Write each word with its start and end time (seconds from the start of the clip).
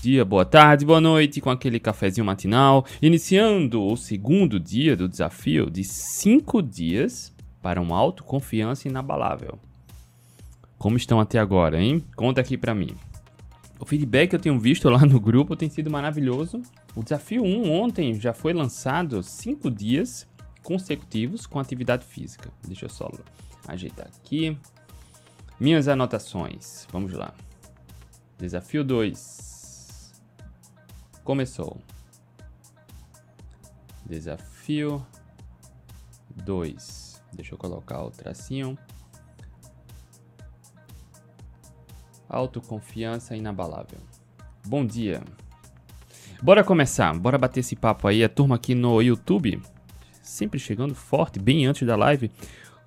dia, 0.00 0.24
boa 0.24 0.46
tarde, 0.46 0.86
boa 0.86 1.00
noite, 1.00 1.42
com 1.42 1.50
aquele 1.50 1.78
cafezinho 1.78 2.24
matinal, 2.24 2.86
iniciando 3.02 3.84
o 3.84 3.96
segundo 3.96 4.58
dia 4.58 4.96
do 4.96 5.06
desafio 5.06 5.68
de 5.68 5.84
5 5.84 6.62
dias 6.62 7.34
para 7.60 7.80
uma 7.82 7.98
autoconfiança 7.98 8.88
inabalável. 8.88 9.58
Como 10.78 10.96
estão 10.96 11.20
até 11.20 11.38
agora, 11.38 11.80
hein? 11.80 12.02
Conta 12.16 12.40
aqui 12.40 12.56
pra 12.56 12.74
mim. 12.74 12.94
O 13.78 13.84
feedback 13.84 14.30
que 14.30 14.36
eu 14.36 14.40
tenho 14.40 14.58
visto 14.58 14.88
lá 14.88 15.04
no 15.04 15.20
grupo 15.20 15.54
tem 15.54 15.68
sido 15.68 15.90
maravilhoso. 15.90 16.62
O 16.94 17.02
desafio 17.02 17.42
1 17.44 17.70
ontem 17.70 18.14
já 18.14 18.32
foi 18.32 18.54
lançado 18.54 19.22
5 19.22 19.70
dias 19.70 20.26
consecutivos 20.62 21.46
com 21.46 21.58
atividade 21.58 22.06
física. 22.06 22.50
Deixa 22.66 22.86
eu 22.86 22.90
só 22.90 23.10
ajeitar 23.68 24.06
aqui. 24.06 24.56
Minhas 25.58 25.88
anotações. 25.88 26.86
Vamos 26.90 27.12
lá. 27.12 27.34
Desafio 28.38 28.82
2. 28.82 29.49
Começou. 31.30 31.78
Desafio 34.04 35.06
2. 36.44 37.22
Deixa 37.32 37.54
eu 37.54 37.56
colocar 37.56 38.02
o 38.02 38.10
tracinho. 38.10 38.76
Autoconfiança 42.28 43.36
inabalável. 43.36 44.00
Bom 44.66 44.84
dia. 44.84 45.22
Bora 46.42 46.64
começar, 46.64 47.16
bora 47.16 47.38
bater 47.38 47.60
esse 47.60 47.76
papo 47.76 48.08
aí. 48.08 48.24
A 48.24 48.28
turma 48.28 48.56
aqui 48.56 48.74
no 48.74 49.00
YouTube, 49.00 49.62
sempre 50.20 50.58
chegando 50.58 50.96
forte, 50.96 51.38
bem 51.38 51.64
antes 51.64 51.86
da 51.86 51.94
live. 51.94 52.28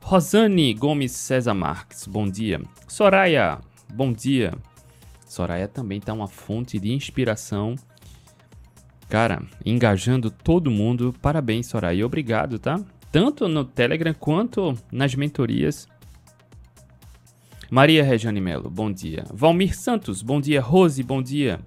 Rosane 0.02 0.74
Gomes 0.74 1.14
César 1.14 1.54
Marques, 1.54 2.06
bom 2.06 2.30
dia. 2.30 2.62
Soraya, 2.90 3.62
bom 3.94 4.12
dia. 4.12 4.54
Soraya 5.26 5.70
também 5.70 6.02
tá 6.02 6.12
uma 6.12 6.28
fonte 6.28 6.78
de 6.78 6.92
inspiração. 6.92 7.78
Cara, 9.14 9.44
engajando 9.64 10.32
todo 10.32 10.72
mundo. 10.72 11.14
Parabéns, 11.22 11.68
Soraya. 11.68 12.04
Obrigado, 12.04 12.58
tá? 12.58 12.84
Tanto 13.12 13.48
no 13.48 13.64
Telegram 13.64 14.12
quanto 14.12 14.76
nas 14.92 15.14
mentorias. 15.14 15.88
Maria 17.70 18.04
Regiane 18.04 18.42
Melo, 18.42 18.72
bom 18.72 18.92
dia. 18.92 19.24
Valmir 19.32 19.78
Santos, 19.78 20.24
bom 20.24 20.42
dia. 20.42 20.60
Rose, 20.60 21.04
bom 21.04 21.22
dia. 21.22 21.60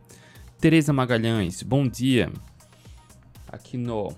Tereza 0.59 0.93
Magalhães, 0.93 1.63
bom 1.63 1.87
dia. 1.87 2.33
Aqui 3.47 3.77
no 3.77 4.13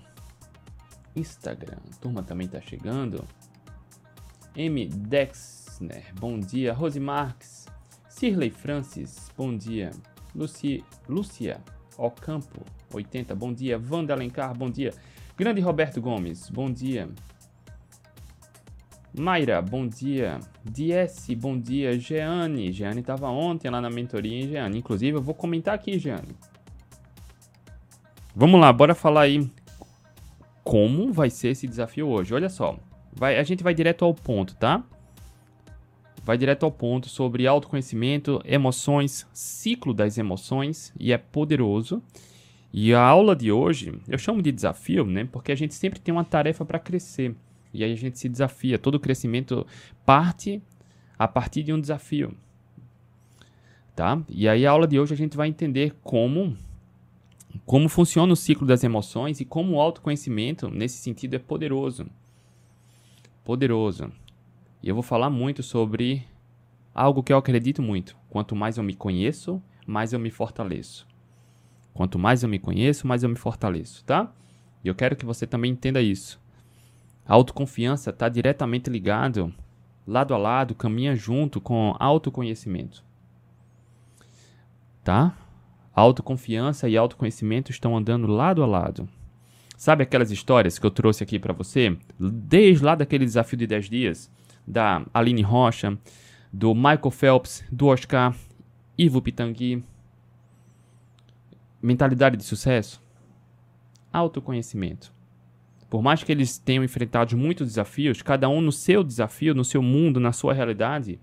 Instagram, 1.15 1.77
a 1.87 1.97
turma 1.97 2.23
também 2.23 2.49
tá 2.49 2.63
chegando. 2.63 3.23
M. 4.57 4.89
Dexner, 4.89 6.15
bom 6.19 6.41
dia. 6.41 6.73
Rose 6.73 6.99
Marques, 6.99 7.67
Cirley 8.09 8.49
Francis, 8.49 9.31
bom 9.37 9.55
dia. 9.55 9.91
Luci, 10.35 10.83
Lúcia 11.07 11.61
Ocampo, 11.99 12.65
80, 12.93 13.35
bom 13.35 13.53
dia. 13.53 13.81
Wanda 13.91 14.15
Alencar, 14.15 14.57
bom 14.57 14.71
dia. 14.71 14.93
Grande 15.37 15.61
Roberto 15.61 16.01
Gomes, 16.01 16.49
bom 16.51 16.71
dia. 16.71 17.09
Mayra, 19.19 19.61
bom 19.63 19.87
dia. 19.87 20.39
DS, 20.65 21.29
bom 21.35 21.59
dia. 21.59 21.99
Jeane, 21.99 22.73
Jeane 22.73 23.01
estava 23.01 23.29
ontem 23.29 23.71
lá 23.71 23.81
na 23.81 23.91
mentoria, 23.91 24.35
hein, 24.35 24.49
Jeane? 24.49 24.79
Inclusive, 24.79 25.19
eu 25.19 25.23
vou 25.23 25.35
comentar 25.35 25.75
aqui, 25.75 25.99
Jeane. 25.99 26.37
Vamos 28.35 28.61
lá, 28.61 28.73
bora 28.73 28.95
falar 28.95 29.23
aí 29.23 29.51
como 30.63 31.13
vai 31.13 31.31
ser 31.31 31.49
esse 31.49 31.67
desafio 31.67 32.09
hoje. 32.09 32.35
Olha 32.35 32.49
só, 32.49 32.79
vai, 33.13 33.39
a 33.39 33.43
gente 33.43 33.63
vai 33.65 33.75
direto 33.75 34.05
ao 34.05 34.15
ponto, 34.15 34.55
tá? 34.55 34.85
vai 36.29 36.37
direto 36.37 36.65
ao 36.65 36.71
ponto 36.71 37.09
sobre 37.09 37.47
autoconhecimento, 37.47 38.39
emoções, 38.45 39.27
ciclo 39.33 39.95
das 39.95 40.19
emoções 40.19 40.93
e 41.01 41.11
é 41.11 41.17
poderoso. 41.17 42.03
E 42.73 42.93
a 42.93 43.01
aula 43.01 43.35
de 43.35 43.51
hoje, 43.51 43.99
eu 44.07 44.19
chamo 44.19 44.43
de 44.43 44.53
desafio, 44.53 45.05
né? 45.05 45.25
Porque 45.31 45.51
a 45.51 45.55
gente 45.55 45.75
sempre 45.75 45.99
tem 45.99 46.13
uma 46.13 46.25
tarefa 46.25 46.65
para 46.65 46.79
crescer. 46.79 47.35
E 47.73 47.83
aí 47.83 47.93
a 47.93 47.97
gente 47.97 48.19
se 48.19 48.29
desafia. 48.29 48.79
Todo 48.79 49.01
crescimento 49.01 49.67
parte 50.05 50.63
a 51.19 51.27
partir 51.27 51.63
de 51.63 51.73
um 51.73 51.81
desafio. 51.81 52.35
Tá? 53.97 54.23
E 54.29 54.49
aí 54.49 54.65
a 54.65 54.71
aula 54.71 54.87
de 54.87 55.01
hoje 55.01 55.15
a 55.15 55.17
gente 55.17 55.37
vai 55.37 55.49
entender 55.49 55.95
como 56.05 56.57
como 57.65 57.89
funciona 57.89 58.33
o 58.33 58.37
ciclo 58.37 58.67
das 58.67 58.85
emoções 58.85 59.41
e 59.41 59.45
como 59.45 59.75
o 59.75 59.81
autoconhecimento 59.81 60.69
nesse 60.69 60.99
sentido 60.99 61.35
é 61.35 61.39
poderoso. 61.39 62.07
Poderoso. 63.43 64.13
E 64.83 64.89
eu 64.89 64.95
vou 64.95 65.03
falar 65.03 65.31
muito 65.31 65.63
sobre 65.63 66.25
algo 66.95 67.23
que 67.23 67.33
eu 67.33 67.39
acredito 67.39 67.83
muito. 67.83 68.17
Quanto 68.29 68.55
mais 68.55 68.77
eu 68.77 68.85
me 68.85 68.95
conheço, 68.95 69.61
mais 69.87 70.13
eu 70.13 70.21
me 70.21 70.31
fortaleço. 70.31 71.08
Quanto 71.99 72.17
mais 72.17 72.45
eu 72.45 72.49
me 72.49 72.61
conheço, 72.61 73.09
mais 73.09 73.25
eu 73.25 73.29
me 73.29 73.35
fortaleço, 73.35 74.05
tá? 74.05 74.33
E 74.85 74.87
eu 74.87 74.95
quero 74.95 75.17
que 75.17 75.27
você 75.27 75.49
também 75.49 75.73
entenda 75.73 76.01
isso. 76.01 76.41
A 77.27 77.35
autoconfiança 77.35 78.11
está 78.11 78.29
diretamente 78.29 78.89
ligado, 78.89 79.53
lado 80.07 80.33
a 80.33 80.39
lado, 80.39 80.77
caminha 80.77 81.17
junto 81.17 81.61
com 81.61 81.97
autoconhecimento. 81.99 83.03
Tá? 85.03 85.37
Autoconfiança 85.93 86.89
e 86.89 86.97
autoconhecimento 86.97 87.73
estão 87.73 87.97
andando 87.97 88.29
lado 88.29 88.63
a 88.63 88.67
lado. 88.67 89.09
Sabe 89.77 90.05
aquelas 90.05 90.31
histórias 90.31 90.79
que 90.79 90.87
eu 90.87 90.93
trouxe 90.93 91.25
aqui 91.25 91.37
para 91.37 91.53
você? 91.53 91.99
Desde 92.17 92.85
lá 92.85 92.95
daquele 92.95 93.25
desafio 93.25 93.59
de 93.59 93.67
10 93.67 93.91
dias, 93.91 94.31
da 94.65 95.05
Aline 95.13 95.43
Rocha, 95.43 95.99
do 96.53 96.77
Michael 96.77 97.11
Phelps, 97.11 97.65
do 97.73 97.89
Oscar, 97.89 98.37
Ivo 98.97 99.21
Pitangui. 99.21 99.83
Mentalidade 101.81 102.37
de 102.37 102.43
sucesso? 102.43 103.01
Autoconhecimento. 104.13 105.13
Por 105.89 106.03
mais 106.03 106.23
que 106.23 106.33
eles 106.33 106.59
tenham 106.59 106.85
enfrentado 106.85 107.37
muitos 107.37 107.69
desafios, 107.69 108.21
cada 108.21 108.49
um 108.49 108.61
no 108.61 108.73
seu 108.73 109.03
desafio, 109.05 109.55
no 109.55 109.65
seu 109.65 109.81
mundo, 109.81 110.21
na 110.21 110.33
sua 110.33 110.53
realidade, 110.53 111.21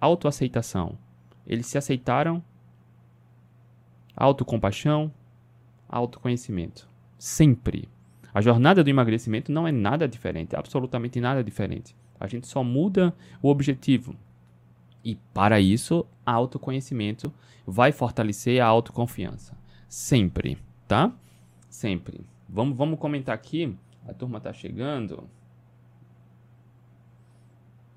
autoaceitação. 0.00 0.98
Eles 1.46 1.66
se 1.66 1.78
aceitaram, 1.78 2.42
autocompaixão, 4.16 5.12
autoconhecimento. 5.88 6.88
Sempre. 7.18 7.88
A 8.34 8.40
jornada 8.40 8.82
do 8.82 8.90
emagrecimento 8.90 9.52
não 9.52 9.66
é 9.66 9.72
nada 9.72 10.08
diferente, 10.08 10.56
absolutamente 10.56 11.20
nada 11.20 11.44
diferente. 11.44 11.94
A 12.18 12.26
gente 12.26 12.46
só 12.46 12.64
muda 12.64 13.14
o 13.40 13.48
objetivo. 13.48 14.16
E 15.04 15.16
para 15.34 15.60
isso, 15.60 16.06
autoconhecimento 16.24 17.32
vai 17.66 17.92
fortalecer 17.92 18.62
a 18.62 18.66
autoconfiança. 18.66 19.56
Sempre, 19.88 20.58
tá? 20.86 21.12
Sempre. 21.68 22.20
Vamos, 22.48 22.76
vamos 22.76 22.98
comentar 22.98 23.34
aqui. 23.34 23.76
A 24.06 24.12
turma 24.12 24.40
tá 24.40 24.52
chegando. 24.52 25.28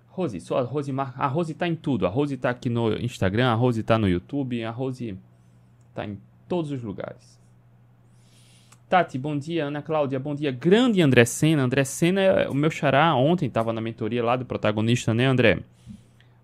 Rose, 0.08 0.40
só 0.40 0.60
a 0.60 0.62
Rose 0.62 0.92
Mar... 0.92 1.14
A 1.18 1.28
Rose 1.28 1.54
tá 1.54 1.68
em 1.68 1.76
tudo. 1.76 2.06
A 2.06 2.10
Rose 2.10 2.38
tá 2.38 2.50
aqui 2.50 2.70
no 2.70 2.94
Instagram, 2.94 3.52
a 3.52 3.54
Rose 3.54 3.84
tá 3.84 3.98
no 3.98 4.08
YouTube, 4.08 4.64
a 4.64 4.72
Rose 4.72 5.18
tá 5.94 6.06
em 6.06 6.18
todos 6.48 6.72
os 6.72 6.82
lugares. 6.82 7.40
Tati, 8.88 9.18
bom 9.18 9.38
dia. 9.38 9.66
Ana 9.66 9.82
Cláudia, 9.82 10.20
bom 10.20 10.36
dia. 10.36 10.52
Grande 10.52 11.02
André 11.02 11.26
Senna. 11.26 11.64
André 11.64 11.84
Senna 11.84 12.22
é 12.22 12.50
o 12.50 12.54
meu 12.54 12.70
xará. 12.70 13.14
Ontem 13.16 13.48
estava 13.48 13.74
na 13.74 13.82
mentoria 13.82 14.24
lá 14.24 14.36
do 14.36 14.46
protagonista, 14.46 15.14
né, 15.14 15.26
André? 15.26 15.60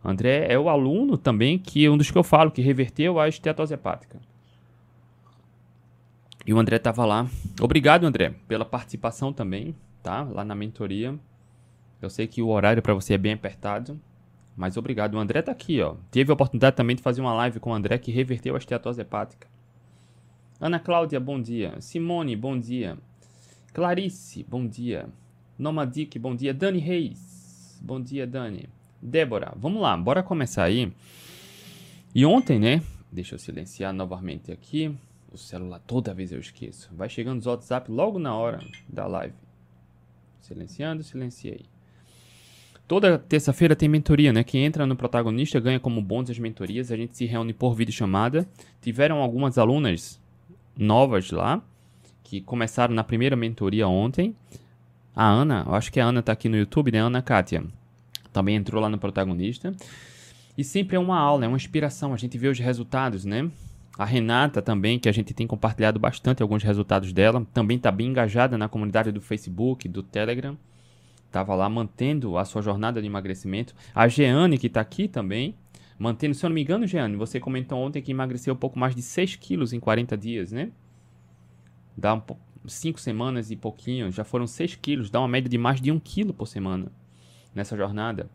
André 0.04 0.48
é 0.52 0.58
o 0.58 0.68
aluno 0.68 1.18
também 1.18 1.60
que 1.60 1.88
um 1.88 1.98
dos 1.98 2.10
que 2.10 2.18
eu 2.18 2.24
falo 2.24 2.52
que 2.52 2.62
reverteu 2.62 3.20
a 3.20 3.28
esteatose 3.28 3.74
hepática. 3.74 4.20
E 6.46 6.54
o 6.54 6.60
André 6.60 6.78
estava 6.78 7.06
lá. 7.06 7.28
Obrigado, 7.60 8.06
André, 8.06 8.34
pela 8.48 8.66
participação 8.66 9.32
também, 9.32 9.76
tá? 10.02 10.24
Lá 10.24 10.44
na 10.44 10.56
mentoria. 10.56 11.18
Eu 12.02 12.10
sei 12.10 12.26
que 12.26 12.42
o 12.42 12.50
horário 12.50 12.82
para 12.82 12.96
você 12.96 13.14
é 13.14 13.18
bem 13.18 13.34
apertado, 13.34 14.00
mas 14.58 14.76
obrigado. 14.76 15.14
O 15.14 15.20
André 15.20 15.44
tá 15.44 15.52
aqui, 15.52 15.80
ó. 15.82 15.96
Teve 16.10 16.32
a 16.32 16.34
oportunidade 16.34 16.76
também 16.76 16.96
de 16.96 17.04
fazer 17.04 17.22
uma 17.22 17.34
live 17.34 17.60
com 17.60 17.70
o 17.70 17.74
André 17.74 18.00
que 18.00 18.12
reverteu 18.12 18.56
a 18.56 18.58
esteatose 18.58 19.02
hepática. 19.02 19.48
Ana 20.60 20.80
Cláudia, 20.80 21.20
bom 21.20 21.40
dia. 21.40 21.80
Simone, 21.80 22.36
bom 22.36 22.58
dia. 22.60 22.98
Clarice, 23.72 24.44
bom 24.50 24.68
dia. 24.68 25.08
Nomadic, 25.60 26.18
bom 26.18 26.36
dia. 26.36 26.56
Dani 26.56 26.80
Reis, 26.80 27.80
bom 27.84 28.02
dia, 28.02 28.26
Dani. 28.26 28.68
Débora, 29.02 29.54
vamos 29.56 29.82
lá, 29.82 29.98
bora 29.98 30.22
começar 30.22 30.64
aí. 30.64 30.92
E 32.14 32.26
ontem, 32.26 32.60
né? 32.60 32.84
Deixa 33.12 33.36
eu 33.36 33.40
silenciar 33.40 33.92
novamente 33.92 34.52
aqui. 34.52 34.96
O 35.32 35.38
celular 35.38 35.80
toda 35.80 36.14
vez 36.14 36.32
eu 36.32 36.40
esqueço. 36.40 36.90
Vai 36.94 37.10
chegando 37.10 37.40
os 37.40 37.46
WhatsApp 37.46 37.90
logo 37.90 38.20
na 38.20 38.36
hora 38.36 38.60
da 38.88 39.08
live. 39.08 39.34
Silenciando, 40.42 41.04
silenciei. 41.04 41.66
Toda 42.88 43.18
terça-feira 43.18 43.76
tem 43.76 43.88
mentoria, 43.88 44.34
né? 44.34 44.44
Quem 44.44 44.66
entra 44.66 44.86
no 44.86 44.98
protagonista 44.98 45.60
ganha 45.60 45.80
como 45.80 46.02
bônus 46.02 46.30
as 46.30 46.38
mentorias. 46.38 46.92
A 46.92 46.98
gente 46.98 47.16
se 47.16 47.26
reúne 47.26 47.54
por 47.54 47.74
vídeo 47.74 47.94
chamada. 47.94 48.46
Tiveram 48.82 49.22
algumas 49.22 49.58
alunas 49.58 50.22
novas 50.78 51.32
lá, 51.32 51.64
que 52.24 52.42
começaram 52.42 52.94
na 52.94 53.04
primeira 53.04 53.36
mentoria 53.36 53.88
ontem. 53.88 54.36
A 55.16 55.26
Ana, 55.30 55.64
eu 55.66 55.74
acho 55.74 55.92
que 55.92 56.00
a 56.00 56.06
Ana 56.06 56.22
tá 56.22 56.34
aqui 56.34 56.50
no 56.50 56.58
YouTube, 56.58 56.92
né? 56.92 57.00
Ana 57.00 57.22
Kátia. 57.22 57.64
Também 58.32 58.56
entrou 58.56 58.82
lá 58.82 58.90
no 58.90 58.98
protagonista. 58.98 59.76
E 60.58 60.64
sempre 60.64 60.96
é 60.96 61.00
uma 61.00 61.18
aula, 61.18 61.46
é 61.46 61.48
uma 61.48 61.58
inspiração. 61.58 62.14
A 62.14 62.18
gente 62.18 62.38
vê 62.38 62.48
os 62.48 62.60
resultados, 62.60 63.26
né? 63.26 63.50
A 63.98 64.06
Renata 64.06 64.62
também, 64.62 64.98
que 64.98 65.10
a 65.10 65.12
gente 65.12 65.34
tem 65.34 65.46
compartilhado 65.46 66.00
bastante 66.00 66.42
alguns 66.42 66.64
resultados 66.64 67.12
dela, 67.12 67.46
também 67.54 67.78
está 67.78 67.92
bem 67.92 68.08
engajada 68.08 68.58
na 68.58 68.70
comunidade 68.70 69.12
do 69.12 69.22
Facebook, 69.22 69.88
do 69.88 70.02
Telegram. 70.02 70.58
Estava 71.26 71.56
lá 71.56 71.70
mantendo 71.70 72.38
a 72.38 72.46
sua 72.46 72.62
jornada 72.62 73.02
de 73.02 73.08
emagrecimento. 73.08 73.74
A 73.94 74.08
Jeane, 74.08 74.58
que 74.58 74.68
está 74.68 74.82
aqui 74.82 75.08
também, 75.08 75.56
mantendo. 75.98 76.34
Se 76.34 76.46
eu 76.46 76.50
não 76.50 76.56
me 76.56 76.62
engano, 76.62 76.88
Jeane, 76.88 77.16
você 77.16 77.40
comentou 77.40 77.80
ontem 77.80 78.02
que 78.02 78.12
emagreceu 78.12 78.54
um 78.54 78.58
pouco 78.58 78.80
mais 78.80 78.96
de 78.96 79.02
6 79.02 79.36
quilos 79.36 79.74
em 79.74 79.80
40 79.80 80.18
dias, 80.18 80.52
né? 80.52 80.72
Dá 81.96 82.14
um 82.14 82.22
5 82.66 83.00
semanas 83.00 83.52
e 83.52 83.56
pouquinho, 83.56 84.12
já 84.12 84.24
foram 84.24 84.48
6 84.48 84.76
quilos, 84.76 85.10
dá 85.10 85.20
uma 85.20 85.28
média 85.28 85.50
de 85.50 85.58
mais 85.58 85.82
de 85.82 85.92
1 85.92 86.00
quilo 86.00 86.34
por 86.34 86.48
semana 86.48 86.92
nessa 87.54 87.76
jornada. 87.76 88.30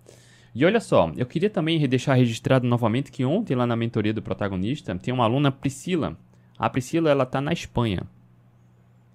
E 0.58 0.64
olha 0.64 0.80
só, 0.80 1.12
eu 1.18 1.26
queria 1.26 1.50
também 1.50 1.86
deixar 1.86 2.14
registrado 2.14 2.66
novamente 2.66 3.12
que 3.12 3.26
ontem 3.26 3.54
lá 3.54 3.66
na 3.66 3.76
mentoria 3.76 4.14
do 4.14 4.22
protagonista 4.22 4.96
tem 4.96 5.12
uma 5.12 5.24
aluna 5.24 5.52
Priscila. 5.52 6.16
A 6.58 6.70
Priscila 6.70 7.10
ela 7.10 7.26
tá 7.26 7.42
na 7.42 7.52
Espanha. 7.52 8.04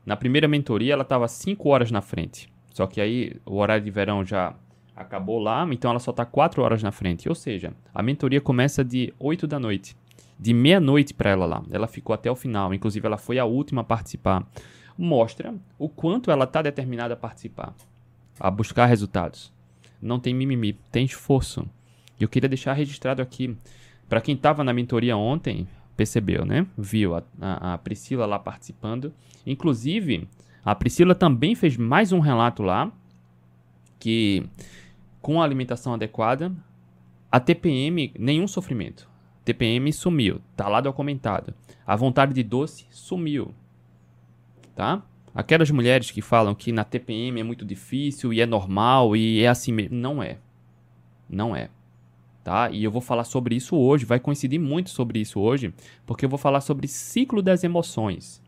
Na 0.05 0.15
primeira 0.15 0.47
mentoria 0.47 0.93
ela 0.93 1.01
estava 1.01 1.27
5 1.27 1.67
horas 1.67 1.89
na 1.89 1.99
frente. 1.99 2.47
Só 2.69 2.85
que 2.85 3.01
aí 3.01 3.37
o 3.43 3.55
horário 3.55 3.83
de 3.83 3.89
verão 3.89 4.23
já 4.23 4.53
acabou 4.95 5.39
lá, 5.39 5.67
então 5.71 5.89
ela 5.89 5.99
só 5.99 6.11
está 6.11 6.25
4 6.25 6.61
horas 6.61 6.83
na 6.83 6.91
frente. 6.91 7.27
Ou 7.27 7.33
seja, 7.33 7.73
a 7.91 8.03
mentoria 8.03 8.39
começa 8.39 8.85
de 8.85 9.11
8 9.17 9.47
da 9.47 9.59
noite. 9.59 9.97
De 10.37 10.53
meia-noite 10.53 11.11
para 11.11 11.31
ela 11.31 11.47
lá. 11.47 11.63
Ela 11.71 11.87
ficou 11.87 12.13
até 12.13 12.29
o 12.29 12.35
final, 12.35 12.71
inclusive 12.71 13.07
ela 13.07 13.17
foi 13.17 13.39
a 13.39 13.45
última 13.45 13.81
a 13.81 13.83
participar. 13.83 14.47
Mostra 14.95 15.55
o 15.79 15.89
quanto 15.89 16.29
ela 16.29 16.43
está 16.43 16.61
determinada 16.61 17.15
a 17.15 17.17
participar, 17.17 17.73
a 18.39 18.51
buscar 18.51 18.85
resultados 18.85 19.51
não 20.01 20.19
tem 20.19 20.33
mimimi, 20.33 20.73
tem 20.91 21.05
esforço. 21.05 21.67
E 22.19 22.23
eu 22.23 22.29
queria 22.29 22.49
deixar 22.49 22.73
registrado 22.73 23.21
aqui, 23.21 23.55
para 24.09 24.21
quem 24.21 24.35
estava 24.35 24.63
na 24.63 24.73
mentoria 24.73 25.15
ontem, 25.15 25.67
percebeu, 25.95 26.45
né? 26.45 26.65
Viu 26.77 27.15
a, 27.15 27.23
a, 27.39 27.73
a, 27.73 27.77
Priscila 27.77 28.25
lá 28.25 28.39
participando. 28.39 29.13
Inclusive, 29.45 30.27
a 30.65 30.73
Priscila 30.73 31.13
também 31.13 31.55
fez 31.55 31.77
mais 31.77 32.11
um 32.11 32.19
relato 32.19 32.63
lá, 32.63 32.91
que 33.99 34.43
com 35.21 35.39
a 35.39 35.43
alimentação 35.43 35.93
adequada, 35.93 36.51
a 37.31 37.39
TPM, 37.39 38.11
nenhum 38.17 38.47
sofrimento. 38.47 39.09
TPM 39.45 39.91
sumiu, 39.93 40.41
tá 40.55 40.67
lá 40.67 40.81
documentado. 40.81 41.53
A 41.85 41.95
vontade 41.95 42.33
de 42.33 42.43
doce 42.43 42.85
sumiu, 42.89 43.53
tá? 44.75 45.03
Aquelas 45.33 45.71
mulheres 45.71 46.11
que 46.11 46.21
falam 46.21 46.53
que 46.53 46.71
na 46.71 46.83
TPM 46.83 47.39
é 47.39 47.43
muito 47.43 47.63
difícil 47.65 48.33
e 48.33 48.41
é 48.41 48.45
normal 48.45 49.15
e 49.15 49.41
é 49.41 49.47
assim 49.47 49.71
mesmo. 49.71 49.95
Não 49.95 50.21
é. 50.21 50.37
Não 51.29 51.55
é. 51.55 51.69
Tá? 52.43 52.69
E 52.71 52.83
eu 52.83 52.91
vou 52.91 53.01
falar 53.01 53.23
sobre 53.23 53.55
isso 53.55 53.77
hoje, 53.77 54.03
vai 54.03 54.19
coincidir 54.19 54.59
muito 54.59 54.89
sobre 54.89 55.19
isso 55.19 55.39
hoje, 55.39 55.73
porque 56.05 56.25
eu 56.25 56.29
vou 56.29 56.39
falar 56.39 56.59
sobre 56.59 56.87
ciclo 56.87 57.41
das 57.41 57.63
emoções. 57.63 58.41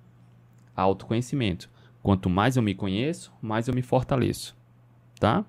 Autoconhecimento. 0.76 1.70
Quanto 2.02 2.30
mais 2.30 2.58
eu 2.58 2.64
me 2.64 2.76
conheço, 2.76 3.32
mais 3.42 3.68
eu 3.68 3.74
me 3.74 3.82
fortaleço. 3.82 4.58
Tá? 5.20 5.46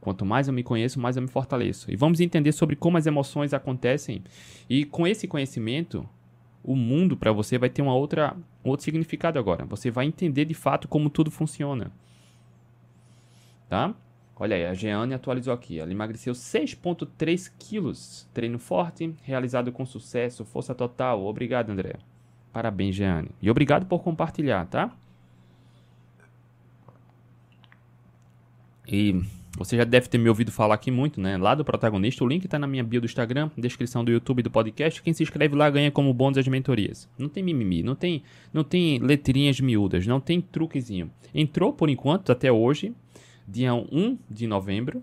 Quanto 0.00 0.24
mais 0.24 0.48
eu 0.48 0.54
me 0.54 0.62
conheço, 0.62 0.98
mais 0.98 1.16
eu 1.16 1.22
me 1.22 1.28
fortaleço. 1.28 1.90
E 1.90 1.96
vamos 1.96 2.20
entender 2.20 2.52
sobre 2.52 2.74
como 2.74 2.96
as 2.96 3.06
emoções 3.06 3.52
acontecem. 3.52 4.24
E 4.68 4.84
com 4.84 5.06
esse 5.06 5.28
conhecimento, 5.28 6.08
o 6.66 6.74
mundo 6.74 7.16
para 7.16 7.30
você 7.30 7.56
vai 7.56 7.70
ter 7.70 7.80
uma 7.80 7.94
outra, 7.94 8.36
um 8.64 8.70
outro 8.70 8.84
significado 8.84 9.38
agora. 9.38 9.64
Você 9.66 9.88
vai 9.88 10.04
entender 10.04 10.44
de 10.44 10.52
fato 10.52 10.88
como 10.88 11.08
tudo 11.08 11.30
funciona. 11.30 11.92
Tá? 13.68 13.94
Olha 14.34 14.56
aí, 14.56 14.66
a 14.66 14.74
Jeane 14.74 15.14
atualizou 15.14 15.54
aqui. 15.54 15.78
Ela 15.78 15.92
emagreceu 15.92 16.34
6,3 16.34 17.52
quilos. 17.56 18.28
Treino 18.34 18.58
forte, 18.58 19.14
realizado 19.22 19.70
com 19.70 19.86
sucesso, 19.86 20.44
força 20.44 20.74
total. 20.74 21.24
Obrigado, 21.24 21.70
André. 21.70 21.94
Parabéns, 22.52 22.96
Jeane. 22.96 23.30
E 23.40 23.48
obrigado 23.48 23.86
por 23.86 24.02
compartilhar, 24.02 24.66
tá? 24.66 24.92
E 28.88 29.22
você 29.56 29.76
já 29.76 29.84
deve 29.84 30.08
ter 30.08 30.18
me 30.18 30.28
ouvido 30.28 30.52
falar 30.52 30.74
aqui 30.74 30.90
muito, 30.90 31.20
né? 31.20 31.36
Lá 31.36 31.54
do 31.54 31.64
protagonista, 31.64 32.22
o 32.22 32.28
link 32.28 32.44
está 32.44 32.58
na 32.58 32.66
minha 32.66 32.84
bio 32.84 33.00
do 33.00 33.06
Instagram, 33.06 33.50
descrição 33.56 34.04
do 34.04 34.10
YouTube 34.10 34.42
do 34.42 34.50
podcast. 34.50 35.02
Quem 35.02 35.12
se 35.12 35.22
inscreve 35.22 35.56
lá 35.56 35.70
ganha 35.70 35.90
como 35.90 36.12
bônus 36.12 36.38
as 36.38 36.46
mentorias. 36.46 37.08
Não 37.18 37.28
tem 37.28 37.42
mimimi, 37.42 37.82
não 37.82 37.94
tem, 37.94 38.22
não 38.52 38.62
tem 38.62 38.98
letrinhas 38.98 39.58
miúdas, 39.60 40.06
não 40.06 40.20
tem 40.20 40.40
truquezinho. 40.40 41.10
Entrou 41.34 41.72
por 41.72 41.88
enquanto, 41.88 42.30
até 42.30 42.52
hoje, 42.52 42.94
dia 43.48 43.74
1 43.74 44.18
de 44.30 44.46
novembro, 44.46 45.02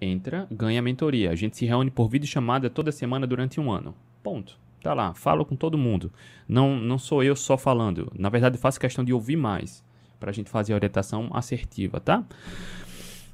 entra, 0.00 0.46
ganha 0.50 0.80
a 0.80 0.82
mentoria. 0.82 1.30
A 1.30 1.34
gente 1.34 1.56
se 1.56 1.66
reúne 1.66 1.90
por 1.90 2.08
vídeo 2.08 2.26
chamada 2.26 2.70
toda 2.70 2.90
semana 2.90 3.26
durante 3.26 3.60
um 3.60 3.70
ano. 3.70 3.94
Ponto. 4.22 4.58
Tá 4.82 4.92
lá, 4.92 5.14
falo 5.14 5.46
com 5.46 5.56
todo 5.56 5.78
mundo. 5.78 6.12
Não, 6.46 6.78
não 6.78 6.98
sou 6.98 7.22
eu 7.22 7.34
só 7.34 7.56
falando. 7.56 8.12
Na 8.18 8.28
verdade, 8.28 8.58
faço 8.58 8.78
questão 8.78 9.02
de 9.02 9.14
ouvir 9.14 9.36
mais 9.36 9.82
para 10.20 10.30
a 10.30 10.32
gente 10.32 10.50
fazer 10.50 10.72
a 10.72 10.76
orientação 10.76 11.30
assertiva, 11.32 12.00
tá? 12.00 12.24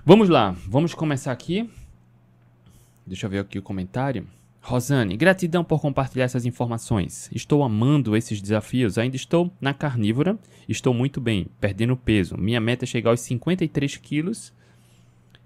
Vamos 0.02 0.30
lá, 0.30 0.56
vamos 0.66 0.94
começar 0.94 1.30
aqui. 1.30 1.68
Deixa 3.06 3.26
eu 3.26 3.30
ver 3.30 3.40
aqui 3.40 3.58
o 3.58 3.62
comentário. 3.62 4.26
Rosane, 4.62 5.14
gratidão 5.14 5.62
por 5.62 5.78
compartilhar 5.78 6.24
essas 6.24 6.46
informações. 6.46 7.28
Estou 7.34 7.62
amando 7.62 8.16
esses 8.16 8.40
desafios. 8.40 8.96
Ainda 8.96 9.16
estou 9.16 9.52
na 9.60 9.74
carnívora. 9.74 10.38
Estou 10.66 10.94
muito 10.94 11.20
bem, 11.20 11.48
perdendo 11.60 11.98
peso. 11.98 12.36
Minha 12.38 12.60
meta 12.62 12.84
é 12.84 12.86
chegar 12.86 13.10
aos 13.10 13.20
53 13.20 13.98
quilos. 13.98 14.54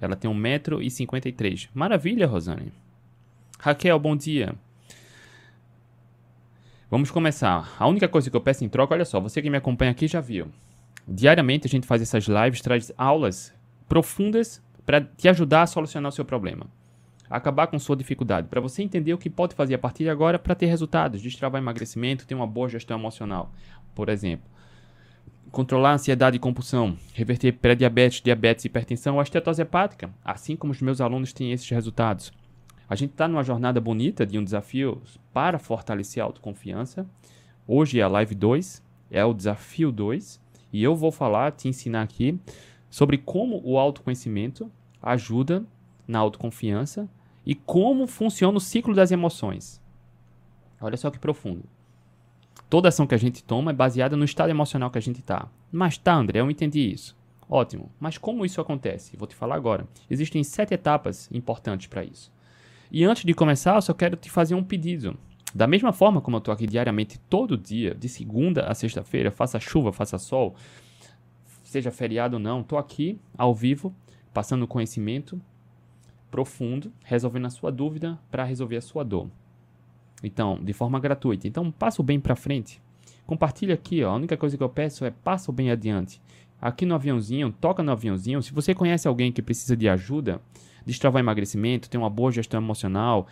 Ela 0.01 0.15
tem 0.15 0.31
1,53m. 0.31 1.71
Maravilha, 1.75 2.27
Rosane. 2.27 2.73
Raquel, 3.59 3.99
bom 3.99 4.17
dia. 4.17 4.55
Vamos 6.89 7.11
começar. 7.11 7.75
A 7.77 7.89
única 7.89 8.07
coisa 8.07 8.31
que 8.31 8.37
eu 8.37 8.41
peço 8.41 8.65
em 8.65 8.69
troca, 8.69 8.95
olha 8.95 9.05
só, 9.05 9.19
você 9.19 9.43
que 9.43 9.51
me 9.51 9.57
acompanha 9.57 9.91
aqui 9.91 10.07
já 10.07 10.21
viu. 10.21 10.47
Diariamente 11.09 11.67
a 11.67 11.71
gente 11.71 11.89
faz 11.89 12.01
essas 12.01 12.27
lives, 12.27 12.61
traz 12.61 12.93
aulas 12.97 13.53
profundas 13.89 14.63
para 14.85 15.01
te 15.01 15.29
ajudar 15.29 15.63
a 15.63 15.67
solucionar 15.67 16.11
o 16.11 16.15
seu 16.15 16.25
problema. 16.25 16.67
Acabar 17.29 17.67
com 17.67 17.79
sua 17.79 17.97
dificuldade, 17.97 18.49
para 18.49 18.61
você 18.61 18.83
entender 18.83 19.15
o 19.15 19.19
que 19.19 19.31
pode 19.31 19.55
fazer 19.55 19.75
a 19.75 19.79
partir 19.79 20.05
de 20.05 20.11
agora 20.11 20.39
para 20.39 20.55
ter 20.55 20.67
resultados, 20.67 21.23
destravar 21.23 21.61
emagrecimento, 21.61 22.27
ter 22.27 22.35
uma 22.35 22.47
boa 22.47 22.69
gestão 22.69 22.99
emocional, 22.99 23.53
por 23.95 24.09
exemplo. 24.09 24.47
Controlar 25.51 25.91
a 25.91 25.95
ansiedade 25.95 26.37
e 26.37 26.41
compulsão, 26.41 26.99
reverter 27.15 27.53
pré-diabetes, 27.53 28.21
diabetes, 28.21 28.65
hipertensão 28.65 29.17
ou 29.17 29.23
estetose 29.23 29.63
hepática, 29.63 30.11
assim 30.25 30.55
como 30.55 30.73
os 30.73 30.83
meus 30.83 31.01
alunos 31.01 31.33
têm 31.33 31.53
esses 31.53 31.69
resultados. 31.71 32.33
A 32.89 32.95
gente 32.95 33.13
está 33.13 33.27
numa 33.27 33.43
jornada 33.43 33.81
bonita 33.81 34.27
de 34.27 34.39
um 34.39 34.45
desafio 34.45 35.01
para 35.33 35.59
fortalecer 35.59 36.23
a 36.23 36.27
autoconfiança. 36.27 37.07
Hoje 37.67 37.99
é 37.99 38.03
a 38.03 38.09
live 38.09 38.35
2, 38.35 38.83
é 39.11 39.25
o 39.25 39.33
desafio 39.33 39.91
2, 39.91 40.41
e 40.73 40.83
eu 40.83 40.95
vou 40.95 41.11
falar, 41.11 41.53
te 41.53 41.69
ensinar 41.69 42.03
aqui 42.03 42.39
sobre 42.95 43.19
como 43.19 43.61
o 43.65 43.77
autoconhecimento 43.77 44.71
ajuda 45.03 45.65
na 46.07 46.21
autoconfiança 46.21 47.09
e 47.45 47.53
como 47.53 48.07
funciona 48.07 48.57
o 48.57 48.61
ciclo 48.61 48.95
das 48.95 49.11
emoções. 49.11 49.83
Olha 50.81 50.97
só 50.97 51.11
que 51.11 51.19
profundo. 51.19 51.65
Toda 52.71 52.91
ação 52.91 53.05
que 53.05 53.15
a 53.17 53.19
gente 53.19 53.43
toma 53.43 53.73
é 53.73 53.75
baseada 53.75 54.17
no 54.17 54.25
estado 54.25 54.51
emocional 54.51 54.93
que 54.93 54.99
a 54.99 55.03
gente 55.03 55.19
está. 55.19 55.49
Mas 55.73 55.99
tá, 55.99 56.15
André, 56.15 56.39
eu 56.39 56.49
entendi 56.49 56.89
isso. 56.89 57.17
Ótimo. 57.51 57.91
Mas 57.99 58.17
como 58.17 58.47
isso 58.47 58.61
acontece? 58.61 59.17
Vou 59.17 59.27
te 59.27 59.35
falar 59.35 59.57
agora. 59.57 59.89
Existem 60.09 60.45
sete 60.45 60.73
etapas 60.73 61.29
importantes 61.33 61.89
para 61.89 62.05
isso. 62.05 62.31
E 62.93 63.03
antes 63.03 63.25
de 63.25 63.35
começar, 63.35 63.75
eu 63.75 63.83
só 63.83 63.93
quero 63.93 64.17
te 64.17 64.31
fazer 64.31 64.55
um 64.55 64.63
pedido. 64.63 65.19
Da 65.53 65.67
mesma 65.67 65.93
forma 65.93 66.21
como 66.21 66.37
eu 66.37 66.39
estou 66.39 66.55
aqui 66.55 66.65
diariamente, 66.65 67.19
todo 67.29 67.59
dia, 67.59 67.93
de 67.93 68.09
segunda 68.09 68.67
a 68.67 68.75
sexta-feira, 68.75 69.33
faça 69.33 69.59
chuva, 69.59 69.93
faça 69.93 70.17
sol, 70.17 70.55
seja 71.75 71.91
feriado 71.91 72.37
ou 72.37 72.41
não, 72.41 72.61
estou 72.61 72.79
aqui 72.79 73.19
ao 73.37 73.53
vivo, 73.53 73.93
passando 74.33 74.67
conhecimento 74.67 75.41
profundo, 76.31 76.93
resolvendo 77.05 77.47
a 77.47 77.51
sua 77.51 77.71
dúvida 77.71 78.19
para 78.31 78.45
resolver 78.45 78.77
a 78.77 78.81
sua 78.81 79.05
dor. 79.05 79.29
Então, 80.23 80.59
de 80.63 80.73
forma 80.73 80.99
gratuita. 80.99 81.47
Então, 81.47 81.71
passa 81.71 82.01
o 82.01 82.05
bem 82.05 82.19
para 82.19 82.35
frente. 82.37 82.81
Compartilha 83.27 83.75
aqui, 83.75 84.03
ó. 84.03 84.11
A 84.11 84.15
única 84.17 84.37
coisa 84.37 84.57
que 84.57 84.63
eu 84.63 84.69
peço 84.69 85.05
é 85.05 85.11
passa 85.11 85.51
o 85.51 85.55
bem 85.55 85.71
adiante. 85.71 86.21
Aqui 86.61 86.87
no 86.87 86.95
aviãozinho, 86.95 87.53
toca 87.53 87.83
no 87.83 87.93
aviãozinho. 87.93 88.43
Se 88.43 88.53
você 88.53 88.75
conhece 88.75 89.07
alguém 89.07 89.33
que 89.33 89.43
precisa 89.43 89.77
de 89.77 89.89
ajuda, 89.89 90.41
destravar 90.87 91.21
emagrecimento, 91.21 91.91
tem 91.91 92.01
uma 92.01 92.11
boa 92.11 92.31
gestão 92.31 92.61
emocional, 92.61 93.27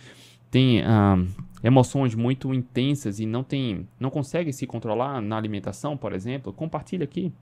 tem 0.51 0.83
ah, 0.83 1.17
emoções 1.63 2.15
muito 2.15 2.53
intensas 2.53 3.21
e 3.21 3.27
não 3.27 3.43
tem, 3.43 3.89
não 3.99 4.11
consegue 4.11 4.53
se 4.53 4.67
controlar 4.67 5.21
na 5.21 5.37
alimentação, 5.37 5.97
por 5.97 6.13
exemplo, 6.13 6.53
compartilha 6.53 7.05
aqui. 7.05 7.33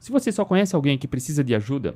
Se 0.00 0.12
você 0.12 0.30
só 0.30 0.44
conhece 0.44 0.74
alguém 0.74 0.98
que 0.98 1.08
precisa 1.08 1.42
de 1.42 1.54
ajuda 1.54 1.94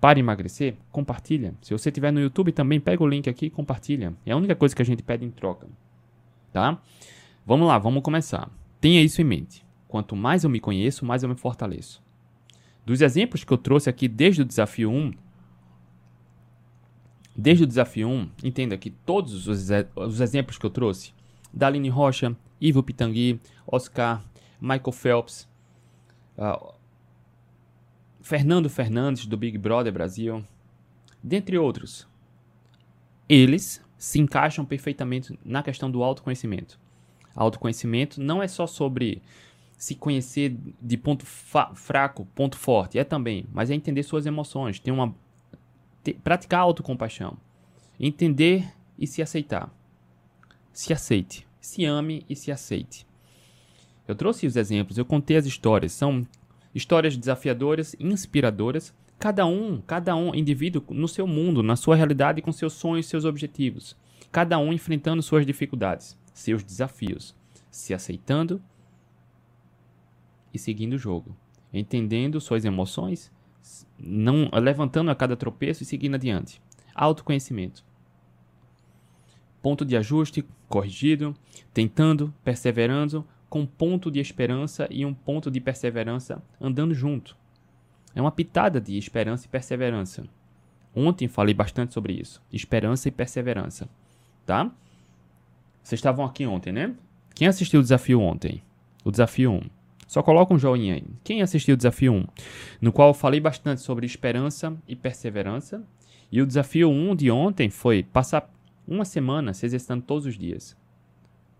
para 0.00 0.18
emagrecer, 0.18 0.74
compartilha. 0.90 1.54
Se 1.62 1.72
você 1.72 1.88
estiver 1.88 2.12
no 2.12 2.20
YouTube 2.20 2.50
também, 2.50 2.80
pega 2.80 3.02
o 3.02 3.06
link 3.06 3.30
aqui 3.30 3.46
e 3.46 3.50
compartilha. 3.50 4.14
É 4.26 4.32
a 4.32 4.36
única 4.36 4.56
coisa 4.56 4.74
que 4.74 4.82
a 4.82 4.84
gente 4.84 5.02
pede 5.02 5.24
em 5.24 5.30
troca. 5.30 5.68
Tá? 6.52 6.80
Vamos 7.46 7.68
lá, 7.68 7.78
vamos 7.78 8.02
começar. 8.02 8.50
Tenha 8.80 9.00
isso 9.00 9.20
em 9.20 9.24
mente. 9.24 9.64
Quanto 9.86 10.16
mais 10.16 10.42
eu 10.42 10.50
me 10.50 10.58
conheço, 10.58 11.04
mais 11.04 11.22
eu 11.22 11.28
me 11.28 11.36
fortaleço. 11.36 12.02
Dos 12.84 13.00
exemplos 13.00 13.44
que 13.44 13.52
eu 13.52 13.58
trouxe 13.58 13.88
aqui 13.88 14.08
desde 14.08 14.42
o 14.42 14.44
desafio 14.44 14.90
1, 14.90 15.12
desde 17.36 17.62
o 17.62 17.66
desafio 17.66 18.08
1, 18.08 18.30
entenda 18.42 18.76
que 18.76 18.90
todos 18.90 19.46
os, 19.46 19.68
os 19.94 20.20
exemplos 20.20 20.58
que 20.58 20.66
eu 20.66 20.70
trouxe 20.70 21.12
Daline 21.52 21.88
Rocha, 21.88 22.36
Ivo 22.60 22.82
Pitangui, 22.82 23.40
Oscar, 23.66 24.24
Michael 24.60 24.92
Phelps, 24.92 25.48
uh, 26.36 26.74
Fernando 28.22 28.70
Fernandes, 28.70 29.26
do 29.26 29.36
Big 29.36 29.58
Brother 29.58 29.92
Brasil, 29.92 30.44
dentre 31.22 31.58
outros. 31.58 32.06
Eles 33.28 33.84
se 33.98 34.20
encaixam 34.20 34.64
perfeitamente 34.64 35.38
na 35.44 35.62
questão 35.62 35.90
do 35.90 36.02
autoconhecimento. 36.02 36.78
Autoconhecimento 37.34 38.20
não 38.20 38.42
é 38.42 38.48
só 38.48 38.66
sobre 38.66 39.22
se 39.76 39.94
conhecer 39.96 40.56
de 40.80 40.96
ponto 40.96 41.26
fraco, 41.26 42.26
ponto 42.34 42.56
forte, 42.56 42.98
é 42.98 43.04
também, 43.04 43.46
mas 43.52 43.70
é 43.70 43.74
entender 43.74 44.02
suas 44.04 44.26
emoções, 44.26 44.78
ter 44.78 44.92
uma 44.92 45.14
ter, 46.04 46.14
praticar 46.14 46.60
autocompaixão, 46.60 47.36
entender 47.98 48.72
e 48.98 49.06
se 49.06 49.20
aceitar. 49.20 49.72
Se 50.72 50.92
aceite, 50.92 51.46
se 51.60 51.84
ame 51.84 52.24
e 52.28 52.36
se 52.36 52.52
aceite. 52.52 53.06
Eu 54.06 54.14
trouxe 54.14 54.46
os 54.46 54.56
exemplos, 54.56 54.98
eu 54.98 55.04
contei 55.04 55.36
as 55.36 55.46
histórias, 55.46 55.92
são 55.92 56.26
histórias 56.74 57.16
desafiadoras, 57.16 57.94
inspiradoras, 57.98 58.94
cada 59.18 59.46
um, 59.46 59.80
cada 59.80 60.16
um 60.16 60.34
indivíduo 60.34 60.82
no 60.90 61.06
seu 61.06 61.26
mundo, 61.26 61.62
na 61.62 61.76
sua 61.76 61.94
realidade, 61.94 62.42
com 62.42 62.50
seus 62.50 62.72
sonhos, 62.72 63.06
seus 63.06 63.24
objetivos, 63.24 63.96
cada 64.32 64.58
um 64.58 64.72
enfrentando 64.72 65.22
suas 65.22 65.46
dificuldades, 65.46 66.18
seus 66.34 66.62
desafios, 66.62 67.34
se 67.70 67.94
aceitando 67.94 68.60
e 70.52 70.58
seguindo 70.58 70.94
o 70.94 70.98
jogo, 70.98 71.36
entendendo 71.72 72.40
suas 72.40 72.64
emoções, 72.64 73.30
não 73.98 74.50
levantando 74.52 75.10
a 75.10 75.14
cada 75.14 75.36
tropeço 75.36 75.82
e 75.82 75.86
seguindo 75.86 76.16
adiante. 76.16 76.60
Autoconhecimento. 76.94 77.84
Ponto 79.62 79.84
de 79.84 79.96
ajuste 79.96 80.44
corrigido, 80.68 81.34
tentando, 81.72 82.34
perseverando, 82.42 83.24
com 83.52 83.60
um 83.60 83.66
ponto 83.66 84.10
de 84.10 84.18
esperança 84.18 84.88
e 84.90 85.04
um 85.04 85.12
ponto 85.12 85.50
de 85.50 85.60
perseverança 85.60 86.42
andando 86.58 86.94
junto. 86.94 87.36
É 88.14 88.20
uma 88.22 88.32
pitada 88.32 88.80
de 88.80 88.96
esperança 88.96 89.44
e 89.44 89.48
perseverança. 89.50 90.24
Ontem 90.96 91.28
falei 91.28 91.52
bastante 91.52 91.92
sobre 91.92 92.14
isso. 92.14 92.42
Esperança 92.50 93.08
e 93.08 93.10
perseverança. 93.10 93.90
Tá? 94.46 94.72
Vocês 95.82 95.98
estavam 95.98 96.24
aqui 96.24 96.46
ontem, 96.46 96.72
né? 96.72 96.94
Quem 97.34 97.46
assistiu 97.46 97.80
o 97.80 97.82
desafio 97.82 98.22
ontem? 98.22 98.62
O 99.04 99.10
desafio 99.10 99.52
1. 99.52 99.60
Só 100.06 100.22
coloca 100.22 100.54
um 100.54 100.58
joinha 100.58 100.94
aí. 100.94 101.04
Quem 101.22 101.42
assistiu 101.42 101.74
o 101.74 101.76
desafio 101.76 102.14
1? 102.14 102.24
No 102.80 102.90
qual 102.90 103.08
eu 103.08 103.14
falei 103.14 103.38
bastante 103.38 103.82
sobre 103.82 104.06
esperança 104.06 104.74
e 104.88 104.96
perseverança. 104.96 105.86
E 106.30 106.40
o 106.40 106.46
desafio 106.46 106.88
1 106.88 107.16
de 107.16 107.30
ontem 107.30 107.68
foi 107.68 108.02
passar 108.02 108.50
uma 108.88 109.04
semana 109.04 109.52
se 109.52 109.66
exercitando 109.66 110.04
todos 110.04 110.24
os 110.24 110.38
dias. 110.38 110.74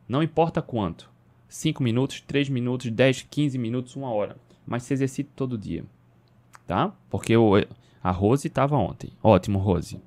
Não 0.08 0.22
importa 0.22 0.62
quanto. 0.62 1.11
5 1.52 1.82
minutos, 1.82 2.22
3 2.22 2.48
minutos, 2.48 2.90
10, 2.90 3.26
15 3.30 3.58
minutos, 3.58 3.94
1 3.94 4.02
hora. 4.04 4.38
Mas 4.66 4.84
se 4.84 4.94
exercite 4.94 5.28
todo 5.36 5.58
dia. 5.58 5.84
Tá? 6.66 6.94
Porque 7.10 7.36
o, 7.36 7.52
a 8.02 8.10
Rose 8.10 8.48
estava 8.48 8.74
ontem. 8.74 9.12
Ótimo, 9.22 9.58
Rose. 9.58 10.00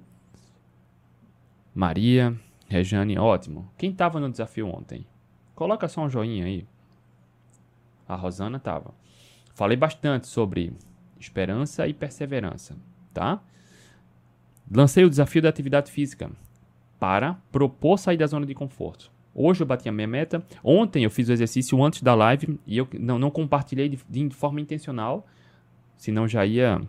Maria, 1.74 2.36
Rejane, 2.68 3.20
ótimo. 3.20 3.72
Quem 3.78 3.92
estava 3.92 4.20
no 4.20 4.32
desafio 4.32 4.68
ontem? 4.68 5.06
Coloca 5.54 5.88
só 5.88 6.02
um 6.02 6.10
joinha 6.10 6.46
aí. 6.46 6.66
A 8.08 8.16
Rosana 8.16 8.58
estava. 8.58 8.92
Falei 9.54 9.78
bastante 9.78 10.26
sobre 10.26 10.74
esperança 11.20 11.88
e 11.88 11.94
perseverança, 11.94 12.76
tá? 13.14 13.40
Lancei 14.76 15.06
o 15.06 15.10
desafio 15.12 15.44
da 15.44 15.50
atividade 15.50 15.92
física 15.92 16.32
para 17.00 17.36
propor 17.52 18.00
sair 18.00 18.18
da 18.18 18.26
zona 18.26 18.48
de 18.48 18.56
conforto. 18.56 19.14
Hoje 19.38 19.62
eu 19.62 19.68
bati 19.68 19.90
a 19.90 19.92
minha 19.92 20.08
meta. 20.08 20.42
Ontem 20.64 21.04
eu 21.04 21.12
fiz 21.12 21.28
o 21.28 21.34
exercício 21.34 21.84
antes 21.84 22.02
da 22.02 22.16
live 22.16 22.58
e 22.66 22.78
eu 22.78 22.88
não, 22.98 23.20
não 23.20 23.30
compartilhei 23.30 23.90
de, 23.90 24.00
de 24.10 24.30
forma 24.34 24.62
intencional, 24.62 25.28
senão 25.98 26.26
já 26.26 26.46
ia 26.46 26.82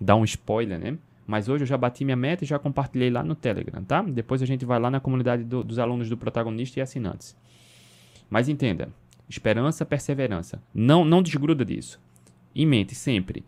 dar 0.00 0.16
um 0.16 0.24
spoiler, 0.24 0.78
né? 0.78 0.98
Mas 1.24 1.48
hoje 1.48 1.62
eu 1.62 1.66
já 1.66 1.76
bati 1.76 2.04
minha 2.04 2.16
meta 2.16 2.44
e 2.44 2.46
já 2.46 2.58
compartilhei 2.58 3.10
lá 3.10 3.22
no 3.22 3.34
Telegram, 3.34 3.82
tá? 3.84 4.02
Depois 4.02 4.42
a 4.42 4.46
gente 4.46 4.64
vai 4.64 4.78
lá 4.80 4.90
na 4.90 4.98
comunidade 5.00 5.44
do, 5.44 5.62
dos 5.62 5.78
alunos 5.78 6.08
do 6.08 6.16
protagonista 6.16 6.80
e 6.80 6.82
assinantes. 6.82 7.36
Mas 8.28 8.48
entenda, 8.48 8.88
esperança, 9.28 9.84
perseverança. 9.84 10.60
Não, 10.74 11.04
não 11.04 11.22
desgruda 11.22 11.64
disso. 11.64 12.00
Em 12.54 12.66
mente 12.66 12.94
sempre. 12.94 13.44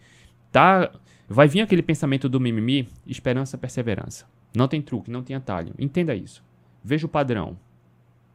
Tá, 0.52 0.90
vai 1.28 1.48
vir 1.48 1.60
aquele 1.60 1.82
pensamento 1.82 2.28
do 2.28 2.40
mimimi, 2.40 2.88
esperança, 3.06 3.58
perseverança. 3.58 4.26
Não 4.56 4.68
tem 4.68 4.80
truque, 4.82 5.10
não 5.10 5.22
tem 5.22 5.36
atalho. 5.36 5.74
Entenda 5.78 6.14
isso. 6.14 6.44
Veja 6.82 7.06
o 7.06 7.08
padrão. 7.08 7.56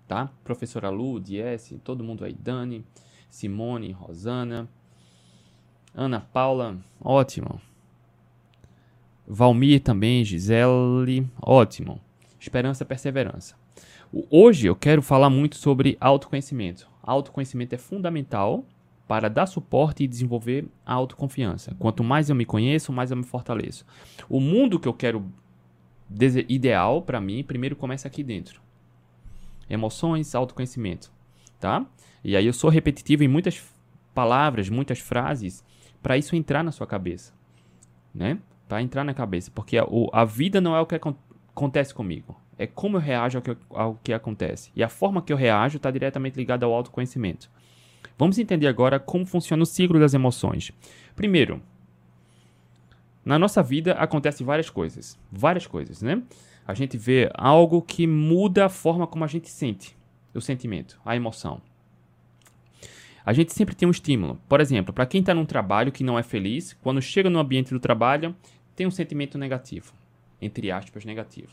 Tá? 0.08 0.30
Professora 0.44 0.90
Lu, 0.90 1.20
Diesse, 1.20 1.78
todo 1.78 2.04
mundo 2.04 2.26
aí, 2.26 2.34
Dani, 2.34 2.86
Simone, 3.30 3.92
Rosana, 3.92 4.70
Ana 5.96 6.20
Paula, 6.20 6.78
ótimo. 7.00 7.62
Valmir 9.28 9.82
também, 9.82 10.24
Gisele, 10.26 11.28
ótimo. 11.42 12.02
Esperança, 12.40 12.84
perseverança. 12.84 13.56
Hoje 14.30 14.68
eu 14.68 14.76
quero 14.76 15.02
falar 15.02 15.30
muito 15.30 15.56
sobre 15.56 15.98
autoconhecimento. 16.00 16.88
Autoconhecimento 17.02 17.74
é 17.74 17.78
fundamental 17.78 18.66
para 19.08 19.30
dar 19.30 19.46
suporte 19.46 20.04
e 20.04 20.08
desenvolver 20.08 20.66
a 20.86 20.94
autoconfiança. 20.94 21.76
Quanto 21.78 22.04
mais 22.04 22.30
eu 22.30 22.36
me 22.36 22.46
conheço, 22.46 22.92
mais 22.92 23.12
eu 23.12 23.18
me 23.18 23.24
fortaleço. 23.24 23.86
O 24.28 24.40
mundo 24.40 24.80
que 24.80 24.88
eu 24.88 24.94
quero 24.94 25.26
ideal 26.50 27.02
para 27.02 27.22
mim, 27.22 27.44
primeiro 27.44 27.76
começa 27.76 28.08
aqui 28.08 28.24
dentro. 28.24 28.63
Emoções, 29.70 30.36
autoconhecimento, 30.36 31.12
tá? 31.60 31.86
E 32.24 32.36
aí 32.36 32.46
eu 32.46 32.54
sou 32.54 32.70
repetitivo 32.70 33.24
em 33.24 33.28
muitas 33.28 33.64
palavras, 34.14 34.70
muitas 34.70 35.00
frases 35.00 35.64
para 36.02 36.18
isso 36.18 36.36
entrar 36.36 36.64
na 36.64 36.72
sua 36.72 36.86
cabeça, 36.86 37.34
né? 38.14 38.38
Para 38.68 38.82
entrar 38.82 39.04
na 39.04 39.14
cabeça, 39.14 39.52
porque 39.54 39.78
a, 39.78 39.86
a 40.12 40.26
vida 40.26 40.60
não 40.60 40.76
é 40.76 40.82
o 40.82 40.86
que 40.86 40.96
acontece 40.96 41.94
comigo 41.94 42.36
é 42.58 42.68
como 42.68 42.98
eu 42.98 43.02
reajo 43.02 43.38
ao 43.38 43.42
que, 43.42 43.58
ao 43.70 44.00
que 44.04 44.14
acontece. 44.14 44.72
E 44.76 44.84
a 44.84 44.90
forma 44.90 45.22
que 45.22 45.32
eu 45.34 45.38
reajo 45.38 45.78
está 45.78 45.90
diretamente 45.92 46.38
ligada 46.38 46.66
ao 46.66 46.74
autoconhecimento. 46.74 47.50
Vamos 48.18 48.38
entender 48.38 48.68
agora 48.68 49.00
como 49.00 49.26
funciona 49.26 49.64
o 49.64 49.66
ciclo 49.66 50.00
das 50.00 50.14
emoções. 50.14 50.72
Primeiro, 51.16 51.62
na 53.26 53.40
nossa 53.40 53.64
vida 53.64 53.94
acontecem 53.94 54.46
várias 54.46 54.70
coisas. 54.70 55.20
Várias 55.32 55.66
coisas, 55.66 56.02
né? 56.02 56.22
A 56.68 56.74
gente 56.74 56.98
vê 56.98 57.30
algo 57.34 57.82
que 57.82 58.08
muda 58.08 58.66
a 58.66 58.70
forma 58.70 59.06
como 59.06 59.24
a 59.24 59.28
gente 59.28 59.50
sente 59.50 59.96
o 60.34 60.42
sentimento, 60.42 61.00
a 61.06 61.16
emoção. 61.16 61.62
A 63.26 63.32
gente 63.32 63.54
sempre 63.54 63.76
tem 63.76 63.88
um 63.88 63.92
estímulo. 63.92 64.40
Por 64.50 64.60
exemplo, 64.60 64.94
para 64.94 65.06
quem 65.06 65.22
está 65.22 65.34
num 65.34 65.46
trabalho 65.46 65.92
que 65.92 66.04
não 66.04 66.20
é 66.20 66.24
feliz, 66.24 66.74
quando 66.82 67.02
chega 67.02 67.30
no 67.30 67.40
ambiente 67.40 67.74
do 67.74 67.80
trabalho, 67.80 68.36
tem 68.76 68.86
um 68.86 68.92
sentimento 68.92 69.38
negativo. 69.38 69.94
Entre 70.42 70.72
aspas, 70.72 71.06
negativo. 71.06 71.50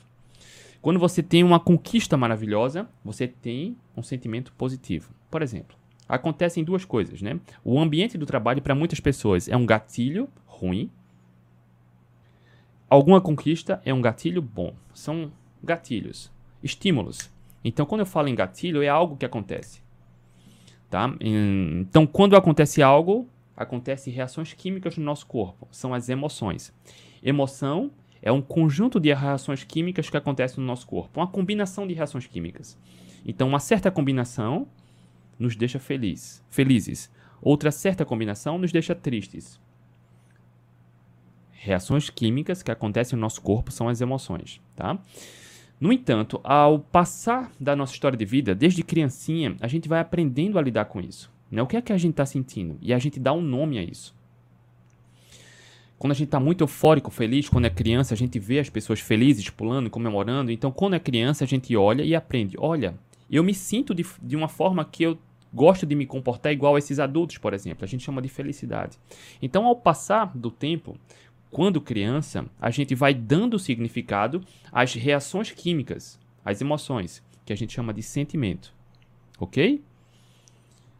Quando 0.83 0.99
você 0.99 1.23
tem 1.23 1.45
uma 1.45 1.61
conquista 1.61 2.17
maravilhosa, 2.17 2.88
você 3.05 3.29
tem 3.29 3.76
um 3.97 4.02
sentimento 4.02 4.52
positivo. 4.55 5.12
Por 5.31 5.43
exemplo, 5.43 5.76
acontecem 6.09 6.64
duas 6.64 6.85
coisas, 6.85 7.23
né? 7.23 7.38
O 7.62 7.79
ambiente 7.79 8.17
do 8.17 8.26
trabalho 8.26 8.62
para 8.62 8.75
muitas 8.75 8.99
pessoas 8.99 9.49
é 9.49 9.57
um 9.57 9.67
gatilho 9.67 10.29
ruim. 10.47 10.90
Alguma 12.90 13.20
conquista 13.20 13.80
é 13.85 13.94
um 13.94 14.02
gatilho 14.02 14.42
bom. 14.42 14.75
São 14.92 15.30
gatilhos, 15.62 16.28
estímulos. 16.61 17.30
Então, 17.64 17.87
quando 17.87 18.00
eu 18.00 18.06
falo 18.06 18.26
em 18.26 18.35
gatilho, 18.35 18.82
é 18.82 18.88
algo 18.88 19.16
que 19.16 19.25
acontece. 19.25 19.80
Tá? 20.90 21.14
Então, 21.20 22.04
quando 22.04 22.35
acontece 22.35 22.82
algo, 22.82 23.28
acontecem 23.56 24.12
reações 24.12 24.52
químicas 24.54 24.97
no 24.97 25.04
nosso 25.04 25.25
corpo. 25.25 25.68
São 25.70 25.94
as 25.94 26.09
emoções. 26.09 26.75
Emoção 27.23 27.92
é 28.20 28.32
um 28.32 28.42
conjunto 28.42 28.99
de 28.99 29.14
reações 29.14 29.62
químicas 29.62 30.11
que 30.11 30.16
acontecem 30.16 30.61
no 30.61 30.66
nosso 30.66 30.87
corpo, 30.87 31.20
uma 31.20 31.28
combinação 31.28 31.87
de 31.87 31.94
reações 31.94 32.26
químicas. 32.26 32.76
Então, 33.25 33.47
uma 33.47 33.61
certa 33.61 33.88
combinação 33.88 34.66
nos 35.38 35.54
deixa 35.54 35.78
feliz, 35.78 36.42
felizes. 36.50 37.09
Outra 37.40 37.70
certa 37.70 38.04
combinação 38.04 38.59
nos 38.59 38.73
deixa 38.73 38.97
tristes. 38.97 39.61
Reações 41.62 42.09
químicas 42.09 42.62
que 42.62 42.71
acontecem 42.71 43.17
no 43.17 43.21
nosso 43.21 43.43
corpo 43.43 43.71
são 43.71 43.87
as 43.87 44.00
emoções, 44.00 44.62
tá? 44.75 44.99
No 45.79 45.93
entanto, 45.93 46.40
ao 46.43 46.79
passar 46.79 47.52
da 47.61 47.76
nossa 47.76 47.93
história 47.93 48.17
de 48.17 48.25
vida, 48.25 48.55
desde 48.55 48.83
criancinha, 48.83 49.55
a 49.61 49.69
gente 49.69 49.87
vai 49.87 50.00
aprendendo 50.00 50.59
a 50.59 50.62
lidar 50.62 50.87
com 50.87 51.02
isso. 51.02 51.31
Né? 51.50 51.61
O 51.61 51.67
que 51.67 51.76
é 51.76 51.83
que 51.83 51.93
a 51.93 51.99
gente 51.99 52.12
está 52.12 52.25
sentindo? 52.25 52.79
E 52.81 52.95
a 52.95 52.99
gente 52.99 53.21
dá 53.21 53.35
um 53.35 53.43
nome 53.43 53.79
a 53.79 53.83
isso. 53.83 54.14
Quando 55.99 56.12
a 56.12 56.14
gente 56.14 56.29
está 56.29 56.40
muito 56.40 56.64
eufórico, 56.64 57.11
feliz, 57.11 57.47
quando 57.47 57.67
é 57.67 57.71
criança, 57.71 58.14
a 58.14 58.17
gente 58.17 58.38
vê 58.38 58.59
as 58.59 58.71
pessoas 58.71 59.00
felizes, 59.00 59.50
pulando, 59.50 59.90
comemorando. 59.90 60.50
Então, 60.50 60.73
quando 60.73 60.95
é 60.95 60.99
criança, 60.99 61.45
a 61.45 61.47
gente 61.47 61.76
olha 61.76 62.02
e 62.02 62.14
aprende. 62.14 62.57
Olha, 62.59 62.95
eu 63.31 63.45
me 63.45 63.52
sinto 63.52 63.95
de, 63.95 64.07
de 64.23 64.35
uma 64.35 64.49
forma 64.49 64.83
que 64.83 65.02
eu 65.02 65.19
gosto 65.52 65.85
de 65.85 65.95
me 65.95 66.07
comportar 66.07 66.52
igual 66.52 66.76
a 66.76 66.79
esses 66.79 66.99
adultos, 66.99 67.38
por 67.38 67.52
exemplo. 67.52 67.85
A 67.85 67.88
gente 67.88 68.05
chama 68.05 68.23
de 68.23 68.29
felicidade. 68.29 68.99
Então, 69.43 69.67
ao 69.67 69.76
passar 69.76 70.37
do 70.37 70.50
tempo, 70.50 70.97
quando 71.50 71.80
criança, 71.80 72.47
a 72.61 72.71
gente 72.71 72.95
vai 72.95 73.12
dando 73.12 73.59
significado 73.59 74.45
às 74.71 74.95
reações 74.95 75.50
químicas, 75.50 76.19
às 76.45 76.61
emoções, 76.61 77.23
que 77.45 77.52
a 77.52 77.57
gente 77.57 77.73
chama 77.73 77.92
de 77.92 78.02
sentimento. 78.02 78.73
Ok? 79.38 79.83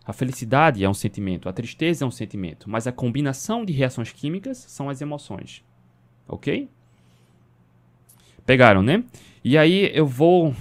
A 0.04 0.12
felicidade 0.12 0.83
é 0.83 0.88
um 0.88 0.95
sentimento, 0.95 1.49
a 1.49 1.52
tristeza 1.52 2.04
é 2.04 2.09
um 2.09 2.11
sentimento, 2.11 2.69
mas 2.69 2.87
a 2.87 2.92
combinação 2.92 3.64
de 3.64 3.73
reações 3.73 4.11
químicas 4.11 4.59
são 4.59 4.88
as 4.88 5.00
emoções. 5.00 5.62
Ok? 6.26 6.69
Pegaram, 8.45 8.83
né? 8.83 9.04
E 9.45 9.57
aí 9.57 9.90
eu 9.95 10.07
vou 10.07 10.54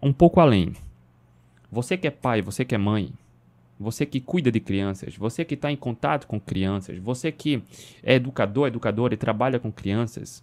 um 0.00 0.12
pouco 0.12 0.40
além. 0.40 0.72
Você 1.70 1.96
que 1.98 2.06
é 2.06 2.10
pai, 2.10 2.40
você 2.40 2.64
que 2.64 2.74
é 2.74 2.78
mãe, 2.78 3.12
você 3.78 4.06
que 4.06 4.20
cuida 4.20 4.50
de 4.50 4.60
crianças, 4.60 5.16
você 5.16 5.44
que 5.44 5.54
está 5.54 5.70
em 5.70 5.76
contato 5.76 6.26
com 6.26 6.40
crianças, 6.40 6.98
você 6.98 7.30
que 7.30 7.62
é 8.02 8.14
educador, 8.14 8.68
educadora 8.68 9.14
e 9.14 9.16
trabalha 9.18 9.58
com 9.58 9.70
crianças. 9.70 10.42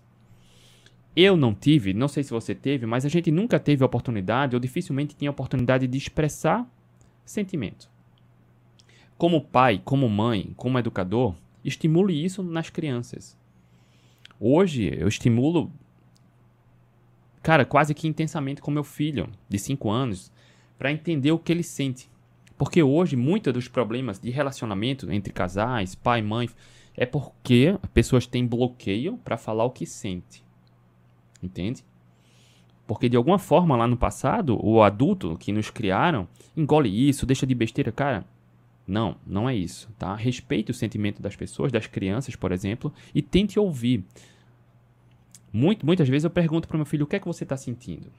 Eu 1.15 1.37
não 1.37 1.53
tive, 1.53 1.93
não 1.93 2.07
sei 2.07 2.23
se 2.23 2.31
você 2.31 2.55
teve, 2.55 2.85
mas 2.85 3.05
a 3.05 3.09
gente 3.09 3.31
nunca 3.31 3.59
teve 3.59 3.83
a 3.83 3.85
oportunidade, 3.85 4.55
ou 4.55 4.59
dificilmente 4.59 5.15
tinha 5.15 5.29
a 5.29 5.31
oportunidade 5.31 5.87
de 5.87 5.97
expressar 5.97 6.67
sentimento. 7.23 7.89
Como 9.17 9.41
pai, 9.41 9.81
como 9.83 10.09
mãe, 10.09 10.53
como 10.55 10.79
educador, 10.79 11.35
estimule 11.63 12.23
isso 12.23 12.41
nas 12.43 12.69
crianças. 12.69 13.37
Hoje 14.39 14.93
eu 14.99 15.07
estimulo, 15.07 15.71
cara, 17.41 17.63
quase 17.63 17.93
que 17.93 18.07
intensamente 18.07 18.61
com 18.61 18.71
meu 18.71 18.83
filho 18.83 19.29
de 19.47 19.59
5 19.59 19.89
anos, 19.89 20.31
para 20.77 20.91
entender 20.91 21.31
o 21.31 21.39
que 21.39 21.51
ele 21.51 21.63
sente. 21.63 22.09
Porque 22.63 22.81
hoje, 22.81 23.17
muitos 23.17 23.51
dos 23.51 23.67
problemas 23.67 24.17
de 24.17 24.29
relacionamento 24.29 25.11
entre 25.11 25.33
casais, 25.33 25.95
pai 25.95 26.21
mãe, 26.21 26.49
é 26.95 27.05
porque 27.05 27.77
pessoas 27.93 28.25
têm 28.25 28.47
bloqueio 28.47 29.17
para 29.17 29.35
falar 29.35 29.65
o 29.65 29.69
que 29.69 29.85
sente. 29.85 30.41
Entende? 31.43 31.83
Porque 32.87 33.09
de 33.09 33.17
alguma 33.17 33.37
forma 33.37 33.75
lá 33.75 33.85
no 33.85 33.97
passado, 33.97 34.57
o 34.65 34.81
adulto 34.81 35.35
que 35.37 35.51
nos 35.51 35.69
criaram 35.69 36.25
engole 36.55 36.87
isso, 36.87 37.25
deixa 37.25 37.45
de 37.45 37.53
besteira. 37.53 37.91
Cara, 37.91 38.23
não, 38.87 39.17
não 39.27 39.49
é 39.49 39.53
isso, 39.53 39.89
tá? 39.99 40.15
Respeite 40.15 40.71
o 40.71 40.73
sentimento 40.73 41.21
das 41.21 41.35
pessoas, 41.35 41.69
das 41.69 41.85
crianças, 41.85 42.33
por 42.33 42.53
exemplo, 42.53 42.93
e 43.13 43.21
tente 43.21 43.59
ouvir. 43.59 44.05
Muito, 45.51 45.85
muitas 45.85 46.07
vezes 46.07 46.23
eu 46.23 46.31
pergunto 46.31 46.69
para 46.69 46.77
meu 46.77 46.85
filho 46.85 47.03
o 47.03 47.07
que 47.07 47.17
é 47.17 47.19
que 47.19 47.27
você 47.27 47.43
está 47.43 47.57
sentindo. 47.57 48.09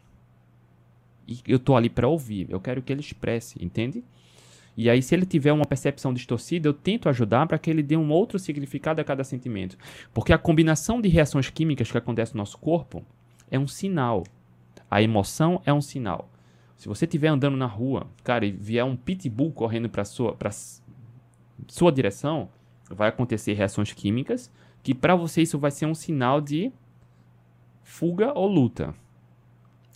E 1.27 1.39
eu 1.49 1.59
tô 1.59 1.75
ali 1.75 1.89
para 1.89 2.07
ouvir, 2.07 2.47
eu 2.51 2.61
quero 2.61 2.83
que 2.83 2.93
ele 2.93 3.01
expresse, 3.01 3.57
entende? 3.65 4.05
E 4.77 4.91
aí, 4.91 5.01
se 5.01 5.15
ele 5.15 5.25
tiver 5.25 5.53
uma 5.53 5.65
percepção 5.65 6.13
distorcida, 6.13 6.69
eu 6.69 6.75
tento 6.75 7.09
ajudar 7.09 7.47
para 7.47 7.59
que 7.59 7.71
ele 7.71 7.83
dê 7.83 7.97
um 7.97 8.11
outro 8.11 8.39
significado 8.39 9.01
a 9.01 9.05
cada 9.05 9.23
sentimento. 9.23 9.79
Porque 10.13 10.33
a 10.33 10.39
combinação 10.39 11.01
de 11.01 11.09
reações 11.09 11.49
químicas 11.49 11.91
que 11.91 11.99
acontece 11.99 12.35
no 12.35 12.39
nosso 12.39 12.59
corpo 12.59 13.05
é 13.51 13.59
um 13.59 13.69
sinal. 13.69 14.25
A 14.91 15.01
emoção 15.01 15.63
é 15.65 15.73
um 15.73 15.81
sinal. 15.81 16.29
Se 16.77 16.89
você 16.89 17.05
estiver 17.05 17.29
andando 17.29 17.57
na 17.57 17.67
rua, 17.67 18.07
cara, 18.23 18.45
e 18.45 18.51
vier 18.51 18.85
um 18.85 18.97
pitbull 18.97 19.53
correndo 19.53 19.89
para 19.89 20.05
sua 20.05 20.35
para 20.35 20.51
sua 21.69 21.93
direção, 21.93 22.49
vai 22.91 23.09
acontecer 23.09 23.55
reações 23.55 23.93
químicas 23.93 24.51
que 24.83 24.95
para 24.95 25.17
você 25.17 25.41
isso 25.43 25.59
vai 25.59 25.71
ser 25.71 25.87
um 25.87 25.95
sinal 25.95 26.41
de 26.41 26.71
fuga 27.83 28.33
ou 28.35 28.47
luta. 28.47 28.95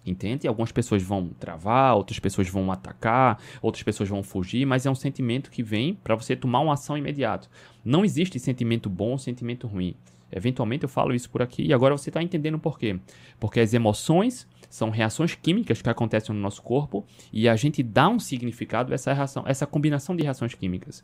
Entende? 0.08 0.48
Algumas 0.48 0.72
pessoas 0.72 1.02
vão 1.02 1.28
travar, 1.38 1.94
outras 1.94 2.18
pessoas 2.18 2.48
vão 2.48 2.72
atacar, 2.72 3.38
outras 3.60 3.82
pessoas 3.82 4.08
vão 4.08 4.22
fugir, 4.22 4.64
mas 4.64 4.86
é 4.86 4.90
um 4.90 4.94
sentimento 4.94 5.50
que 5.50 5.62
vem 5.62 5.94
para 5.94 6.14
você 6.14 6.34
tomar 6.34 6.60
uma 6.60 6.74
ação 6.74 6.96
imediata. 6.96 7.48
Não 7.84 8.04
existe 8.04 8.38
sentimento 8.38 8.88
bom 8.88 9.10
ou 9.10 9.18
sentimento 9.18 9.66
ruim. 9.66 9.94
Eventualmente 10.30 10.84
eu 10.84 10.88
falo 10.88 11.14
isso 11.14 11.30
por 11.30 11.42
aqui 11.42 11.64
e 11.64 11.72
agora 11.72 11.96
você 11.96 12.10
está 12.10 12.22
entendendo 12.22 12.58
por 12.58 12.78
quê. 12.78 12.98
Porque 13.40 13.60
as 13.60 13.72
emoções 13.72 14.46
são 14.68 14.90
reações 14.90 15.34
químicas 15.34 15.80
que 15.80 15.88
acontecem 15.88 16.34
no 16.34 16.40
nosso 16.40 16.62
corpo 16.62 17.04
e 17.32 17.48
a 17.48 17.56
gente 17.56 17.82
dá 17.82 18.08
um 18.08 18.18
significado 18.18 18.92
a 18.92 18.94
essa 18.94 19.12
reação, 19.12 19.44
essa 19.46 19.66
combinação 19.66 20.14
de 20.14 20.22
reações 20.22 20.54
químicas. 20.54 21.02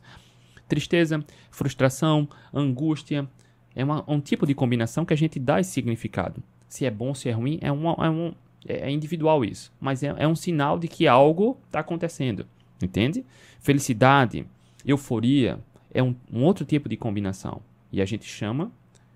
Tristeza, 0.67 1.23
frustração, 1.51 2.27
angústia, 2.53 3.27
é 3.75 3.83
uma, 3.83 4.03
um 4.07 4.19
tipo 4.19 4.47
de 4.47 4.55
combinação 4.55 5.05
que 5.05 5.13
a 5.13 5.17
gente 5.17 5.39
dá 5.39 5.59
esse 5.59 5.71
significado. 5.71 6.41
Se 6.67 6.85
é 6.85 6.91
bom, 6.91 7.13
se 7.13 7.29
é 7.29 7.31
ruim, 7.31 7.59
é, 7.61 7.71
uma, 7.71 7.95
é, 8.05 8.09
um, 8.09 8.33
é 8.67 8.89
individual 8.89 9.43
isso. 9.43 9.71
Mas 9.79 10.03
é, 10.03 10.13
é 10.17 10.27
um 10.27 10.35
sinal 10.35 10.79
de 10.79 10.87
que 10.87 11.07
algo 11.07 11.57
está 11.65 11.79
acontecendo. 11.79 12.45
Entende? 12.81 13.25
Felicidade, 13.59 14.45
euforia, 14.85 15.59
é 15.93 16.03
um, 16.03 16.15
um 16.31 16.43
outro 16.43 16.65
tipo 16.65 16.89
de 16.89 16.97
combinação. 16.97 17.61
E 17.91 18.01
a 18.01 18.05
gente 18.05 18.25
chama 18.25 18.71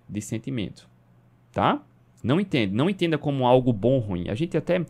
de 0.07 0.21
sentimento. 0.21 0.87
Tá? 1.51 1.81
Não 2.23 2.39
entende, 2.39 2.73
não 2.73 2.89
entenda 2.89 3.17
como 3.17 3.45
algo 3.45 3.71
bom 3.71 3.93
ou 3.93 3.99
ruim. 3.99 4.29
A 4.29 4.35
gente 4.35 4.57
até 4.57 4.85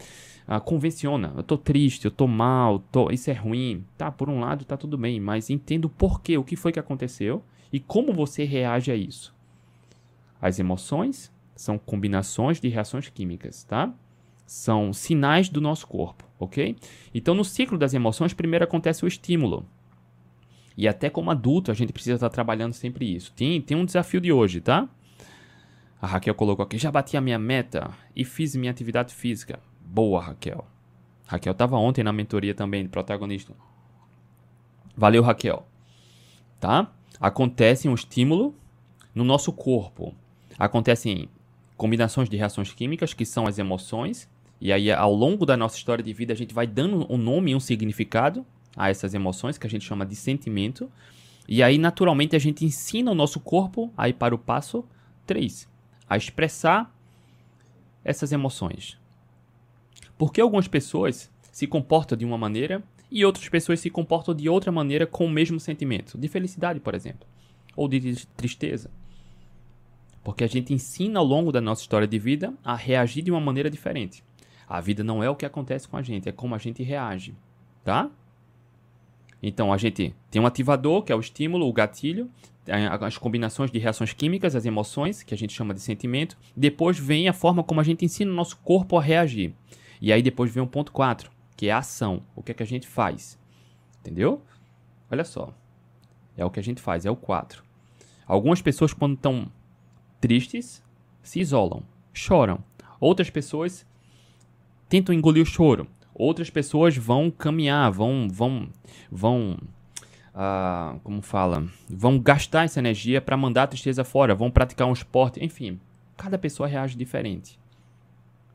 ah, 0.48 0.60
convenciona. 0.60 1.34
Eu 1.38 1.44
tô 1.44 1.58
triste, 1.58 2.06
eu 2.06 2.12
tô 2.12 2.28
mal, 2.28 2.80
tô, 2.92 3.12
isso 3.12 3.30
é 3.30 3.34
ruim. 3.34 3.86
Tá, 3.98 4.12
por 4.12 4.30
um 4.30 4.40
lado 4.40 4.66
tá 4.66 4.76
tudo 4.76 4.98
bem, 4.98 5.20
mas 5.20 5.50
entenda 5.50 5.88
o 5.88 5.90
porquê, 5.90 6.38
o 6.38 6.44
que 6.44 6.56
foi 6.56 6.72
que 6.72 6.80
aconteceu 6.80 7.44
e 7.72 7.80
como 7.80 8.14
você 8.14 8.44
reage 8.44 8.92
a 8.92 8.96
isso. 8.96 9.34
As 10.42 10.58
emoções 10.58 11.32
são 11.56 11.78
combinações 11.78 12.60
de 12.60 12.68
reações 12.68 13.10
químicas, 13.10 13.64
tá? 13.64 13.94
São 14.50 14.92
sinais 14.92 15.48
do 15.48 15.62
nosso 15.62 15.86
corpo, 15.86 16.26
ok? 16.40 16.76
Então, 17.14 17.36
no 17.36 17.46
ciclo 17.46 17.78
das 17.78 17.94
emoções, 17.94 18.34
primeiro 18.34 18.66
acontece 18.66 19.06
o 19.06 19.08
estímulo. 19.08 19.64
E 20.76 20.88
até 20.88 21.08
como 21.08 21.30
adulto, 21.30 21.70
a 21.70 21.76
gente 21.76 21.94
precisa 21.94 22.16
estar 22.16 22.32
trabalhando 22.32 22.74
sempre 22.74 23.16
isso. 23.16 23.32
Tem, 23.34 23.62
tem 23.62 23.78
um 23.78 23.86
desafio 23.86 24.20
de 24.20 24.32
hoje, 24.32 24.60
tá? 24.60 24.90
A 26.02 26.08
Raquel 26.08 26.34
colocou 26.34 26.64
aqui: 26.64 26.80
já 26.80 26.90
bati 26.90 27.16
a 27.16 27.22
minha 27.22 27.38
meta 27.38 27.92
e 28.16 28.26
fiz 28.26 28.56
minha 28.56 28.72
atividade 28.72 29.14
física. 29.14 29.60
Boa, 29.82 30.20
Raquel. 30.20 30.66
Raquel 31.28 31.52
estava 31.52 31.78
ontem 31.78 32.04
na 32.04 32.12
mentoria 32.12 32.56
também 32.56 32.82
de 32.82 32.90
protagonista. 32.90 33.54
Valeu, 34.98 35.22
Raquel. 35.22 35.64
Tá? 36.60 36.92
Acontece 37.20 37.88
um 37.88 37.94
estímulo 37.94 38.56
no 39.14 39.24
nosso 39.24 39.54
corpo. 39.54 40.16
Acontecem 40.58 41.30
combinações 41.78 42.28
de 42.28 42.36
reações 42.36 42.74
químicas, 42.74 43.14
que 43.14 43.26
são 43.26 43.46
as 43.46 43.60
emoções. 43.60 44.28
E 44.62 44.74
aí, 44.74 44.92
ao 44.92 45.14
longo 45.14 45.46
da 45.46 45.56
nossa 45.56 45.78
história 45.78 46.04
de 46.04 46.12
vida, 46.12 46.34
a 46.34 46.36
gente 46.36 46.54
vai 46.54 46.68
dando 46.68 47.06
um 47.12 47.18
nome 47.18 47.52
e 47.52 47.56
um 47.56 47.60
significado 47.60 48.46
a 48.76 48.90
essas 48.90 49.14
emoções, 49.14 49.58
que 49.58 49.66
a 49.66 49.70
gente 49.70 49.86
chama 49.86 50.06
de 50.06 50.16
sentimento. 50.16 50.92
E 51.48 51.64
aí, 51.64 51.78
naturalmente, 51.78 52.36
a 52.36 52.40
gente 52.40 52.66
ensina 52.66 53.12
o 53.12 53.16
nosso 53.16 53.40
corpo 53.40 53.92
a 53.98 54.10
ir 54.10 54.14
para 54.14 54.36
o 54.36 54.38
passo 54.38 54.86
3, 55.26 55.68
a 56.10 56.18
expressar 56.18 56.94
essas 58.04 58.32
emoções. 58.32 58.98
Porque 60.18 60.42
algumas 60.42 60.68
pessoas 60.68 61.32
se 61.52 61.66
comportam 61.66 62.18
de 62.18 62.26
uma 62.26 62.38
maneira 62.38 62.84
e 63.10 63.26
outras 63.26 63.48
pessoas 63.50 63.80
se 63.80 63.90
comportam 63.90 64.36
de 64.36 64.50
outra 64.50 64.72
maneira 64.72 65.08
com 65.08 65.26
o 65.26 65.30
mesmo 65.30 65.60
sentimento, 65.60 66.18
de 66.18 66.28
felicidade, 66.28 66.80
por 66.80 66.94
exemplo, 66.94 67.28
ou 67.76 67.88
de 67.88 68.28
tristeza. 68.36 68.92
Porque 70.24 70.44
a 70.44 70.48
gente 70.48 70.74
ensina 70.74 71.20
ao 71.20 71.26
longo 71.26 71.52
da 71.52 71.62
nossa 71.62 71.82
história 71.82 72.08
de 72.08 72.20
vida 72.20 72.54
a 72.64 72.76
reagir 72.76 73.24
de 73.24 73.32
uma 73.32 73.40
maneira 73.40 73.70
diferente. 73.70 74.24
A 74.70 74.80
vida 74.80 75.04
não 75.04 75.24
é 75.24 75.30
o 75.30 75.36
que 75.36 75.48
acontece 75.48 75.88
com 75.88 75.98
a 75.98 76.02
gente, 76.04 76.30
é 76.30 76.32
como 76.32 76.54
a 76.54 76.60
gente 76.60 76.84
reage, 76.84 77.36
tá? 77.84 78.08
Então 79.42 79.74
a 79.74 79.78
gente 79.78 80.14
tem 80.30 80.40
um 80.40 80.46
ativador, 80.46 81.02
que 81.02 81.12
é 81.12 81.16
o 81.16 81.20
estímulo, 81.20 81.68
o 81.68 81.74
gatilho, 81.74 82.30
as 83.02 83.18
combinações 83.18 83.72
de 83.72 83.80
reações 83.80 84.14
químicas, 84.14 84.56
as 84.56 84.66
emoções, 84.66 85.24
que 85.24 85.34
a 85.34 85.38
gente 85.38 85.54
chama 85.54 85.74
de 85.74 85.80
sentimento. 85.80 86.38
Depois 86.56 87.00
vem 87.00 87.28
a 87.28 87.34
forma 87.34 87.64
como 87.64 87.82
a 87.82 87.84
gente 87.84 88.06
ensina 88.06 88.32
o 88.32 88.36
nosso 88.36 88.58
corpo 88.58 88.96
a 88.96 89.02
reagir. 89.02 89.56
E 90.00 90.14
aí 90.14 90.22
depois 90.22 90.54
vem 90.54 90.62
o 90.62 90.68
ponto 90.68 90.92
4, 90.92 91.32
que 91.58 91.68
é 91.68 91.72
a 91.72 91.80
ação. 91.80 92.22
O 92.36 92.44
que 92.44 92.52
é 92.52 92.54
que 92.54 92.62
a 92.62 92.68
gente 92.68 92.88
faz? 92.88 93.40
Entendeu? 94.02 94.42
Olha 95.10 95.26
só. 95.26 95.52
É 96.38 96.46
o 96.46 96.52
que 96.52 96.60
a 96.60 96.64
gente 96.64 96.80
faz, 96.80 97.06
é 97.08 97.12
o 97.12 97.16
4. 97.16 97.64
Algumas 98.28 98.62
pessoas, 98.62 98.94
quando 98.94 99.16
estão 99.16 99.52
tristes, 100.22 100.84
se 101.24 101.40
isolam, 101.40 101.82
choram. 102.14 102.64
Outras 103.00 103.30
pessoas 103.30 103.86
tentam 104.90 105.16
engolir 105.16 105.44
o 105.44 105.46
choro. 105.46 105.88
Outras 106.14 106.50
pessoas 106.50 106.98
vão 106.98 107.32
caminhar, 107.32 107.90
vão, 107.92 108.28
vão, 108.30 108.68
vão 109.10 109.58
uh, 110.34 111.00
como 111.02 111.22
fala, 111.22 111.66
vão 111.90 112.20
gastar 112.20 112.66
essa 112.66 112.80
energia 112.80 113.22
para 113.22 113.38
mandar 113.38 113.64
a 113.64 113.68
tristeza 113.68 114.04
fora, 114.04 114.36
vão 114.36 114.52
praticar 114.52 114.88
um 114.88 114.94
esporte, 114.94 115.44
enfim. 115.44 115.80
Cada 116.18 116.38
pessoa 116.38 116.68
reage 116.68 116.98
diferente. 116.98 117.58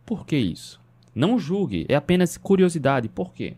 Por 0.04 0.26
que 0.26 0.36
isso? 0.36 0.80
Não 1.14 1.38
julgue, 1.38 1.86
é 1.88 1.94
apenas 1.94 2.36
curiosidade. 2.36 3.08
Por 3.08 3.32
quê? 3.32 3.54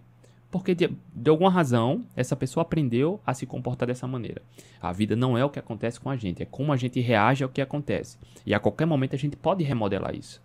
Porque 0.51 0.75
de, 0.75 0.89
de, 1.15 1.31
alguma 1.31 1.51
razão 1.51 2.05
essa 2.15 2.37
pessoa 2.37 2.63
aprendeu 2.63 3.21
a 3.27 3.35
se 3.35 3.47
comportar 3.47 3.89
dessa 3.89 4.07
maneira. 4.07 4.43
A 4.81 4.93
vida 4.93 5.17
não 5.17 5.37
é 5.37 5.45
o 5.45 5.51
que 5.51 5.59
acontece 5.59 5.99
com 5.99 6.09
a 6.09 6.17
gente, 6.17 6.43
é 6.43 6.47
como 6.47 6.73
a 6.73 6.77
gente 6.77 7.01
reage 7.01 7.43
ao 7.43 7.51
que 7.51 7.61
acontece. 7.61 8.17
E 8.45 8.55
a 8.55 8.61
qualquer 8.61 8.87
momento 8.87 9.15
a 9.15 9.19
gente 9.19 9.37
pode 9.37 9.65
remodelar 9.65 10.15
isso. 10.15 10.41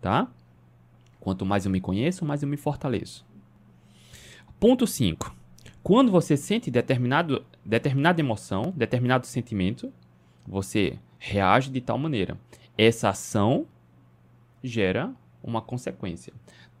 Tá? 0.00 0.28
Quanto 1.22 1.46
mais 1.46 1.64
eu 1.64 1.70
me 1.70 1.80
conheço, 1.80 2.24
mais 2.24 2.42
eu 2.42 2.48
me 2.48 2.56
fortaleço. 2.56 3.24
Ponto 4.58 4.88
5. 4.88 5.32
Quando 5.80 6.10
você 6.10 6.36
sente 6.36 6.68
determinado, 6.68 7.46
determinada 7.64 8.20
emoção, 8.20 8.72
determinado 8.76 9.24
sentimento, 9.24 9.92
você 10.44 10.98
reage 11.20 11.70
de 11.70 11.80
tal 11.80 11.96
maneira. 11.96 12.36
Essa 12.76 13.10
ação 13.10 13.66
gera 14.64 15.14
uma 15.40 15.62
consequência. 15.62 16.32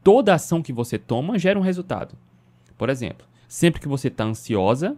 toda 0.02 0.34
ação 0.34 0.60
que 0.60 0.72
você 0.72 0.98
toma 0.98 1.38
gera 1.38 1.56
um 1.56 1.62
resultado. 1.62 2.18
Por 2.76 2.90
exemplo, 2.90 3.24
sempre 3.46 3.80
que 3.80 3.86
você 3.86 4.08
está 4.08 4.24
ansiosa, 4.24 4.96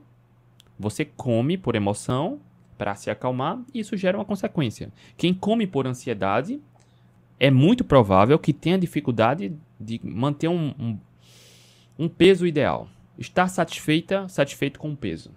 você 0.78 1.04
come 1.04 1.58
por 1.58 1.74
emoção 1.74 2.40
para 2.78 2.94
se 2.94 3.10
acalmar 3.10 3.60
e 3.74 3.80
isso 3.80 3.94
gera 3.94 4.16
uma 4.16 4.24
consequência. 4.24 4.90
Quem 5.18 5.34
come 5.34 5.66
por 5.66 5.86
ansiedade 5.86 6.62
é 7.38 7.50
muito 7.50 7.84
provável 7.84 8.38
que 8.38 8.52
tenha 8.52 8.78
dificuldade 8.78 9.52
de 9.78 10.00
manter 10.02 10.48
um, 10.48 10.74
um, 10.78 10.98
um 11.98 12.08
peso 12.08 12.46
ideal. 12.46 12.88
Estar 13.18 13.48
satisfeita, 13.48 14.28
satisfeito 14.28 14.78
com 14.78 14.92
o 14.92 14.96
peso. 14.96 15.30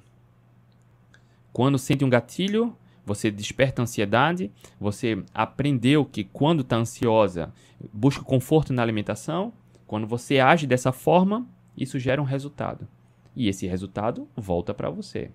Quando 1.52 1.78
sente 1.78 2.06
um 2.06 2.10
gatilho, 2.10 2.76
você 3.06 3.32
desperta 3.32 3.82
ansiedade, 3.82 4.52
você 4.80 5.24
aprendeu 5.34 6.06
que 6.06 6.24
quando 6.24 6.62
está 6.62 6.76
ansiosa, 6.76 7.54
busca 7.94 8.24
conforto 8.24 8.74
na 8.74 8.82
alimentação. 8.82 9.54
Quando 9.86 10.06
você 10.06 10.40
age 10.40 10.68
dessa 10.68 10.92
forma, 10.92 11.48
isso 11.76 11.98
gera 11.98 12.22
um 12.22 12.26
resultado. 12.26 12.88
E 13.36 13.48
esse 13.48 13.66
resultado 13.66 14.28
volta 14.36 14.74
para 14.74 14.90
você. 14.90 15.32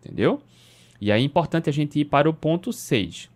Entendeu? 0.00 0.42
E 1.00 1.10
aí 1.10 1.22
é 1.22 1.24
importante 1.24 1.70
a 1.70 1.72
gente 1.72 2.00
ir 2.00 2.04
para 2.04 2.28
o 2.28 2.34
ponto 2.34 2.72
6. 2.72 3.30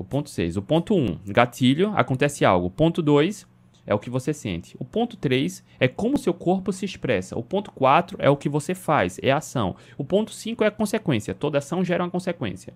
O 0.00 0.04
ponto 0.04 0.30
6. 0.30 0.56
O 0.56 0.62
ponto 0.62 0.94
1, 0.94 1.18
gatilho, 1.26 1.92
acontece 1.94 2.42
algo. 2.42 2.68
O 2.68 2.70
ponto 2.70 3.02
2 3.02 3.46
é 3.86 3.94
o 3.94 3.98
que 3.98 4.08
você 4.08 4.32
sente. 4.32 4.74
O 4.78 4.84
ponto 4.84 5.14
3 5.14 5.62
é 5.78 5.86
como 5.86 6.16
seu 6.16 6.32
corpo 6.32 6.72
se 6.72 6.86
expressa. 6.86 7.38
O 7.38 7.42
ponto 7.42 7.70
4 7.70 8.16
é 8.18 8.30
o 8.30 8.36
que 8.36 8.48
você 8.48 8.74
faz, 8.74 9.20
é 9.22 9.30
a 9.30 9.36
ação. 9.36 9.76
O 9.98 10.04
ponto 10.04 10.30
5 10.32 10.64
é 10.64 10.68
a 10.68 10.70
consequência. 10.70 11.34
Toda 11.34 11.58
ação 11.58 11.84
gera 11.84 12.02
uma 12.02 12.10
consequência. 12.10 12.72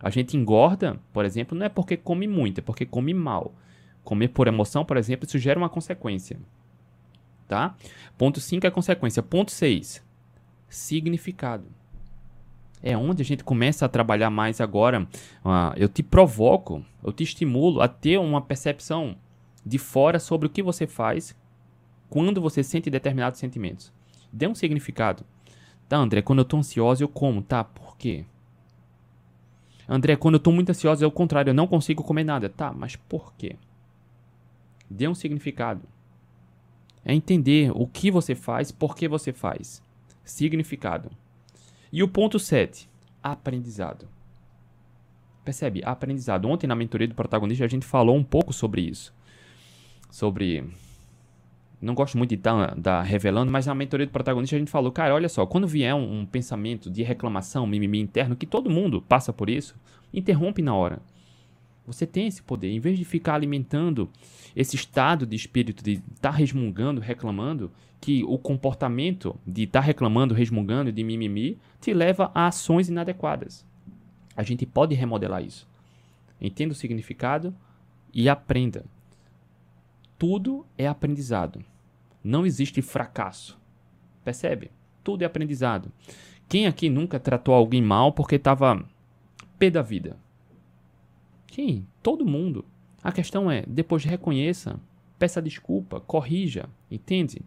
A 0.00 0.10
gente 0.10 0.36
engorda, 0.36 0.98
por 1.12 1.24
exemplo, 1.24 1.56
não 1.56 1.64
é 1.64 1.68
porque 1.68 1.96
come 1.96 2.26
muito, 2.26 2.58
é 2.58 2.60
porque 2.60 2.84
come 2.84 3.14
mal. 3.14 3.54
Comer 4.02 4.26
por 4.26 4.48
emoção, 4.48 4.84
por 4.84 4.96
exemplo, 4.96 5.28
isso 5.28 5.38
gera 5.38 5.60
uma 5.60 5.68
consequência. 5.68 6.40
Tá? 7.46 7.76
Ponto 8.18 8.40
5 8.40 8.66
é 8.66 8.70
consequência. 8.70 9.22
Ponto 9.22 9.52
6, 9.52 10.04
significado 10.68 11.81
é 12.82 12.96
onde 12.96 13.22
a 13.22 13.24
gente 13.24 13.44
começa 13.44 13.86
a 13.86 13.88
trabalhar 13.88 14.30
mais 14.30 14.60
agora. 14.60 15.02
Uh, 15.44 15.72
eu 15.76 15.88
te 15.88 16.02
provoco, 16.02 16.84
eu 17.02 17.12
te 17.12 17.22
estimulo 17.22 17.80
a 17.80 17.88
ter 17.88 18.18
uma 18.18 18.40
percepção 18.40 19.16
de 19.64 19.78
fora 19.78 20.18
sobre 20.18 20.46
o 20.46 20.50
que 20.50 20.62
você 20.62 20.86
faz 20.86 21.36
quando 22.10 22.40
você 22.40 22.62
sente 22.62 22.90
determinados 22.90 23.38
sentimentos. 23.38 23.92
Dê 24.32 24.46
um 24.46 24.54
significado. 24.54 25.24
Tá, 25.88 25.96
André, 25.96 26.22
quando 26.22 26.40
eu 26.40 26.44
estou 26.44 26.58
ansioso, 26.58 27.04
eu 27.04 27.08
como. 27.08 27.42
Tá, 27.42 27.62
por 27.62 27.96
quê? 27.96 28.24
André, 29.88 30.16
quando 30.16 30.34
eu 30.34 30.38
estou 30.38 30.52
muito 30.52 30.70
ansioso, 30.70 31.04
é 31.04 31.06
o 31.06 31.12
contrário, 31.12 31.50
eu 31.50 31.54
não 31.54 31.66
consigo 31.66 32.02
comer 32.02 32.24
nada. 32.24 32.48
Tá, 32.48 32.72
mas 32.72 32.96
por 32.96 33.32
quê? 33.34 33.56
Dê 34.88 35.06
um 35.06 35.14
significado. 35.14 35.82
É 37.04 37.14
entender 37.14 37.70
o 37.74 37.86
que 37.86 38.10
você 38.10 38.34
faz, 38.34 38.70
por 38.72 38.96
que 38.96 39.08
você 39.08 39.32
faz. 39.32 39.82
Significado. 40.24 41.10
E 41.92 42.02
o 42.02 42.08
ponto 42.08 42.38
7, 42.38 42.88
aprendizado. 43.22 44.08
Percebe? 45.44 45.82
Aprendizado. 45.84 46.48
Ontem 46.48 46.66
na 46.66 46.74
mentoria 46.74 47.06
do 47.06 47.14
protagonista 47.14 47.64
a 47.64 47.68
gente 47.68 47.84
falou 47.84 48.16
um 48.16 48.24
pouco 48.24 48.52
sobre 48.52 48.80
isso. 48.80 49.14
Sobre. 50.10 50.64
Não 51.80 51.94
gosto 51.94 52.16
muito 52.16 52.30
de 52.30 52.36
estar 52.36 52.76
tá, 52.76 53.02
revelando, 53.02 53.50
mas 53.50 53.66
na 53.66 53.74
mentoria 53.74 54.06
do 54.06 54.12
protagonista 54.12 54.56
a 54.56 54.58
gente 54.58 54.70
falou, 54.70 54.90
cara, 54.92 55.14
olha 55.14 55.28
só, 55.28 55.44
quando 55.44 55.66
vier 55.66 55.94
um, 55.94 56.20
um 56.20 56.26
pensamento 56.26 56.88
de 56.88 57.02
reclamação, 57.02 57.66
mimimi 57.66 58.00
interno, 58.00 58.36
que 58.36 58.46
todo 58.46 58.70
mundo 58.70 59.02
passa 59.02 59.32
por 59.32 59.50
isso, 59.50 59.74
interrompe 60.14 60.62
na 60.62 60.74
hora. 60.74 61.02
Você 61.86 62.06
tem 62.06 62.26
esse 62.26 62.42
poder. 62.42 62.70
Em 62.70 62.78
vez 62.78 62.98
de 62.98 63.04
ficar 63.04 63.34
alimentando 63.34 64.08
esse 64.54 64.76
estado 64.76 65.26
de 65.26 65.34
espírito 65.34 65.82
de 65.82 65.94
estar 65.94 66.30
tá 66.30 66.30
resmungando, 66.30 67.00
reclamando, 67.00 67.72
que 68.00 68.24
o 68.24 68.38
comportamento 68.38 69.38
de 69.46 69.62
estar 69.64 69.80
tá 69.80 69.86
reclamando, 69.86 70.34
resmungando, 70.34 70.92
de 70.92 71.04
mimimi, 71.04 71.58
te 71.80 71.92
leva 71.92 72.30
a 72.34 72.46
ações 72.46 72.88
inadequadas. 72.88 73.66
A 74.36 74.42
gente 74.42 74.64
pode 74.66 74.94
remodelar 74.94 75.44
isso. 75.44 75.68
Entenda 76.40 76.72
o 76.72 76.76
significado 76.76 77.54
e 78.12 78.28
aprenda. 78.28 78.84
Tudo 80.18 80.66
é 80.78 80.86
aprendizado. 80.86 81.64
Não 82.22 82.46
existe 82.46 82.80
fracasso. 82.82 83.58
Percebe? 84.24 84.70
Tudo 85.02 85.22
é 85.22 85.24
aprendizado. 85.24 85.90
Quem 86.48 86.66
aqui 86.66 86.88
nunca 86.88 87.18
tratou 87.18 87.54
alguém 87.54 87.82
mal 87.82 88.12
porque 88.12 88.36
estava 88.36 88.84
pé 89.58 89.70
da 89.70 89.82
vida? 89.82 90.16
Quem? 91.52 91.86
Todo 92.02 92.26
mundo. 92.26 92.64
A 93.00 93.12
questão 93.12 93.48
é, 93.48 93.62
depois 93.66 94.02
reconheça, 94.02 94.80
peça 95.18 95.40
desculpa, 95.40 96.00
corrija, 96.00 96.68
entende? 96.90 97.42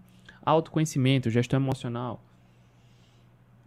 autoconhecimento, 0.46 1.30
gestão 1.30 1.60
emocional. 1.60 2.24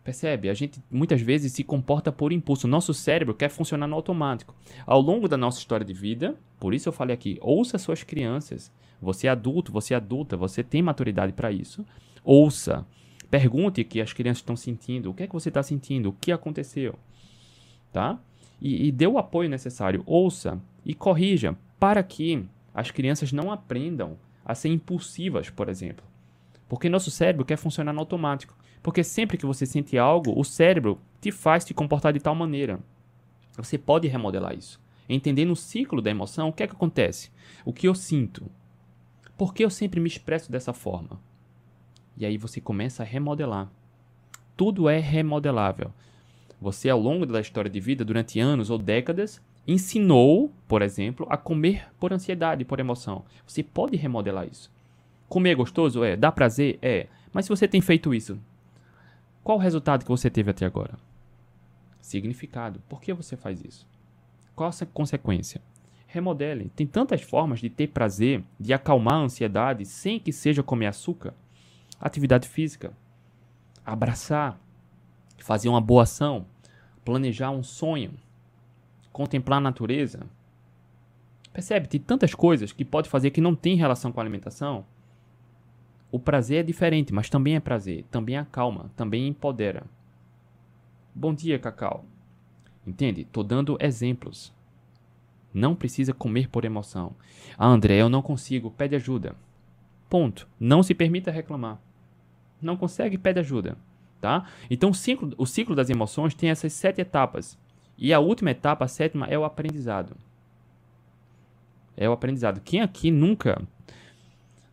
Percebe? 0.04 0.48
A 0.48 0.54
gente 0.54 0.80
muitas 0.90 1.20
vezes 1.20 1.52
se 1.52 1.64
comporta 1.64 2.10
por 2.10 2.32
impulso. 2.32 2.68
Nosso 2.68 2.94
cérebro 2.94 3.34
quer 3.34 3.50
funcionar 3.50 3.86
no 3.86 3.96
automático. 3.96 4.54
Ao 4.86 5.00
longo 5.00 5.28
da 5.28 5.36
nossa 5.36 5.58
história 5.58 5.84
de 5.84 5.92
vida, 5.92 6.36
por 6.58 6.72
isso 6.72 6.88
eu 6.88 6.92
falei 6.92 7.12
aqui, 7.12 7.36
ouça 7.42 7.76
suas 7.76 8.02
crianças. 8.02 8.72
Você 9.02 9.26
é 9.26 9.30
adulto, 9.30 9.72
você 9.72 9.92
é 9.92 9.96
adulta, 9.96 10.36
você 10.36 10.62
tem 10.62 10.80
maturidade 10.80 11.32
para 11.32 11.52
isso. 11.52 11.84
Ouça. 12.24 12.86
Pergunte 13.30 13.82
o 13.82 13.84
que 13.84 14.00
as 14.00 14.12
crianças 14.12 14.38
estão 14.38 14.56
sentindo. 14.56 15.10
O 15.10 15.14
que 15.14 15.24
é 15.24 15.26
que 15.26 15.34
você 15.34 15.50
está 15.50 15.62
sentindo? 15.62 16.08
O 16.08 16.12
que 16.14 16.32
aconteceu? 16.32 16.94
Tá? 17.92 18.18
E, 18.60 18.88
e 18.88 18.92
dê 18.92 19.06
o 19.06 19.18
apoio 19.18 19.48
necessário. 19.48 20.02
Ouça 20.06 20.60
e 20.84 20.94
corrija 20.94 21.56
para 21.78 22.02
que 22.02 22.44
as 22.74 22.90
crianças 22.90 23.32
não 23.32 23.52
aprendam 23.52 24.16
a 24.44 24.54
ser 24.54 24.68
impulsivas, 24.68 25.50
por 25.50 25.68
exemplo. 25.68 26.04
Porque 26.68 26.88
nosso 26.88 27.10
cérebro 27.10 27.44
quer 27.44 27.56
funcionar 27.56 27.92
no 27.92 28.00
automático. 28.00 28.56
Porque 28.82 29.02
sempre 29.02 29.36
que 29.36 29.46
você 29.46 29.66
sente 29.66 29.98
algo, 29.98 30.38
o 30.38 30.44
cérebro 30.44 31.00
te 31.20 31.32
faz 31.32 31.64
te 31.64 31.74
comportar 31.74 32.12
de 32.12 32.20
tal 32.20 32.34
maneira. 32.34 32.78
Você 33.56 33.76
pode 33.76 34.06
remodelar 34.06 34.56
isso. 34.56 34.80
Entendendo 35.08 35.50
o 35.50 35.56
ciclo 35.56 36.02
da 36.02 36.10
emoção, 36.10 36.48
o 36.48 36.52
que 36.52 36.62
é 36.62 36.66
que 36.66 36.74
acontece? 36.74 37.30
O 37.64 37.72
que 37.72 37.88
eu 37.88 37.94
sinto? 37.94 38.46
Por 39.36 39.54
que 39.54 39.64
eu 39.64 39.70
sempre 39.70 40.00
me 40.00 40.08
expresso 40.08 40.52
dessa 40.52 40.72
forma? 40.72 41.20
E 42.16 42.26
aí 42.26 42.36
você 42.36 42.60
começa 42.60 43.02
a 43.02 43.06
remodelar. 43.06 43.70
Tudo 44.56 44.88
é 44.88 44.98
remodelável. 44.98 45.92
Você, 46.60 46.88
ao 46.88 46.98
longo 46.98 47.24
da 47.24 47.40
história 47.40 47.70
de 47.70 47.78
vida, 47.78 48.04
durante 48.04 48.40
anos 48.40 48.70
ou 48.70 48.78
décadas, 48.78 49.40
ensinou, 49.66 50.50
por 50.66 50.82
exemplo, 50.82 51.26
a 51.28 51.36
comer 51.36 51.86
por 52.00 52.12
ansiedade, 52.12 52.64
por 52.64 52.80
emoção. 52.80 53.24
Você 53.46 53.62
pode 53.62 53.96
remodelar 53.96 54.48
isso. 54.48 54.70
Comer 55.28 55.50
é 55.50 55.54
gostoso? 55.54 56.02
É. 56.02 56.16
Dá 56.16 56.32
prazer? 56.32 56.78
É. 56.80 57.06
Mas 57.32 57.44
se 57.44 57.50
você 57.50 57.68
tem 57.68 57.80
feito 57.80 58.14
isso, 58.14 58.38
qual 59.44 59.58
o 59.58 59.60
resultado 59.60 60.04
que 60.04 60.10
você 60.10 60.30
teve 60.30 60.50
até 60.50 60.64
agora? 60.64 60.98
Significado. 62.00 62.82
Por 62.88 63.00
que 63.00 63.12
você 63.12 63.36
faz 63.36 63.62
isso? 63.62 63.86
Qual 64.56 64.68
a 64.68 64.86
consequência? 64.86 65.60
Remodele. 66.06 66.72
Tem 66.74 66.86
tantas 66.86 67.20
formas 67.20 67.60
de 67.60 67.68
ter 67.68 67.88
prazer, 67.88 68.42
de 68.58 68.72
acalmar 68.72 69.14
a 69.14 69.24
ansiedade 69.24 69.84
sem 69.84 70.18
que 70.18 70.32
seja 70.32 70.62
comer 70.62 70.86
açúcar. 70.86 71.34
Atividade 72.00 72.48
física. 72.48 72.92
Abraçar. 73.84 74.58
Fazer 75.38 75.68
uma 75.68 75.80
boa 75.80 76.02
ação. 76.02 76.46
Planejar 77.04 77.50
um 77.50 77.62
sonho. 77.62 78.12
Contemplar 79.12 79.58
a 79.58 79.62
natureza. 79.62 80.26
Percebe? 81.52 81.88
Tem 81.88 82.00
tantas 82.00 82.34
coisas 82.34 82.72
que 82.72 82.84
pode 82.84 83.08
fazer 83.08 83.30
que 83.30 83.40
não 83.40 83.54
tem 83.54 83.76
relação 83.76 84.12
com 84.12 84.20
a 84.20 84.22
alimentação 84.22 84.84
o 86.10 86.18
prazer 86.18 86.60
é 86.60 86.62
diferente, 86.62 87.12
mas 87.12 87.28
também 87.28 87.56
é 87.56 87.60
prazer, 87.60 88.04
também 88.10 88.36
acalma, 88.36 88.90
também 88.96 89.28
empodera. 89.28 89.84
Bom 91.14 91.34
dia, 91.34 91.58
Cacau. 91.58 92.04
Entende? 92.86 93.24
Tô 93.24 93.42
dando 93.42 93.76
exemplos. 93.78 94.54
Não 95.52 95.74
precisa 95.74 96.14
comer 96.14 96.48
por 96.48 96.64
emoção. 96.64 97.14
Ah, 97.58 97.66
André, 97.66 97.96
eu 97.96 98.08
não 98.08 98.22
consigo, 98.22 98.70
pede 98.70 98.96
ajuda. 98.96 99.36
Ponto. 100.08 100.48
Não 100.58 100.82
se 100.82 100.94
permita 100.94 101.30
reclamar. 101.30 101.78
Não 102.60 102.76
consegue, 102.76 103.18
pede 103.18 103.40
ajuda. 103.40 103.76
Tá? 104.20 104.46
Então 104.68 104.90
o 104.90 104.94
ciclo, 104.94 105.32
o 105.38 105.46
ciclo 105.46 105.76
das 105.76 105.90
emoções 105.90 106.34
tem 106.34 106.50
essas 106.50 106.72
sete 106.72 107.00
etapas. 107.00 107.58
E 107.96 108.12
a 108.12 108.18
última 108.18 108.50
etapa, 108.50 108.84
a 108.84 108.88
sétima, 108.88 109.26
é 109.26 109.38
o 109.38 109.44
aprendizado. 109.44 110.16
É 111.96 112.08
o 112.08 112.12
aprendizado. 112.12 112.60
Quem 112.60 112.80
aqui 112.80 113.10
nunca 113.10 113.60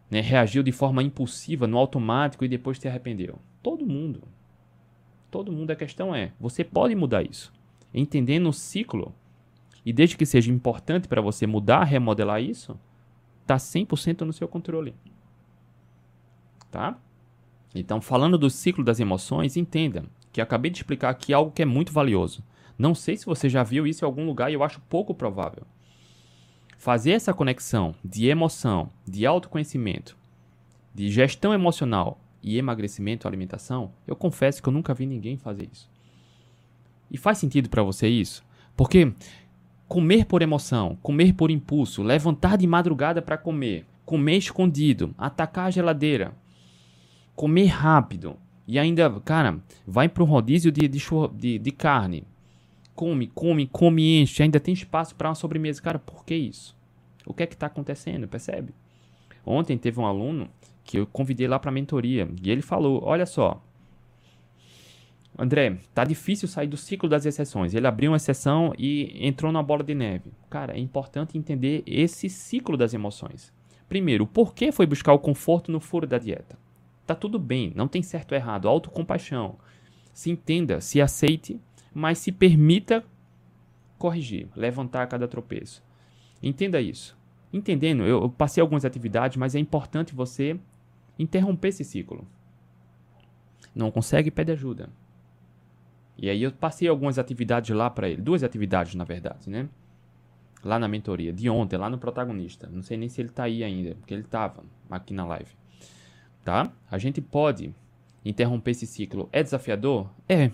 né, 0.10 0.22
reagiu 0.22 0.64
de 0.64 0.72
forma 0.72 1.04
impulsiva, 1.04 1.68
no 1.68 1.78
automático 1.78 2.46
e 2.46 2.48
depois 2.48 2.78
se 2.78 2.88
arrependeu. 2.88 3.40
Todo 3.62 3.86
mundo. 3.86 4.24
Todo 5.32 5.52
mundo. 5.52 5.72
A 5.72 5.76
questão 5.76 6.14
é: 6.14 6.32
você 6.40 6.64
pode 6.64 6.96
mudar 6.96 7.24
isso. 7.24 7.52
Entendendo 7.94 8.48
o 8.50 8.54
ciclo, 8.54 9.14
e 9.86 9.94
desde 9.94 10.18
que 10.18 10.26
seja 10.26 10.52
importante 10.52 11.08
para 11.08 11.22
você 11.22 11.46
mudar, 11.46 11.84
remodelar 11.84 12.42
isso, 12.42 12.80
está 13.42 13.58
100% 13.58 14.22
no 14.22 14.34
seu 14.34 14.48
controle. 14.48 14.96
Tá? 16.72 17.00
Então, 17.76 18.00
falando 18.02 18.38
do 18.38 18.50
ciclo 18.50 18.86
das 18.86 19.02
emoções, 19.02 19.58
entenda 19.58 20.06
que 20.32 20.40
acabei 20.40 20.72
de 20.72 20.78
explicar 20.78 21.10
aqui 21.10 21.34
algo 21.34 21.52
que 21.52 21.62
é 21.62 21.66
muito 21.66 21.92
valioso. 21.92 22.42
Não 22.78 22.96
sei 22.96 23.18
se 23.18 23.26
você 23.26 23.50
já 23.50 23.64
viu 23.64 23.86
isso 23.86 24.04
em 24.04 24.08
algum 24.08 24.26
lugar 24.26 24.50
e 24.50 24.54
eu 24.54 24.64
acho 24.64 24.80
pouco 24.90 25.14
provável. 25.14 25.64
fazer 26.78 27.12
essa 27.12 27.34
conexão 27.34 27.96
de 28.04 28.28
emoção, 28.28 28.90
de 29.08 29.26
autoconhecimento, 29.26 30.16
de 30.94 31.10
gestão 31.10 31.54
emocional 31.54 32.20
e 32.44 32.58
emagrecimento, 32.58 33.28
alimentação, 33.28 33.92
eu 34.06 34.16
confesso 34.16 34.62
que 34.62 34.70
eu 34.70 34.74
nunca 34.74 34.94
vi 34.94 35.06
ninguém 35.06 35.36
fazer 35.36 35.68
isso. 35.72 35.90
E 37.10 37.18
faz 37.18 37.40
sentido 37.40 37.70
para 37.70 37.82
você 37.82 38.08
isso? 38.08 38.44
Porque 38.78 39.12
comer 39.88 40.26
por 40.26 40.42
emoção, 40.42 40.98
comer 41.02 41.34
por 41.34 41.50
impulso, 41.50 42.04
levantar 42.04 42.56
de 42.58 42.68
madrugada 42.68 43.22
para 43.22 43.38
comer, 43.38 43.86
comer 44.06 44.38
escondido, 44.38 45.16
atacar 45.18 45.68
a 45.68 45.72
geladeira, 45.72 46.34
comer 47.36 47.66
rápido 47.66 48.38
e 48.68 48.80
ainda, 48.80 49.10
cara, 49.22 49.60
vai 49.86 50.10
para 50.10 50.24
um 50.24 50.28
rodízio 50.28 50.72
de, 50.72 50.88
de, 50.88 51.00
de, 51.34 51.60
de 51.60 51.72
carne, 51.72 52.24
come, 52.96 53.28
come, 53.28 53.68
come, 53.68 54.22
enche, 54.22 54.42
ainda 54.42 54.60
tem 54.60 54.74
espaço 54.74 55.16
para 55.16 55.30
uma 55.30 55.36
sobremesa. 55.36 55.82
Cara, 55.82 56.00
por 56.00 56.26
que 56.26 56.34
isso? 56.34 56.76
O 57.26 57.34
que 57.34 57.44
é 57.44 57.48
que 57.48 57.54
está 57.54 57.68
acontecendo? 57.68 58.28
Percebe? 58.28 58.74
Ontem 59.46 59.78
teve 59.78 60.00
um 60.00 60.06
aluno 60.06 60.50
que 60.84 60.98
eu 60.98 61.06
convidei 61.06 61.48
lá 61.48 61.60
para 61.60 61.72
mentoria 61.72 62.28
e 62.42 62.50
ele 62.50 62.62
falou: 62.62 63.04
Olha 63.04 63.26
só, 63.26 63.62
André, 65.38 65.78
tá 65.94 66.04
difícil 66.04 66.48
sair 66.48 66.68
do 66.68 66.78
ciclo 66.78 67.10
das 67.10 67.26
exceções. 67.26 67.74
Ele 67.74 67.86
abriu 67.86 68.12
uma 68.12 68.18
exceção 68.18 68.74
e 68.78 69.28
entrou 69.28 69.52
na 69.52 69.62
bola 69.62 69.84
de 69.84 69.94
neve. 69.94 70.32
Cara, 70.50 70.76
é 70.76 70.80
importante 70.80 71.38
entender 71.38 71.84
esse 71.86 72.30
ciclo 72.30 72.78
das 72.78 72.94
emoções. 72.94 73.54
Primeiro, 73.88 74.26
por 74.26 74.56
que 74.56 74.72
foi 74.72 74.86
buscar 74.88 75.14
o 75.14 75.20
conforto 75.20 75.72
no 75.72 75.80
furo 75.80 76.08
da 76.08 76.18
dieta? 76.18 76.58
Tá 77.06 77.14
tudo 77.14 77.38
bem, 77.38 77.72
não 77.76 77.88
tem 77.88 78.02
certo 78.02 78.32
ou 78.32 78.38
errado, 78.38 78.68
autocompaixão. 78.68 79.58
Se 80.12 80.32
entenda, 80.32 80.82
se 80.82 81.02
aceite, 81.02 81.60
mas 81.94 82.18
se 82.18 82.32
permita 82.32 83.04
corrigir, 83.98 84.48
levantar 84.56 85.04
a 85.04 85.08
cada 85.08 85.28
tropeço. 85.28 85.84
Entenda 86.42 86.82
isso. 86.82 87.18
Entendendo, 87.54 88.04
eu 88.04 88.30
passei 88.30 88.62
algumas 88.62 88.86
atividades, 88.86 89.38
mas 89.38 89.56
é 89.56 89.60
importante 89.60 90.16
você 90.16 90.60
interromper 91.18 91.70
esse 91.70 91.84
ciclo. 91.84 92.28
Não 93.74 93.92
consegue, 93.92 94.32
pede 94.32 94.52
ajuda. 94.52 94.90
E 96.18 96.30
aí 96.30 96.42
eu 96.44 96.52
passei 96.52 96.88
algumas 96.88 97.20
atividades 97.20 97.76
lá 97.76 97.90
para 97.90 98.10
ele, 98.10 98.22
duas 98.22 98.44
atividades 98.44 98.96
na 98.96 99.04
verdade, 99.04 99.50
né? 99.50 99.70
Lá 100.64 100.80
na 100.80 100.88
mentoria, 100.88 101.32
de 101.32 101.50
ontem, 101.50 101.78
lá 101.78 101.90
no 101.90 101.98
protagonista. 101.98 102.68
Não 102.72 102.82
sei 102.82 102.98
nem 102.98 103.10
se 103.10 103.22
ele 103.22 103.30
tá 103.30 103.44
aí 103.44 103.64
ainda, 103.64 103.96
porque 103.96 104.14
ele 104.14 104.24
tava 104.24 104.64
aqui 104.90 105.14
na 105.14 105.26
live. 105.26 105.52
Tá? 106.46 106.72
A 106.92 107.00
gente 107.00 107.20
pode 107.20 107.74
interromper 108.24 108.72
esse 108.72 108.86
ciclo. 108.86 109.28
É 109.32 109.42
desafiador? 109.42 110.12
É. 110.30 110.52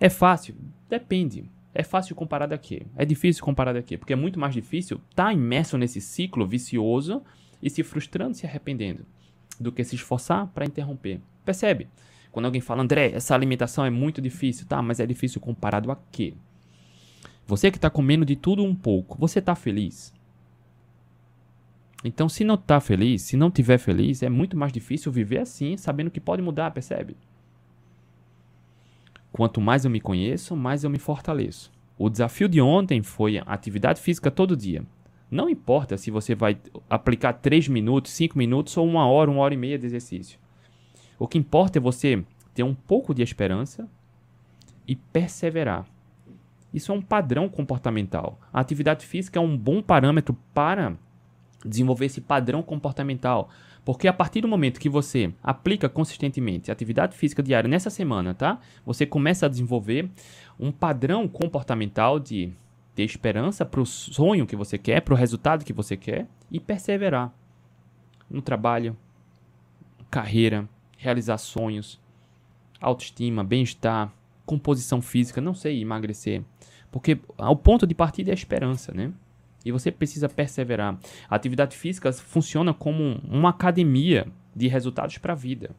É 0.00 0.08
fácil? 0.08 0.56
Depende. 0.90 1.48
É 1.72 1.84
fácil 1.84 2.16
comparar 2.16 2.46
daqui. 2.46 2.84
É 2.96 3.04
difícil 3.04 3.44
comparar 3.44 3.72
daqui, 3.72 3.96
porque 3.96 4.12
é 4.12 4.16
muito 4.16 4.38
mais 4.38 4.52
difícil 4.52 5.00
estar 5.10 5.26
tá 5.26 5.32
imerso 5.32 5.78
nesse 5.78 6.00
ciclo 6.00 6.44
vicioso 6.44 7.22
e 7.62 7.70
se 7.70 7.84
frustrando, 7.84 8.36
se 8.36 8.44
arrependendo, 8.44 9.06
do 9.60 9.70
que 9.70 9.84
se 9.84 9.94
esforçar 9.94 10.48
para 10.48 10.66
interromper. 10.66 11.20
Percebe? 11.44 11.88
Quando 12.32 12.46
alguém 12.46 12.60
fala, 12.60 12.82
André, 12.82 13.12
essa 13.12 13.32
alimentação 13.32 13.84
é 13.84 13.90
muito 13.90 14.20
difícil, 14.20 14.66
tá? 14.66 14.82
Mas 14.82 14.98
é 14.98 15.06
difícil 15.06 15.40
comparado 15.40 15.92
a 15.92 15.96
quê? 16.10 16.34
Você 17.46 17.70
que 17.70 17.78
está 17.78 17.88
comendo 17.88 18.24
de 18.24 18.34
tudo 18.34 18.64
um 18.64 18.74
pouco, 18.74 19.16
você 19.20 19.38
está 19.38 19.54
feliz? 19.54 20.12
Então, 22.04 22.28
se 22.28 22.42
não 22.42 22.56
está 22.56 22.80
feliz, 22.80 23.22
se 23.22 23.36
não 23.36 23.50
tiver 23.50 23.78
feliz, 23.78 24.22
é 24.22 24.28
muito 24.28 24.56
mais 24.56 24.72
difícil 24.72 25.12
viver 25.12 25.38
assim, 25.38 25.76
sabendo 25.76 26.10
que 26.10 26.20
pode 26.20 26.42
mudar, 26.42 26.70
percebe? 26.72 27.16
Quanto 29.32 29.60
mais 29.60 29.84
eu 29.84 29.90
me 29.90 30.00
conheço, 30.00 30.56
mais 30.56 30.84
eu 30.84 30.90
me 30.90 30.98
fortaleço. 30.98 31.70
O 31.96 32.10
desafio 32.10 32.48
de 32.48 32.60
ontem 32.60 33.02
foi 33.02 33.40
atividade 33.46 34.00
física 34.00 34.30
todo 34.30 34.56
dia. 34.56 34.84
Não 35.30 35.48
importa 35.48 35.96
se 35.96 36.10
você 36.10 36.34
vai 36.34 36.58
aplicar 36.90 37.32
3 37.34 37.68
minutos, 37.68 38.12
5 38.12 38.36
minutos 38.36 38.76
ou 38.76 38.86
uma 38.86 39.06
hora, 39.06 39.30
uma 39.30 39.40
hora 39.40 39.54
e 39.54 39.56
meia 39.56 39.78
de 39.78 39.86
exercício. 39.86 40.38
O 41.18 41.26
que 41.26 41.38
importa 41.38 41.78
é 41.78 41.80
você 41.80 42.22
ter 42.52 42.62
um 42.62 42.74
pouco 42.74 43.14
de 43.14 43.22
esperança 43.22 43.88
e 44.86 44.96
perseverar. 44.96 45.86
Isso 46.74 46.92
é 46.92 46.94
um 46.94 47.00
padrão 47.00 47.48
comportamental. 47.48 48.38
A 48.52 48.60
atividade 48.60 49.06
física 49.06 49.38
é 49.38 49.42
um 49.42 49.56
bom 49.56 49.80
parâmetro 49.80 50.36
para 50.52 50.96
desenvolver 51.64 52.06
esse 52.06 52.20
padrão 52.20 52.62
comportamental. 52.62 53.48
Porque 53.84 54.06
a 54.06 54.12
partir 54.12 54.40
do 54.40 54.48
momento 54.48 54.80
que 54.80 54.88
você 54.88 55.32
aplica 55.42 55.88
consistentemente 55.88 56.70
atividade 56.70 57.16
física 57.16 57.42
diária 57.42 57.68
nessa 57.68 57.90
semana, 57.90 58.32
tá? 58.32 58.60
Você 58.86 59.04
começa 59.04 59.46
a 59.46 59.48
desenvolver 59.48 60.08
um 60.58 60.70
padrão 60.70 61.26
comportamental 61.26 62.20
de 62.20 62.52
ter 62.94 63.04
esperança 63.04 63.64
para 63.64 63.80
o 63.80 63.86
sonho 63.86 64.46
que 64.46 64.54
você 64.54 64.78
quer, 64.78 65.00
para 65.00 65.14
o 65.14 65.16
resultado 65.16 65.64
que 65.64 65.72
você 65.72 65.96
quer 65.96 66.26
e 66.50 66.60
perseverar 66.60 67.32
no 68.30 68.40
trabalho, 68.40 68.96
carreira, 70.10 70.68
realizar 70.96 71.38
sonhos, 71.38 72.00
autoestima, 72.80 73.42
bem-estar, 73.42 74.12
composição 74.46 75.00
física, 75.02 75.40
não 75.40 75.54
sei, 75.54 75.80
emagrecer. 75.80 76.42
Porque 76.90 77.18
o 77.38 77.56
ponto 77.56 77.86
de 77.86 77.94
partida 77.94 78.30
é 78.30 78.32
a 78.32 78.34
esperança, 78.34 78.92
né? 78.92 79.12
E 79.64 79.72
você 79.72 79.90
precisa 79.90 80.28
perseverar. 80.28 80.98
A 81.28 81.36
atividade 81.36 81.76
física 81.76 82.12
funciona 82.12 82.74
como 82.74 83.20
uma 83.28 83.50
academia 83.50 84.26
de 84.54 84.68
resultados 84.68 85.18
para 85.18 85.32
a 85.32 85.36
vida. 85.36 85.70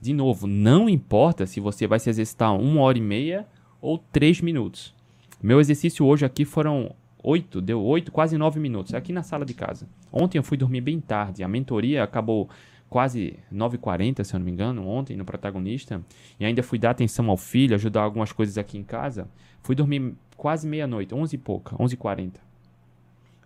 De 0.00 0.12
novo, 0.12 0.46
não 0.46 0.88
importa 0.88 1.46
se 1.46 1.58
você 1.58 1.86
vai 1.86 1.98
se 1.98 2.10
exercitar 2.10 2.54
uma 2.54 2.82
hora 2.82 2.98
e 2.98 3.00
meia 3.00 3.46
ou 3.80 3.98
três 3.98 4.40
minutos. 4.40 4.94
Meu 5.42 5.60
exercício 5.60 6.04
hoje 6.04 6.24
aqui 6.24 6.44
foram 6.44 6.94
oito, 7.22 7.60
deu 7.60 7.82
oito, 7.82 8.12
quase 8.12 8.38
nove 8.38 8.60
minutos, 8.60 8.94
aqui 8.94 9.12
na 9.12 9.22
sala 9.22 9.44
de 9.44 9.52
casa. 9.52 9.88
Ontem 10.12 10.38
eu 10.38 10.42
fui 10.42 10.56
dormir 10.56 10.80
bem 10.80 11.00
tarde, 11.00 11.42
a 11.42 11.48
mentoria 11.48 12.02
acabou 12.02 12.48
quase 12.88 13.38
9h40, 13.52 14.22
se 14.22 14.34
eu 14.34 14.38
não 14.38 14.44
me 14.44 14.52
engano, 14.52 14.86
ontem 14.86 15.16
no 15.16 15.24
protagonista, 15.24 16.00
e 16.38 16.44
ainda 16.44 16.62
fui 16.62 16.78
dar 16.78 16.90
atenção 16.90 17.28
ao 17.28 17.36
filho, 17.36 17.74
ajudar 17.74 18.02
algumas 18.02 18.32
coisas 18.32 18.56
aqui 18.56 18.78
em 18.78 18.84
casa. 18.84 19.28
Fui 19.62 19.74
dormir 19.74 20.14
quase 20.36 20.68
meia-noite, 20.68 21.14
11 21.14 21.34
e 21.34 21.38
pouca, 21.38 21.76
11h40. 21.76 22.34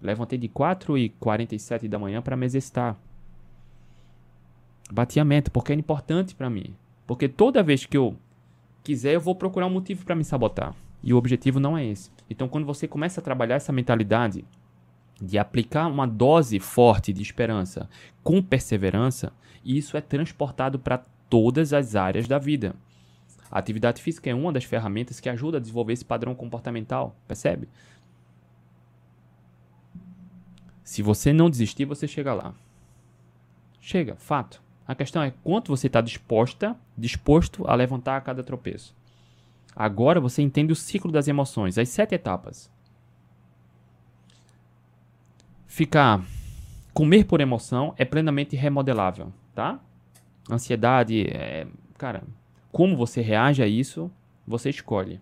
Levantei 0.01 0.39
de 0.39 0.49
4h47 0.49 1.89
da 1.89 1.99
manhã 1.99 2.23
para 2.23 2.37
me 2.37 2.47
exercitar. 2.47 2.97
Bati 4.91 5.21
a 5.21 5.25
meta, 5.25 5.51
porque 5.51 5.73
é 5.73 5.77
importante 5.77 6.35
para 6.35 6.51
mim. 6.51 6.75
Porque 7.07 7.29
toda 7.29 7.63
vez 7.63 7.85
que 7.85 7.97
eu 7.97 8.17
quiser, 8.83 9.15
eu 9.15 9.21
vou 9.21 9.35
procurar 9.35 9.67
um 9.67 9.71
motivo 9.71 10.05
para 10.05 10.17
me 10.17 10.25
sabotar. 10.25 10.75
E 11.03 11.13
o 11.13 11.17
objetivo 11.17 11.61
não 11.61 11.77
é 11.77 11.85
esse. 11.87 12.11
Então, 12.29 12.49
quando 12.49 12.67
você 12.67 12.89
começa 12.89 13.21
a 13.21 13.25
trabalhar 13.25 13.57
essa 13.57 13.73
mentalidade 13.73 14.45
de 15.21 15.39
aplicar 15.39 15.87
uma 15.87 16.07
dose 16.07 16.59
forte 16.59 17.13
de 17.13 17.23
esperança 17.23 17.89
com 18.23 18.43
perseverança, 18.43 19.33
isso 19.65 19.97
é 19.97 20.01
transportado 20.01 20.79
para 20.79 21.05
todas 21.29 21.73
as 21.73 21.95
áreas 21.95 22.27
da 22.27 22.39
vida. 22.39 22.75
A 23.51 23.59
atividade 23.59 24.01
física 24.01 24.31
é 24.31 24.35
uma 24.35 24.53
das 24.53 24.65
ferramentas 24.65 25.21
que 25.21 25.29
ajuda 25.29 25.59
a 25.59 25.61
desenvolver 25.61 25.93
esse 25.93 26.05
padrão 26.05 26.35
comportamental, 26.35 27.17
percebe? 27.27 27.69
Se 30.91 31.03
você 31.03 31.33
não 31.33 31.49
desistir, 31.49 31.85
você 31.85 32.09
chega 32.09 32.35
lá. 32.35 32.53
Chega, 33.81 34.17
fato. 34.17 34.61
A 34.89 34.93
questão 34.93 35.23
é 35.23 35.33
quanto 35.45 35.69
você 35.69 35.87
está 35.87 36.01
disposta, 36.01 36.77
disposto 36.99 37.65
a 37.65 37.77
levantar 37.77 38.17
a 38.17 38.21
cada 38.21 38.43
tropeço. 38.43 38.93
Agora 39.77 40.19
você 40.19 40.43
entende 40.43 40.73
o 40.73 40.77
ciclo 40.77 41.13
das 41.13 41.29
emoções, 41.29 41.79
as 41.79 41.89
sete 41.91 42.17
etapas 42.17 42.69
ficar 45.65 46.25
comer 46.93 47.25
por 47.25 47.41
emoção 47.41 47.95
é 47.97 48.05
plenamente 48.05 48.57
remodelável, 48.57 49.33
tá? 49.55 49.79
Ansiedade, 50.51 51.25
é, 51.31 51.69
cara, 51.97 52.25
como 52.73 52.97
você 52.97 53.21
reage 53.21 53.63
a 53.63 53.67
isso, 53.69 54.11
você 54.45 54.71
escolhe. 54.71 55.21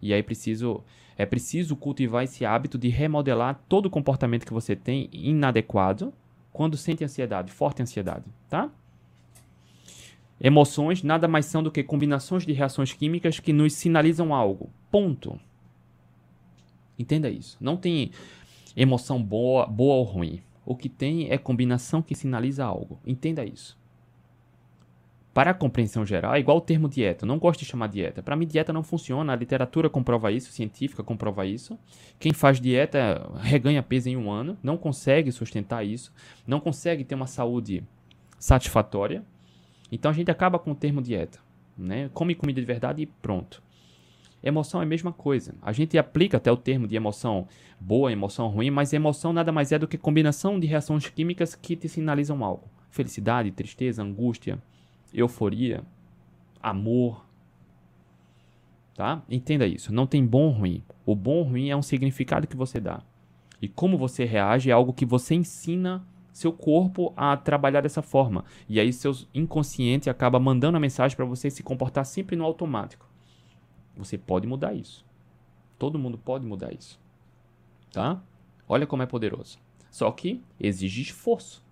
E 0.00 0.14
aí 0.14 0.22
preciso 0.22 0.82
é 1.16 1.24
preciso 1.24 1.74
cultivar 1.76 2.24
esse 2.24 2.44
hábito 2.44 2.76
de 2.76 2.88
remodelar 2.88 3.60
todo 3.68 3.86
o 3.86 3.90
comportamento 3.90 4.44
que 4.44 4.52
você 4.52 4.76
tem 4.76 5.08
inadequado 5.12 6.12
quando 6.52 6.76
sente 6.76 7.04
ansiedade, 7.04 7.52
forte 7.52 7.82
ansiedade, 7.82 8.24
tá? 8.48 8.70
Emoções 10.40 11.02
nada 11.02 11.26
mais 11.26 11.46
são 11.46 11.62
do 11.62 11.70
que 11.70 11.82
combinações 11.82 12.44
de 12.44 12.52
reações 12.52 12.92
químicas 12.92 13.40
que 13.40 13.52
nos 13.52 13.72
sinalizam 13.72 14.34
algo. 14.34 14.70
Ponto. 14.90 15.40
Entenda 16.98 17.30
isso. 17.30 17.56
Não 17.60 17.76
tem 17.76 18.10
emoção 18.76 19.22
boa, 19.22 19.66
boa 19.66 19.94
ou 19.96 20.04
ruim. 20.04 20.42
O 20.64 20.76
que 20.76 20.88
tem 20.88 21.30
é 21.30 21.38
combinação 21.38 22.02
que 22.02 22.14
sinaliza 22.14 22.64
algo. 22.64 22.98
Entenda 23.06 23.44
isso. 23.44 23.78
Para 25.36 25.50
a 25.50 25.54
compreensão 25.54 26.06
geral, 26.06 26.34
é 26.34 26.40
igual 26.40 26.56
o 26.56 26.62
termo 26.62 26.88
dieta. 26.88 27.26
Eu 27.26 27.28
não 27.28 27.38
gosto 27.38 27.60
de 27.60 27.66
chamar 27.66 27.88
dieta. 27.88 28.22
Para 28.22 28.34
mim, 28.34 28.46
dieta 28.46 28.72
não 28.72 28.82
funciona. 28.82 29.34
A 29.34 29.36
literatura 29.36 29.90
comprova 29.90 30.32
isso, 30.32 30.50
científica 30.50 31.02
comprova 31.02 31.44
isso. 31.44 31.78
Quem 32.18 32.32
faz 32.32 32.58
dieta 32.58 33.30
reganha 33.42 33.82
peso 33.82 34.08
em 34.08 34.16
um 34.16 34.30
ano, 34.30 34.56
não 34.62 34.78
consegue 34.78 35.30
sustentar 35.30 35.84
isso, 35.84 36.10
não 36.46 36.58
consegue 36.58 37.04
ter 37.04 37.14
uma 37.14 37.26
saúde 37.26 37.84
satisfatória. 38.38 39.22
Então 39.92 40.10
a 40.10 40.14
gente 40.14 40.30
acaba 40.30 40.58
com 40.58 40.70
o 40.70 40.74
termo 40.74 41.02
dieta. 41.02 41.38
Né? 41.76 42.08
Come 42.14 42.34
comida 42.34 42.58
de 42.58 42.66
verdade 42.66 43.02
e 43.02 43.06
pronto. 43.06 43.62
Emoção 44.42 44.80
é 44.80 44.84
a 44.84 44.88
mesma 44.88 45.12
coisa. 45.12 45.54
A 45.60 45.70
gente 45.70 45.98
aplica 45.98 46.38
até 46.38 46.50
o 46.50 46.56
termo 46.56 46.88
de 46.88 46.96
emoção 46.96 47.46
boa, 47.78 48.10
emoção 48.10 48.48
ruim, 48.48 48.70
mas 48.70 48.94
emoção 48.94 49.34
nada 49.34 49.52
mais 49.52 49.70
é 49.70 49.78
do 49.78 49.86
que 49.86 49.98
combinação 49.98 50.58
de 50.58 50.66
reações 50.66 51.10
químicas 51.10 51.54
que 51.54 51.76
te 51.76 51.90
sinalizam 51.90 52.42
algo. 52.42 52.70
Felicidade, 52.88 53.50
tristeza, 53.50 54.02
angústia, 54.02 54.58
euforia, 55.16 55.82
amor. 56.62 57.24
Tá? 58.94 59.22
Entenda 59.28 59.66
isso. 59.66 59.92
Não 59.92 60.06
tem 60.06 60.24
bom 60.24 60.44
ou 60.44 60.50
ruim. 60.50 60.82
O 61.04 61.14
bom 61.14 61.38
ou 61.38 61.42
ruim 61.42 61.70
é 61.70 61.76
um 61.76 61.82
significado 61.82 62.46
que 62.46 62.56
você 62.56 62.78
dá. 62.78 63.02
E 63.60 63.68
como 63.68 63.98
você 63.98 64.24
reage 64.24 64.70
é 64.70 64.72
algo 64.72 64.92
que 64.92 65.06
você 65.06 65.34
ensina 65.34 66.06
seu 66.32 66.52
corpo 66.52 67.14
a 67.16 67.36
trabalhar 67.36 67.80
dessa 67.80 68.02
forma. 68.02 68.44
E 68.68 68.78
aí 68.78 68.92
seu 68.92 69.12
inconsciente 69.34 70.10
acaba 70.10 70.38
mandando 70.38 70.76
a 70.76 70.80
mensagem 70.80 71.16
para 71.16 71.24
você 71.24 71.50
se 71.50 71.62
comportar 71.62 72.04
sempre 72.04 72.36
no 72.36 72.44
automático. 72.44 73.08
Você 73.96 74.18
pode 74.18 74.46
mudar 74.46 74.74
isso. 74.74 75.04
Todo 75.78 75.98
mundo 75.98 76.18
pode 76.18 76.44
mudar 76.44 76.72
isso. 76.72 77.00
Tá? 77.90 78.22
Olha 78.68 78.86
como 78.86 79.02
é 79.02 79.06
poderoso. 79.06 79.58
Só 79.90 80.10
que 80.10 80.42
exige 80.60 81.00
esforço. 81.02 81.64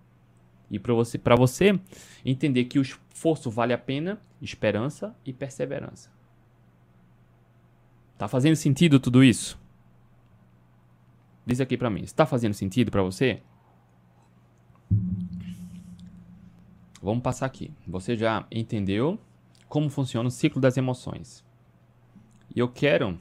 E 0.69 0.79
para 0.79 0.93
você, 0.93 1.19
você 1.37 1.79
entender 2.23 2.65
que 2.65 2.79
o 2.79 2.81
esforço 2.81 3.49
vale 3.49 3.73
a 3.73 3.77
pena, 3.77 4.19
esperança 4.41 5.15
e 5.25 5.31
perseverança. 5.31 6.09
Tá 8.17 8.27
fazendo 8.27 8.55
sentido 8.55 8.99
tudo 8.99 9.23
isso? 9.23 9.59
Diz 11.45 11.61
aqui 11.61 11.77
para 11.77 11.89
mim, 11.89 12.01
está 12.01 12.25
fazendo 12.25 12.53
sentido 12.53 12.89
para 12.89 13.03
você? 13.03 13.41
Vamos 17.01 17.21
passar 17.21 17.45
aqui. 17.45 17.71
Você 17.85 18.17
já 18.17 18.47
entendeu 18.49 19.19
como 19.69 19.89
funciona 19.89 20.27
o 20.27 20.31
ciclo 20.31 20.59
das 20.59 20.77
emoções. 20.77 21.45
E 22.55 22.59
eu 22.59 22.67
quero 22.67 23.19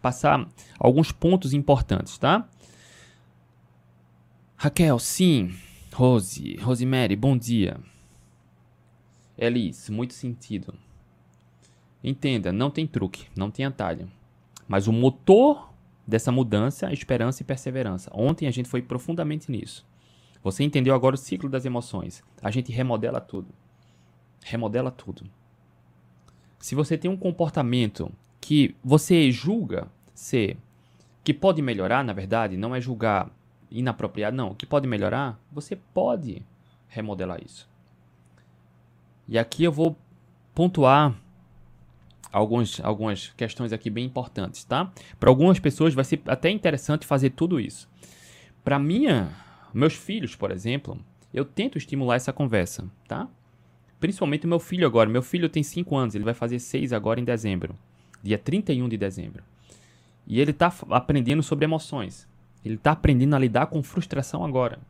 passar 0.00 0.48
alguns 0.78 1.12
pontos 1.12 1.52
importantes, 1.52 2.16
tá? 2.16 2.48
Raquel, 4.56 4.98
sim. 4.98 5.54
Rose, 5.96 6.56
Rosemary, 6.56 7.16
bom 7.16 7.38
dia. 7.38 7.80
Elis, 9.38 9.88
muito 9.88 10.12
sentido. 10.12 10.74
Entenda, 12.04 12.52
não 12.52 12.70
tem 12.70 12.86
truque, 12.86 13.28
não 13.34 13.50
tem 13.50 13.64
atalho. 13.64 14.06
Mas 14.68 14.86
o 14.86 14.92
motor 14.92 15.72
dessa 16.06 16.30
mudança 16.30 16.90
é 16.90 16.92
esperança 16.92 17.40
e 17.40 17.46
perseverança. 17.46 18.10
Ontem 18.12 18.46
a 18.46 18.50
gente 18.50 18.68
foi 18.68 18.82
profundamente 18.82 19.50
nisso. 19.50 19.86
Você 20.42 20.62
entendeu 20.62 20.94
agora 20.94 21.14
o 21.14 21.18
ciclo 21.18 21.48
das 21.48 21.64
emoções. 21.64 22.22
A 22.42 22.50
gente 22.50 22.70
remodela 22.70 23.18
tudo. 23.18 23.48
Remodela 24.44 24.90
tudo. 24.90 25.24
Se 26.58 26.74
você 26.74 26.98
tem 26.98 27.10
um 27.10 27.16
comportamento 27.16 28.12
que 28.38 28.76
você 28.84 29.32
julga 29.32 29.90
ser 30.14 30.58
que 31.24 31.32
pode 31.32 31.62
melhorar, 31.62 32.04
na 32.04 32.12
verdade, 32.12 32.54
não 32.54 32.74
é 32.74 32.82
julgar 32.82 33.34
inapropriado, 33.70 34.36
não, 34.36 34.54
que 34.54 34.66
pode 34.66 34.86
melhorar, 34.86 35.38
você 35.50 35.76
pode 35.76 36.42
remodelar 36.88 37.40
isso. 37.44 37.68
E 39.28 39.38
aqui 39.38 39.64
eu 39.64 39.72
vou 39.72 39.96
pontuar 40.54 41.14
alguns, 42.32 42.80
algumas 42.80 43.28
questões 43.36 43.72
aqui 43.72 43.90
bem 43.90 44.04
importantes, 44.04 44.64
tá? 44.64 44.92
Para 45.18 45.30
algumas 45.30 45.58
pessoas 45.58 45.94
vai 45.94 46.04
ser 46.04 46.20
até 46.26 46.50
interessante 46.50 47.06
fazer 47.06 47.30
tudo 47.30 47.58
isso. 47.58 47.88
Para 48.62 48.78
minha, 48.78 49.30
meus 49.74 49.94
filhos, 49.94 50.36
por 50.36 50.50
exemplo, 50.50 50.98
eu 51.34 51.44
tento 51.44 51.76
estimular 51.76 52.16
essa 52.16 52.32
conversa, 52.32 52.88
tá? 53.08 53.28
Principalmente 53.98 54.46
meu 54.46 54.60
filho 54.60 54.86
agora. 54.86 55.08
Meu 55.08 55.22
filho 55.22 55.48
tem 55.48 55.62
5 55.62 55.96
anos, 55.96 56.14
ele 56.14 56.24
vai 56.24 56.34
fazer 56.34 56.58
6 56.58 56.92
agora 56.92 57.20
em 57.20 57.24
dezembro 57.24 57.74
dia 58.26 58.38
31 58.38 58.88
de 58.88 58.96
dezembro. 58.96 59.42
E 60.26 60.40
ele 60.40 60.50
está 60.50 60.72
aprendendo 60.90 61.42
sobre 61.42 61.64
emoções. 61.64 62.28
Ele 62.66 62.74
está 62.74 62.90
aprendendo 62.90 63.36
a 63.36 63.38
lidar 63.38 63.66
com 63.66 63.80
frustração 63.80 64.44
agora. 64.44 64.80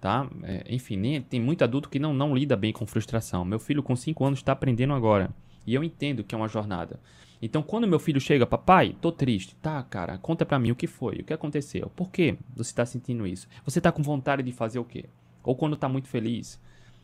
Tá? 0.00 0.26
É, 0.42 0.64
enfim, 0.74 0.96
nem, 0.96 1.20
tem 1.20 1.38
muito 1.38 1.62
adulto 1.62 1.90
que 1.90 1.98
não, 1.98 2.14
não 2.14 2.34
lida 2.34 2.56
bem 2.56 2.72
com 2.72 2.86
frustração. 2.86 3.44
Meu 3.44 3.58
filho 3.58 3.82
com 3.82 3.94
5 3.94 4.24
anos 4.24 4.38
está 4.38 4.52
aprendendo 4.52 4.94
agora. 4.94 5.30
E 5.66 5.74
eu 5.74 5.84
entendo 5.84 6.24
que 6.24 6.34
é 6.34 6.38
uma 6.38 6.48
jornada. 6.48 6.98
Então, 7.42 7.62
quando 7.62 7.86
meu 7.86 7.98
filho 7.98 8.18
chega, 8.18 8.46
papai, 8.46 8.96
tô 8.98 9.12
triste. 9.12 9.54
Tá, 9.56 9.82
cara, 9.82 10.16
conta 10.16 10.46
pra 10.46 10.58
mim 10.58 10.70
o 10.70 10.74
que 10.74 10.86
foi, 10.86 11.16
o 11.16 11.24
que 11.24 11.34
aconteceu. 11.34 11.90
Por 11.94 12.10
que 12.10 12.38
você 12.56 12.74
tá 12.74 12.86
sentindo 12.86 13.26
isso? 13.26 13.46
Você 13.62 13.78
tá 13.78 13.92
com 13.92 14.02
vontade 14.02 14.42
de 14.42 14.52
fazer 14.52 14.78
o 14.78 14.84
quê? 14.84 15.04
Ou 15.42 15.54
quando 15.54 15.76
tá 15.76 15.86
muito 15.86 16.08
feliz. 16.08 16.58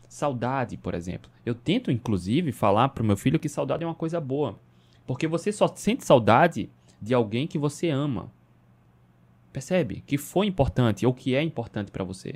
Saudade, 0.08 0.78
por 0.78 0.94
exemplo. 0.94 1.30
Eu 1.44 1.54
tento, 1.54 1.90
inclusive, 1.90 2.50
falar 2.50 2.88
pro 2.90 3.04
meu 3.04 3.16
filho 3.16 3.38
que 3.38 3.48
saudade 3.48 3.84
é 3.84 3.86
uma 3.86 3.94
coisa 3.94 4.18
boa. 4.20 4.58
Porque 5.06 5.26
você 5.26 5.52
só 5.52 5.68
sente 5.68 6.04
saudade 6.04 6.70
de 7.00 7.12
alguém 7.12 7.46
que 7.46 7.58
você 7.58 7.90
ama. 7.90 8.30
Percebe? 9.56 10.02
Que 10.06 10.18
foi 10.18 10.46
importante 10.46 11.06
ou 11.06 11.14
que 11.14 11.34
é 11.34 11.42
importante 11.42 11.90
para 11.90 12.04
você. 12.04 12.34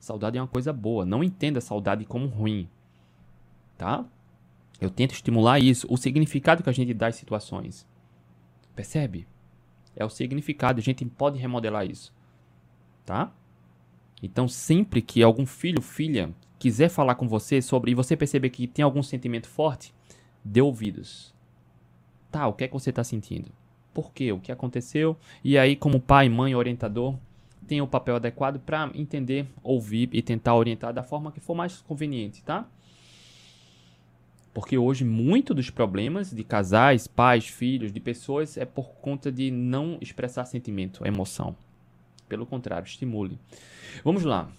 Saudade 0.00 0.38
é 0.38 0.40
uma 0.40 0.48
coisa 0.48 0.72
boa. 0.72 1.04
Não 1.04 1.22
entenda 1.22 1.60
saudade 1.60 2.06
como 2.06 2.26
ruim. 2.26 2.70
Tá? 3.76 4.02
Eu 4.80 4.88
tento 4.88 5.12
estimular 5.12 5.58
isso, 5.58 5.86
o 5.90 5.98
significado 5.98 6.62
que 6.62 6.70
a 6.70 6.72
gente 6.72 6.94
dá 6.94 7.08
às 7.08 7.16
situações. 7.16 7.86
Percebe? 8.74 9.28
É 9.94 10.06
o 10.06 10.08
significado, 10.08 10.80
a 10.80 10.82
gente 10.82 11.04
pode 11.04 11.38
remodelar 11.38 11.84
isso. 11.84 12.14
Tá? 13.04 13.30
Então, 14.22 14.48
sempre 14.48 15.02
que 15.02 15.22
algum 15.22 15.44
filho, 15.44 15.82
filha, 15.82 16.34
quiser 16.58 16.88
falar 16.88 17.16
com 17.16 17.28
você 17.28 17.60
sobre 17.60 17.90
e 17.90 17.94
você 17.94 18.16
perceber 18.16 18.48
que 18.48 18.66
tem 18.66 18.82
algum 18.82 19.02
sentimento 19.02 19.48
forte, 19.48 19.92
dê 20.42 20.62
ouvidos. 20.62 21.34
Tá, 22.30 22.48
o 22.48 22.54
que 22.54 22.64
é 22.64 22.68
que 22.68 22.72
você 22.72 22.88
está 22.88 23.04
sentindo? 23.04 23.52
Por 23.96 24.12
quê? 24.12 24.30
O 24.30 24.38
que 24.38 24.52
aconteceu? 24.52 25.16
E 25.42 25.56
aí, 25.56 25.74
como 25.74 25.98
pai, 25.98 26.28
mãe, 26.28 26.54
orientador, 26.54 27.14
tem 27.66 27.80
o 27.80 27.86
papel 27.86 28.16
adequado 28.16 28.60
para 28.60 28.90
entender, 28.94 29.46
ouvir 29.62 30.10
e 30.12 30.20
tentar 30.20 30.54
orientar 30.54 30.92
da 30.92 31.02
forma 31.02 31.32
que 31.32 31.40
for 31.40 31.54
mais 31.54 31.80
conveniente, 31.80 32.44
tá? 32.44 32.68
Porque 34.52 34.76
hoje 34.76 35.02
muito 35.02 35.54
dos 35.54 35.70
problemas 35.70 36.30
de 36.30 36.44
casais, 36.44 37.06
pais, 37.06 37.48
filhos, 37.48 37.90
de 37.90 37.98
pessoas 37.98 38.58
é 38.58 38.66
por 38.66 38.96
conta 38.96 39.32
de 39.32 39.50
não 39.50 39.96
expressar 39.98 40.44
sentimento, 40.44 41.06
emoção. 41.06 41.56
Pelo 42.28 42.44
contrário, 42.44 42.84
estimule. 42.84 43.38
Vamos 44.04 44.24
lá. 44.24 44.50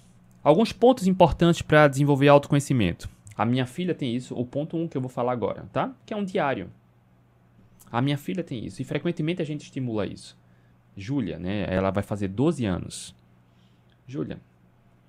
Alguns 0.43 0.73
pontos 0.73 1.06
importantes 1.06 1.62
para 1.62 1.88
desenvolver 1.88 2.28
autoconhecimento. 2.28 3.08
A 3.38 3.45
minha 3.45 3.67
filha 3.67 3.93
tem 3.93 4.15
isso, 4.15 4.34
o 4.34 4.43
ponto 4.43 4.76
1 4.76 4.82
um 4.82 4.88
que 4.88 4.97
eu 4.97 5.02
vou 5.02 5.12
falar 5.12 5.32
agora, 5.32 5.69
tá? 5.71 5.93
Que 6.08 6.15
é 6.15 6.17
um 6.17 6.26
diário. 6.26 6.71
A 7.91 8.02
minha 8.02 8.17
filha 8.17 8.43
tem 8.43 8.65
isso 8.65 8.82
e 8.82 8.86
frequentemente 8.86 9.41
a 9.41 9.45
gente 9.45 9.62
estimula 9.62 10.06
isso. 10.06 10.38
Júlia, 10.95 11.38
né? 11.38 11.65
Ela 11.73 11.91
vai 11.91 12.04
fazer 12.04 12.28
12 12.28 12.65
anos. 12.65 13.15
Júlia, 14.06 14.39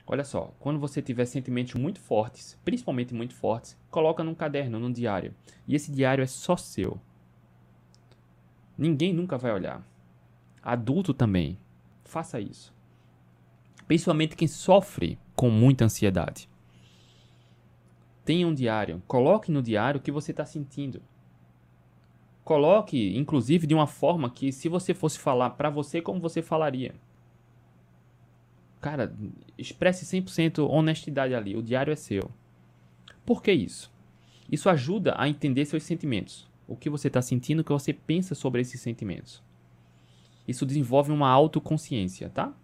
olha 0.07 0.25
só, 0.25 0.53
quando 0.59 0.79
você 0.79 1.01
tiver 1.01 1.25
sentimentos 1.25 1.75
muito 1.75 2.01
fortes, 2.01 2.59
principalmente 2.65 3.15
muito 3.15 3.35
fortes, 3.35 3.77
coloca 3.91 4.23
num 4.23 4.35
caderno, 4.35 4.79
num 4.79 4.93
diário. 4.93 5.35
E 5.67 5.75
esse 5.75 5.91
diário 5.91 6.23
é 6.23 6.27
só 6.27 6.57
seu. 6.57 7.01
Ninguém 8.77 9.13
nunca 9.13 9.39
vai 9.39 9.53
olhar. 9.53 9.85
Adulto 10.63 11.15
também. 11.15 11.59
Faça 12.05 12.41
isso. 12.41 12.73
Principalmente 13.87 14.37
quem 14.37 14.47
sofre 14.47 15.19
com 15.35 15.51
muita 15.51 15.85
ansiedade. 15.85 16.49
Tenha 18.25 18.47
um 18.47 18.55
diário. 18.55 19.03
Coloque 19.07 19.51
no 19.51 19.63
diário 19.63 19.99
o 19.99 20.03
que 20.03 20.13
você 20.13 20.31
está 20.31 20.45
sentindo. 20.45 21.03
Coloque, 22.49 23.15
inclusive, 23.15 23.67
de 23.67 23.75
uma 23.75 23.87
forma 23.87 24.31
que 24.31 24.51
se 24.53 24.71
você 24.71 24.95
fosse 24.95 25.19
falar 25.19 25.51
para 25.51 25.69
você, 25.69 26.01
como 26.01 26.19
você 26.19 26.41
falaria? 26.41 26.95
Cara, 28.81 29.15
expresse 29.59 30.07
100% 30.07 30.67
honestidade 30.67 31.35
ali. 31.35 31.55
O 31.55 31.63
diário 31.63 31.93
é 31.93 31.95
seu. 31.95 32.31
Por 33.27 33.43
que 33.43 33.53
isso? 33.53 33.93
Isso 34.51 34.71
ajuda 34.71 35.15
a 35.19 35.29
entender 35.29 35.67
seus 35.67 35.83
sentimentos. 35.83 36.49
O 36.67 36.75
que 36.75 36.89
você 36.89 37.09
está 37.09 37.21
sentindo, 37.21 37.61
o 37.61 37.65
que 37.65 37.71
você 37.71 37.93
pensa 37.93 38.35
sobre 38.35 38.63
esses 38.63 38.81
sentimentos. 38.81 39.43
Isso 40.49 40.65
desenvolve 40.65 41.13
uma 41.13 41.29
autoconsciência, 41.29 42.31
tá? 42.31 42.55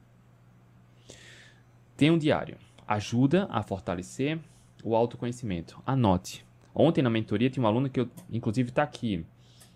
Tem 1.95 2.11
um 2.11 2.16
diário. 2.16 2.57
Ajuda 2.89 3.47
a 3.51 3.62
fortalecer 3.62 4.41
o 4.82 4.97
autoconhecimento. 4.97 5.78
Anote. 5.85 6.43
Ontem 6.74 7.03
na 7.03 7.11
mentoria 7.11 7.51
tinha 7.51 7.62
uma 7.62 7.68
aluna 7.68 7.91
que 7.91 8.01
eu, 8.01 8.09
inclusive 8.32 8.70
está 8.70 8.82
aqui. 8.82 9.26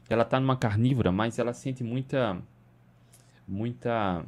Ela 0.08 0.24
tá 0.24 0.40
numa 0.40 0.56
carnívora, 0.56 1.12
mas 1.12 1.38
ela 1.38 1.52
sente 1.52 1.84
muita. 1.84 2.40
Muita. 3.46 4.24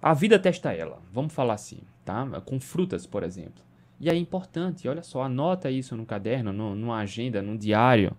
A 0.00 0.14
vida 0.14 0.38
testa 0.38 0.72
ela, 0.72 1.00
vamos 1.12 1.32
falar 1.32 1.54
assim, 1.54 1.80
tá? 2.04 2.26
Com 2.42 2.58
frutas, 2.58 3.06
por 3.06 3.22
exemplo. 3.22 3.62
E 4.00 4.08
é 4.08 4.14
importante, 4.14 4.88
olha 4.88 5.02
só, 5.02 5.22
anota 5.22 5.70
isso 5.70 5.94
no 5.94 6.06
caderno, 6.06 6.52
no, 6.52 6.74
numa 6.74 6.98
agenda, 6.98 7.42
num 7.42 7.56
diário. 7.56 8.16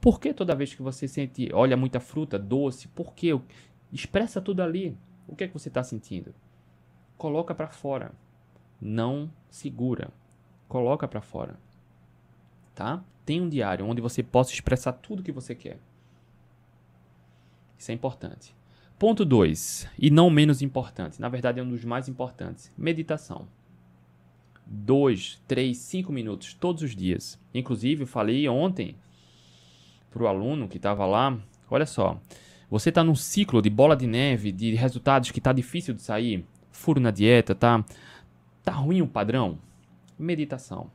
Por 0.00 0.20
que 0.20 0.32
toda 0.32 0.54
vez 0.54 0.72
que 0.74 0.82
você 0.82 1.08
sente, 1.08 1.48
olha 1.52 1.76
muita 1.76 1.98
fruta, 1.98 2.38
doce, 2.38 2.86
por 2.88 3.14
que? 3.14 3.36
Expressa 3.92 4.40
tudo 4.40 4.62
ali. 4.62 4.96
O 5.26 5.34
que 5.34 5.44
é 5.44 5.48
que 5.48 5.54
você 5.54 5.68
está 5.68 5.82
sentindo? 5.82 6.34
Coloca 7.16 7.54
para 7.54 7.68
fora. 7.68 8.12
Não 8.80 9.30
segura. 9.50 10.10
Coloca 10.68 11.08
para 11.08 11.20
fora. 11.20 11.58
Tá? 12.74 13.02
Tenha 13.24 13.42
um 13.42 13.48
diário 13.48 13.86
onde 13.86 14.00
você 14.00 14.22
possa 14.22 14.52
expressar 14.52 14.92
tudo 14.92 15.22
que 15.22 15.32
você 15.32 15.54
quer. 15.54 15.78
Isso 17.78 17.90
é 17.90 17.94
importante. 17.94 18.54
Ponto 18.98 19.24
2, 19.24 19.88
e 19.98 20.10
não 20.10 20.30
menos 20.30 20.62
importante, 20.62 21.20
na 21.20 21.28
verdade 21.28 21.58
é 21.58 21.62
um 21.62 21.68
dos 21.68 21.84
mais 21.84 22.08
importantes: 22.08 22.72
meditação. 22.76 23.46
2, 24.66 25.42
3, 25.46 25.76
5 25.76 26.12
minutos 26.12 26.54
todos 26.54 26.82
os 26.82 26.96
dias. 26.96 27.38
Inclusive, 27.52 28.04
eu 28.04 28.06
falei 28.06 28.48
ontem 28.48 28.96
para 30.10 30.22
o 30.22 30.26
aluno 30.26 30.68
que 30.68 30.76
estava 30.76 31.04
lá: 31.04 31.36
olha 31.70 31.86
só, 31.86 32.20
você 32.70 32.88
está 32.88 33.04
num 33.04 33.14
ciclo 33.14 33.60
de 33.60 33.68
bola 33.68 33.96
de 33.96 34.06
neve, 34.06 34.52
de 34.52 34.74
resultados 34.74 35.30
que 35.30 35.38
está 35.38 35.52
difícil 35.52 35.92
de 35.92 36.02
sair, 36.02 36.44
furo 36.70 37.00
na 37.00 37.10
dieta, 37.10 37.54
tá, 37.54 37.84
tá 38.62 38.72
ruim 38.72 39.02
o 39.02 39.08
padrão? 39.08 39.58
Meditação. 40.18 40.90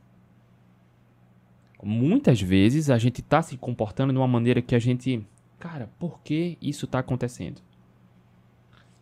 Muitas 1.82 2.40
vezes 2.40 2.90
a 2.90 2.98
gente 2.98 3.20
está 3.20 3.40
se 3.40 3.56
comportando 3.56 4.12
de 4.12 4.18
uma 4.18 4.28
maneira 4.28 4.60
que 4.60 4.74
a 4.74 4.78
gente, 4.78 5.26
cara, 5.58 5.90
por 5.98 6.20
que 6.20 6.58
isso 6.60 6.84
está 6.84 6.98
acontecendo? 6.98 7.62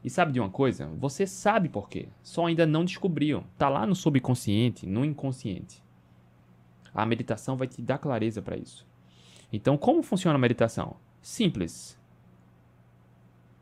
E 0.04 0.08
sabe 0.08 0.32
de 0.32 0.38
uma 0.38 0.48
coisa? 0.48 0.86
Você 0.98 1.26
sabe 1.26 1.68
por 1.68 1.88
quê, 1.88 2.08
só 2.22 2.46
ainda 2.46 2.64
não 2.64 2.84
descobriu. 2.84 3.42
Tá 3.56 3.68
lá 3.68 3.84
no 3.84 3.96
subconsciente, 3.96 4.86
no 4.86 5.04
inconsciente. 5.04 5.82
A 6.94 7.04
meditação 7.04 7.56
vai 7.56 7.66
te 7.66 7.82
dar 7.82 7.98
clareza 7.98 8.40
para 8.40 8.56
isso. 8.56 8.86
Então, 9.52 9.76
como 9.76 10.02
funciona 10.02 10.36
a 10.36 10.40
meditação? 10.40 10.96
Simples. 11.20 11.98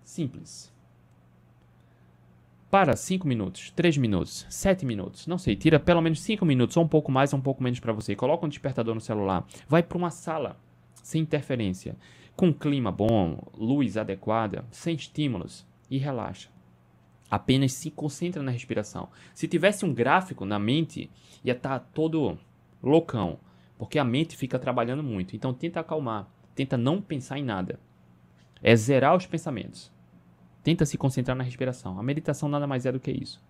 Simples. 0.05 0.73
Para 2.71 2.97
5 2.97 3.29
minutos, 3.29 3.71
3 3.71 3.97
minutos, 3.97 4.45
7 4.51 4.85
minutos, 4.85 5.27
não 5.29 5.39
sei, 5.39 5.55
tira 5.55 5.79
pelo 5.79 6.01
menos 6.01 6.21
5 6.21 6.45
minutos, 6.45 6.77
ou 6.77 6.83
um 6.83 6.89
pouco 6.89 7.13
mais 7.13 7.33
ou 7.33 7.39
um 7.39 7.43
pouco 7.43 7.63
menos 7.63 7.79
para 7.79 7.93
você. 7.93 8.17
Coloca 8.17 8.45
um 8.45 8.49
despertador 8.49 8.95
no 8.95 9.01
celular. 9.01 9.47
Vai 9.69 9.85
para 9.85 9.97
uma 9.97 10.11
sala 10.11 10.59
sem 11.01 11.23
interferência, 11.23 11.97
com 12.35 12.53
clima 12.53 12.91
bom, 12.91 13.39
luz 13.57 13.97
adequada, 13.97 14.65
sem 14.71 14.97
estímulos 14.97 15.65
e 15.89 15.97
relaxa. 15.97 16.49
Apenas 17.31 17.73
se 17.73 17.91
concentra 17.91 18.43
na 18.43 18.51
respiração. 18.51 19.09
Se 19.33 19.47
tivesse 19.47 19.85
um 19.85 19.95
gráfico 19.95 20.45
na 20.45 20.59
mente, 20.59 21.09
ia 21.45 21.53
estar 21.53 21.79
tá 21.79 21.87
todo 21.95 22.37
loucão, 22.83 23.39
porque 23.79 23.99
a 23.99 24.05
mente 24.05 24.37
fica 24.37 24.59
trabalhando 24.59 25.03
muito. 25.03 25.37
Então 25.37 25.55
tenta 25.55 25.79
acalmar, 25.79 26.29
tenta 26.55 26.77
não 26.77 27.01
pensar 27.01 27.39
em 27.39 27.45
nada. 27.45 27.79
É 28.61 28.75
zerar 28.75 29.17
os 29.17 29.27
pensamentos. 29.27 29.93
Tenta 30.67 30.85
se 30.85 30.99
concentrar 30.99 31.37
na 31.37 31.45
respiração. 31.45 31.97
A 31.97 32.03
meditação 32.03 32.49
nada 32.49 32.67
mais 32.67 32.85
é 32.85 32.91
do 32.91 32.99
que 32.99 33.13
isso. 33.13 33.41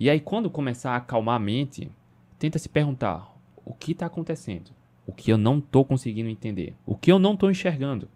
E 0.00 0.08
aí 0.08 0.18
quando 0.18 0.48
começar 0.48 0.92
a 0.92 0.96
acalmar 0.96 1.36
a 1.36 1.38
mente, 1.38 1.92
tenta 2.38 2.58
se 2.58 2.70
perguntar: 2.70 3.36
o 3.66 3.74
que 3.74 3.92
está 3.92 4.06
acontecendo? 4.06 4.70
O 5.06 5.12
que 5.12 5.30
eu 5.30 5.36
não 5.36 5.58
estou 5.58 5.84
conseguindo 5.84 6.30
entender? 6.30 6.74
O 6.86 6.96
que 6.96 7.12
eu 7.12 7.18
não 7.18 7.34
estou 7.34 7.50
enxergando? 7.50 8.08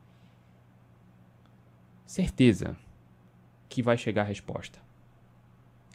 Certeza, 2.06 2.74
que 3.68 3.82
vai 3.82 3.98
chegar 3.98 4.22
a 4.22 4.24
resposta. 4.24 4.78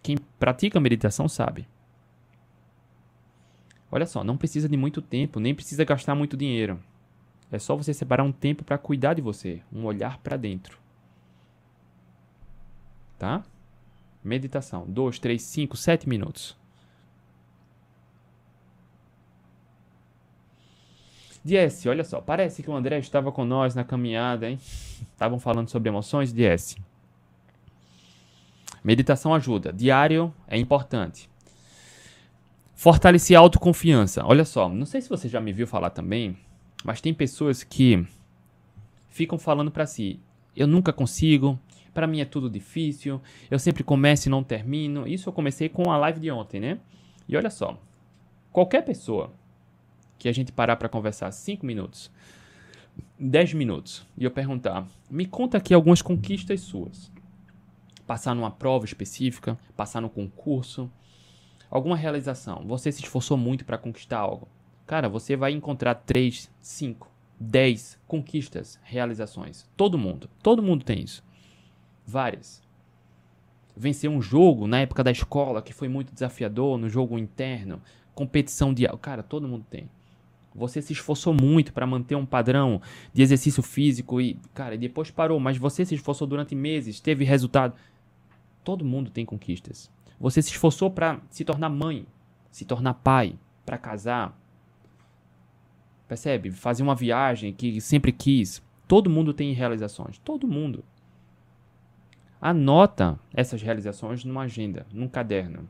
Quem 0.03 0.15
pratica 0.38 0.80
meditação 0.80 1.28
sabe. 1.28 1.67
Olha 3.91 4.05
só, 4.05 4.24
não 4.24 4.38
precisa 4.38 4.69
de 4.69 4.78
muito 4.78 5.01
tempo, 5.01 5.39
nem 5.39 5.55
precisa 5.55 5.84
gastar 5.84 6.13
muito 6.13 6.38
dinheiro. 6.38 6.80
É 7.51 7.57
só 7.57 7.76
você 7.76 7.95
separar 7.95 8.24
um 8.24 8.32
tempo 8.32 8.63
para 8.63 8.78
cuidar 8.78 9.15
de 9.15 9.24
você, 9.24 9.63
um 9.74 9.86
olhar 9.86 10.19
para 10.19 10.38
dentro. 10.38 10.80
Tá? 13.22 13.43
Meditação, 14.24 14.84
2, 14.88 15.19
3, 15.19 15.39
5, 15.39 15.78
7 15.78 16.09
minutos. 16.09 16.57
DS, 21.45 21.86
olha 21.86 22.03
só, 22.03 22.19
parece 22.19 22.63
que 22.63 22.69
o 22.72 22.76
André 22.76 22.97
estava 22.97 23.32
com 23.32 23.45
nós 23.45 23.76
na 23.76 23.84
caminhada, 23.84 24.49
hein? 24.49 24.57
Estavam 25.13 25.39
falando 25.39 25.69
sobre 25.69 25.89
emoções, 25.89 26.34
DS. 26.34 26.78
Meditação 28.84 29.36
ajuda. 29.36 29.72
Diário 29.72 30.34
é 30.47 30.57
importante. 30.57 31.30
Fortalecer 32.74 33.38
a 33.38 33.39
autoconfiança. 33.39 34.26
Olha 34.26 34.45
só, 34.45 34.67
não 34.67 34.88
sei 34.88 34.99
se 34.99 35.09
você 35.09 35.30
já 35.30 35.39
me 35.39 35.53
viu 35.53 35.67
falar 35.67 35.91
também, 35.91 36.36
mas 36.84 37.01
tem 37.01 37.13
pessoas 37.13 37.63
que 37.63 38.03
ficam 39.11 39.38
falando 39.38 39.69
para 39.69 39.86
si: 39.86 40.19
eu 40.55 40.65
nunca 40.65 40.91
consigo, 40.91 41.59
para 41.94 42.08
mim 42.08 42.22
é 42.22 42.26
tudo 42.26 42.50
difícil, 42.50 43.22
eu 43.50 43.60
sempre 43.60 43.84
começo 43.84 44.28
e 44.28 44.32
não 44.32 44.44
termino. 44.44 45.08
Isso 45.08 45.30
eu 45.30 45.34
comecei 45.34 45.70
com 45.70 45.89
a 45.92 45.98
live 45.98 46.20
de 46.20 46.32
ontem, 46.32 46.60
né? 46.60 46.80
E 47.28 47.36
olha 47.36 47.50
só, 47.50 47.80
qualquer 48.52 48.84
pessoa 48.84 49.32
que 50.18 50.30
a 50.30 50.32
gente 50.32 50.52
parar 50.52 50.76
para 50.76 50.89
conversar 50.89 51.32
5 51.32 51.66
minutos, 51.66 52.12
10 53.20 53.54
minutos, 53.54 54.06
e 54.18 54.24
eu 54.24 54.32
perguntar: 54.32 54.88
me 55.10 55.26
conta 55.26 55.58
aqui 55.58 55.74
algumas 55.74 56.02
conquistas 56.02 56.62
suas 56.62 57.12
passar 58.12 58.36
numa 58.36 58.52
prova 58.52 58.84
específica, 58.84 59.58
passar 59.74 60.02
no 60.02 60.10
concurso, 60.10 60.92
alguma 61.70 61.96
realização. 61.96 62.62
Você 62.68 62.92
se 62.92 63.02
esforçou 63.02 63.38
muito 63.38 63.64
para 63.64 63.78
conquistar 63.78 64.20
algo. 64.20 64.50
Cara, 64.86 65.08
você 65.08 65.38
vai 65.38 65.54
encontrar 65.54 65.96
3, 65.96 66.52
5, 66.60 67.10
10 67.39 67.98
conquistas, 68.06 68.78
realizações. 68.84 69.66
Todo 69.78 69.98
mundo, 69.98 70.30
todo 70.44 70.62
mundo 70.62 70.84
tem 70.84 71.02
isso. 71.02 71.24
Várias. 72.12 72.62
Vencer 73.76 74.09
um 74.09 74.22
jogo 74.22 74.68
na 74.68 74.82
época 74.82 75.01
da 75.01 75.12
escola 75.12 75.62
que 75.62 75.74
foi 75.74 75.88
muito 75.88 76.14
desafiador, 76.14 76.78
no 76.78 76.89
jogo 76.89 77.18
interno, 77.18 77.82
competição 78.14 78.74
de, 78.74 78.86
cara, 79.01 79.24
todo 79.24 79.47
mundo 79.47 79.66
tem. 79.70 79.89
Você 80.53 80.82
se 80.82 80.91
esforçou 80.91 81.34
muito 81.34 81.72
para 81.72 81.88
manter 81.88 82.16
um 82.16 82.26
padrão 82.26 82.82
de 83.14 83.22
exercício 83.22 83.64
físico 83.64 84.20
e, 84.20 84.38
cara, 84.53 84.78
depois 84.78 85.09
parou, 85.09 85.39
mas 85.39 85.57
você 85.57 85.86
se 85.86 85.95
esforçou 85.95 86.28
durante 86.28 86.53
meses, 86.53 86.99
teve 86.99 87.24
resultado. 87.24 87.74
Todo 88.62 88.84
mundo 88.84 89.09
tem 89.09 89.26
conquistas. 89.26 89.89
Você 90.20 90.41
se 90.41 90.51
esforçou 90.51 90.91
para 90.91 91.22
se 91.30 91.45
tornar 91.45 91.70
mãe, 91.70 92.05
se 92.51 92.66
tornar 92.66 92.95
pai, 92.95 93.39
para 93.66 93.78
casar. 93.78 94.38
Percebe? 96.09 96.51
Fazer 96.51 96.84
uma 96.84 96.93
viagem 96.93 97.53
que 97.53 97.80
sempre 97.80 98.12
quis. 98.12 98.62
Todo 98.86 99.09
mundo 99.09 99.34
tem 99.34 99.53
realizações. 99.53 100.18
Todo 100.18 100.45
mundo. 100.45 100.84
Anota 102.42 103.20
essas 103.34 103.62
realizações 103.62 104.26
numa 104.26 104.42
agenda, 104.42 104.86
num 104.92 105.08
caderno. 105.08 105.70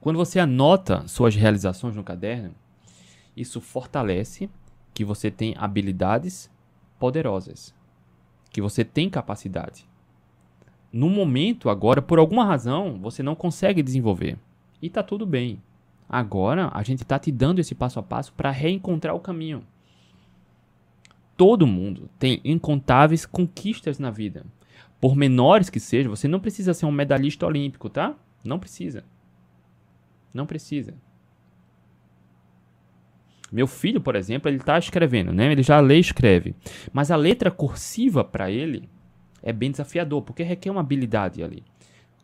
Quando 0.00 0.16
você 0.16 0.38
anota 0.38 1.08
suas 1.08 1.34
realizações 1.34 1.96
no 1.96 2.04
caderno, 2.04 2.54
isso 3.36 3.60
fortalece 3.60 4.50
que 4.92 5.04
você 5.04 5.30
tem 5.30 5.54
habilidades 5.58 6.50
poderosas 6.98 7.74
que 8.56 8.62
você 8.62 8.82
tem 8.82 9.10
capacidade. 9.10 9.86
No 10.90 11.10
momento, 11.10 11.68
agora, 11.68 12.00
por 12.00 12.18
alguma 12.18 12.42
razão, 12.42 12.98
você 12.98 13.22
não 13.22 13.34
consegue 13.34 13.82
desenvolver. 13.82 14.38
E 14.80 14.88
tá 14.88 15.02
tudo 15.02 15.26
bem. 15.26 15.62
Agora, 16.08 16.70
a 16.72 16.82
gente 16.82 17.04
tá 17.04 17.18
te 17.18 17.30
dando 17.30 17.58
esse 17.58 17.74
passo 17.74 17.98
a 17.98 18.02
passo 18.02 18.32
para 18.32 18.50
reencontrar 18.50 19.14
o 19.14 19.20
caminho. 19.20 19.62
Todo 21.36 21.66
mundo 21.66 22.08
tem 22.18 22.40
incontáveis 22.44 23.26
conquistas 23.26 23.98
na 23.98 24.10
vida. 24.10 24.46
Por 25.00 25.14
menores 25.14 25.68
que 25.68 25.78
sejam, 25.78 26.14
você 26.14 26.26
não 26.26 26.40
precisa 26.40 26.72
ser 26.72 26.86
um 26.86 26.92
medalhista 26.92 27.46
olímpico, 27.46 27.90
tá? 27.90 28.14
Não 28.42 28.58
precisa. 28.58 29.04
Não 30.32 30.46
precisa. 30.46 30.94
Meu 33.52 33.66
filho, 33.66 34.00
por 34.00 34.16
exemplo, 34.16 34.48
ele 34.48 34.56
está 34.56 34.78
escrevendo, 34.78 35.32
né? 35.32 35.52
Ele 35.52 35.62
já 35.62 35.78
lê 35.78 35.96
e 35.96 36.00
escreve. 36.00 36.54
Mas 36.92 37.10
a 37.10 37.16
letra 37.16 37.50
cursiva 37.50 38.24
para 38.24 38.50
ele 38.50 38.88
é 39.42 39.52
bem 39.52 39.70
desafiador, 39.70 40.22
porque 40.22 40.42
requer 40.42 40.70
uma 40.70 40.80
habilidade 40.80 41.42
ali. 41.42 41.62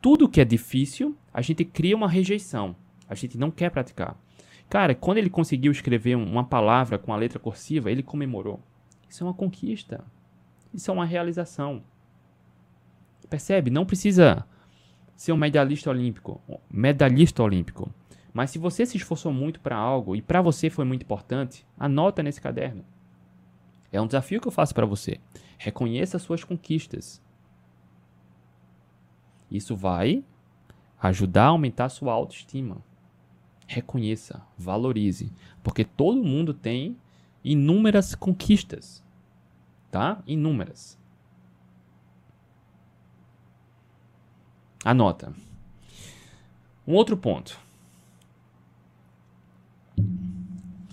Tudo 0.00 0.28
que 0.28 0.40
é 0.40 0.44
difícil, 0.44 1.16
a 1.32 1.40
gente 1.40 1.64
cria 1.64 1.94
uma 1.94 2.08
rejeição. 2.08 2.74
A 3.08 3.14
gente 3.14 3.38
não 3.38 3.50
quer 3.50 3.70
praticar. 3.70 4.16
Cara, 4.68 4.94
quando 4.94 5.18
ele 5.18 5.30
conseguiu 5.30 5.70
escrever 5.70 6.16
uma 6.16 6.44
palavra 6.44 6.98
com 6.98 7.12
a 7.12 7.16
letra 7.16 7.38
cursiva, 7.38 7.90
ele 7.90 8.02
comemorou. 8.02 8.60
Isso 9.12 9.22
é 9.22 9.26
uma 9.26 9.34
conquista. 9.34 10.02
Isso 10.72 10.90
é 10.90 10.94
uma 10.94 11.04
realização. 11.04 11.82
Percebe? 13.28 13.70
Não 13.70 13.84
precisa 13.84 14.46
ser 15.14 15.32
um 15.32 15.36
medalhista 15.36 15.90
olímpico. 15.90 16.40
Medalhista 16.70 17.42
olímpico. 17.42 17.92
Mas 18.32 18.50
se 18.50 18.58
você 18.58 18.86
se 18.86 18.96
esforçou 18.96 19.30
muito 19.30 19.60
para 19.60 19.76
algo 19.76 20.16
e 20.16 20.22
para 20.22 20.40
você 20.40 20.70
foi 20.70 20.86
muito 20.86 21.02
importante, 21.02 21.66
anota 21.78 22.22
nesse 22.22 22.40
caderno. 22.40 22.86
É 23.92 24.00
um 24.00 24.06
desafio 24.06 24.40
que 24.40 24.48
eu 24.48 24.52
faço 24.52 24.74
para 24.74 24.86
você. 24.86 25.20
Reconheça 25.58 26.16
as 26.16 26.22
suas 26.22 26.42
conquistas. 26.42 27.22
Isso 29.50 29.76
vai 29.76 30.24
ajudar 31.02 31.44
a 31.44 31.48
aumentar 31.48 31.84
a 31.84 31.90
sua 31.90 32.14
autoestima. 32.14 32.82
Reconheça, 33.66 34.40
valorize, 34.56 35.30
porque 35.62 35.84
todo 35.84 36.24
mundo 36.24 36.54
tem 36.54 36.96
inúmeras 37.44 38.14
conquistas, 38.14 39.02
tá? 39.90 40.22
Inúmeras. 40.26 40.98
Anota. 44.84 45.32
Um 46.86 46.94
outro 46.94 47.16
ponto 47.16 47.58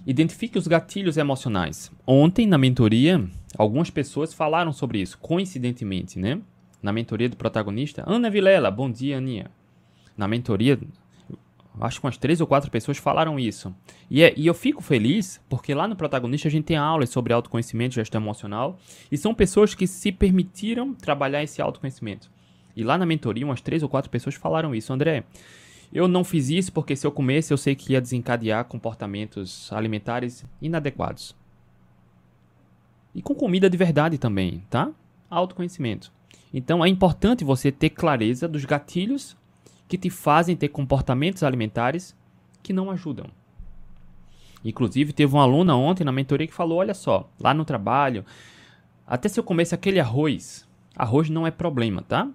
Identifique 0.09 0.57
os 0.57 0.65
gatilhos 0.65 1.17
emocionais. 1.17 1.91
Ontem, 2.03 2.47
na 2.47 2.57
mentoria, 2.57 3.23
algumas 3.55 3.91
pessoas 3.91 4.33
falaram 4.33 4.73
sobre 4.73 4.99
isso, 4.99 5.19
coincidentemente, 5.19 6.17
né? 6.17 6.41
Na 6.81 6.91
mentoria 6.91 7.29
do 7.29 7.37
protagonista, 7.37 8.03
Ana 8.07 8.27
Vilela, 8.27 8.71
bom 8.71 8.89
dia, 8.89 9.19
Aninha. 9.19 9.51
Na 10.17 10.27
mentoria, 10.27 10.79
acho 11.79 11.99
que 11.99 12.05
umas 12.05 12.17
três 12.17 12.41
ou 12.41 12.47
quatro 12.47 12.71
pessoas 12.71 12.97
falaram 12.97 13.39
isso. 13.39 13.73
E, 14.09 14.23
é, 14.23 14.33
e 14.35 14.47
eu 14.47 14.53
fico 14.53 14.81
feliz 14.81 15.41
porque 15.49 15.73
lá 15.73 15.87
no 15.87 15.95
protagonista 15.95 16.47
a 16.47 16.51
gente 16.51 16.65
tem 16.65 16.77
aulas 16.77 17.09
sobre 17.09 17.33
autoconhecimento, 17.33 17.95
gestão 17.95 18.21
emocional, 18.21 18.77
e 19.11 19.17
são 19.17 19.33
pessoas 19.33 19.73
que 19.75 19.87
se 19.87 20.11
permitiram 20.11 20.93
trabalhar 20.93 21.43
esse 21.43 21.61
autoconhecimento. 21.61 22.29
E 22.75 22.83
lá 22.83 22.97
na 22.97 23.05
mentoria, 23.05 23.45
umas 23.45 23.61
três 23.61 23.83
ou 23.83 23.89
quatro 23.89 24.09
pessoas 24.09 24.35
falaram 24.35 24.73
isso. 24.73 24.93
André, 24.93 25.23
eu 25.91 26.07
não 26.07 26.23
fiz 26.23 26.49
isso 26.49 26.71
porque 26.71 26.95
se 26.95 27.05
eu 27.05 27.11
comesse 27.11 27.51
eu 27.51 27.57
sei 27.57 27.75
que 27.75 27.93
ia 27.93 28.01
desencadear 28.01 28.65
comportamentos 28.65 29.71
alimentares 29.73 30.45
inadequados. 30.61 31.35
E 33.13 33.21
com 33.21 33.33
comida 33.33 33.69
de 33.69 33.77
verdade 33.77 34.17
também, 34.17 34.63
tá? 34.69 34.91
Autoconhecimento. 35.29 36.11
Então 36.53 36.83
é 36.83 36.89
importante 36.89 37.43
você 37.43 37.71
ter 37.71 37.89
clareza 37.89 38.47
dos 38.47 38.65
gatilhos 38.65 39.35
que 39.89 39.97
te 39.97 40.09
fazem 40.09 40.55
ter 40.55 40.69
comportamentos 40.69 41.43
alimentares 41.43 42.15
que 42.63 42.71
não 42.71 42.91
ajudam. 42.91 43.25
Inclusive, 44.63 45.11
teve 45.11 45.33
uma 45.33 45.43
aluna 45.43 45.75
ontem 45.75 46.03
na 46.03 46.11
mentoria 46.11 46.47
que 46.47 46.53
falou: 46.53 46.77
olha 46.77 46.93
só, 46.93 47.29
lá 47.39 47.53
no 47.53 47.65
trabalho, 47.65 48.23
até 49.05 49.27
se 49.27 49.39
eu 49.39 49.43
comesse 49.43 49.73
aquele 49.73 49.99
arroz, 49.99 50.67
arroz 50.95 51.29
não 51.29 51.47
é 51.47 51.51
problema, 51.51 52.03
tá? 52.03 52.29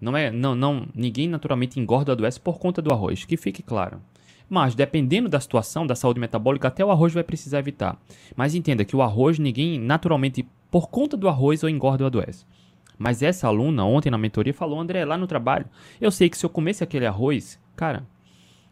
Não 0.00 0.16
é, 0.16 0.30
não, 0.30 0.54
não, 0.54 0.88
ninguém 0.94 1.28
naturalmente 1.28 1.78
engorda 1.78 2.12
ou 2.12 2.14
adoece 2.14 2.40
por 2.40 2.58
conta 2.58 2.80
do 2.80 2.92
arroz, 2.92 3.24
que 3.24 3.36
fique 3.36 3.62
claro. 3.62 4.00
Mas 4.48 4.74
dependendo 4.74 5.28
da 5.28 5.40
situação 5.40 5.86
da 5.86 5.94
saúde 5.94 6.20
metabólica, 6.20 6.68
até 6.68 6.84
o 6.84 6.90
arroz 6.90 7.12
vai 7.12 7.24
precisar 7.24 7.58
evitar. 7.58 8.00
Mas 8.36 8.54
entenda 8.54 8.84
que 8.84 8.94
o 8.94 9.02
arroz 9.02 9.38
ninguém 9.38 9.78
naturalmente 9.78 10.46
por 10.70 10.88
conta 10.88 11.16
do 11.16 11.28
arroz 11.28 11.62
ou 11.62 11.68
engorda 11.68 12.04
ou 12.04 12.06
adoece. 12.06 12.46
Mas 12.98 13.22
essa 13.22 13.46
aluna 13.46 13.84
ontem 13.84 14.10
na 14.10 14.18
mentoria 14.18 14.54
falou, 14.54 14.80
André, 14.80 15.04
lá 15.04 15.16
no 15.16 15.26
trabalho, 15.26 15.66
eu 16.00 16.10
sei 16.10 16.28
que 16.30 16.36
se 16.36 16.46
eu 16.46 16.50
comesse 16.50 16.82
aquele 16.82 17.06
arroz, 17.06 17.60
cara, 17.74 18.06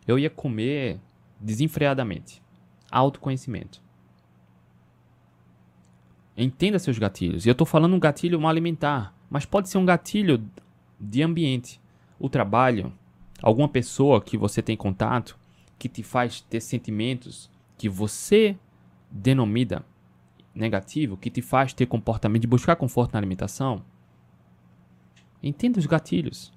eu 0.06 0.18
ia 0.18 0.30
comer 0.30 0.98
desenfreadamente. 1.38 2.42
Autoconhecimento. 2.90 3.82
Entenda 6.36 6.78
seus 6.78 6.98
gatilhos. 6.98 7.44
E 7.44 7.48
eu 7.48 7.52
estou 7.52 7.66
falando 7.66 7.94
um 7.94 8.00
gatilho 8.00 8.40
mal 8.40 8.50
alimentar, 8.50 9.14
mas 9.30 9.44
pode 9.44 9.68
ser 9.68 9.78
um 9.78 9.84
gatilho 9.84 10.42
de 10.98 11.22
ambiente. 11.22 11.80
O 12.18 12.28
trabalho, 12.28 12.92
alguma 13.42 13.68
pessoa 13.68 14.20
que 14.20 14.36
você 14.36 14.62
tem 14.62 14.76
contato, 14.76 15.38
que 15.78 15.88
te 15.88 16.02
faz 16.02 16.40
ter 16.40 16.60
sentimentos 16.60 17.50
que 17.76 17.88
você 17.88 18.56
denomina 19.10 19.84
negativo, 20.54 21.16
que 21.16 21.30
te 21.30 21.42
faz 21.42 21.72
ter 21.72 21.86
comportamento 21.86 22.42
de 22.42 22.48
buscar 22.48 22.76
conforto 22.76 23.12
na 23.12 23.18
alimentação. 23.18 23.82
Entenda 25.46 25.78
os 25.78 25.86
gatilhos. 25.86 26.52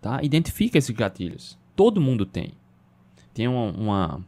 Tá? 0.00 0.22
Identifica 0.22 0.76
esses 0.76 0.94
gatilhos. 0.94 1.58
Todo 1.76 2.00
mundo 2.00 2.26
tem. 2.26 2.52
Tem 3.32 3.46
uma, 3.46 3.70
uma, 3.70 4.26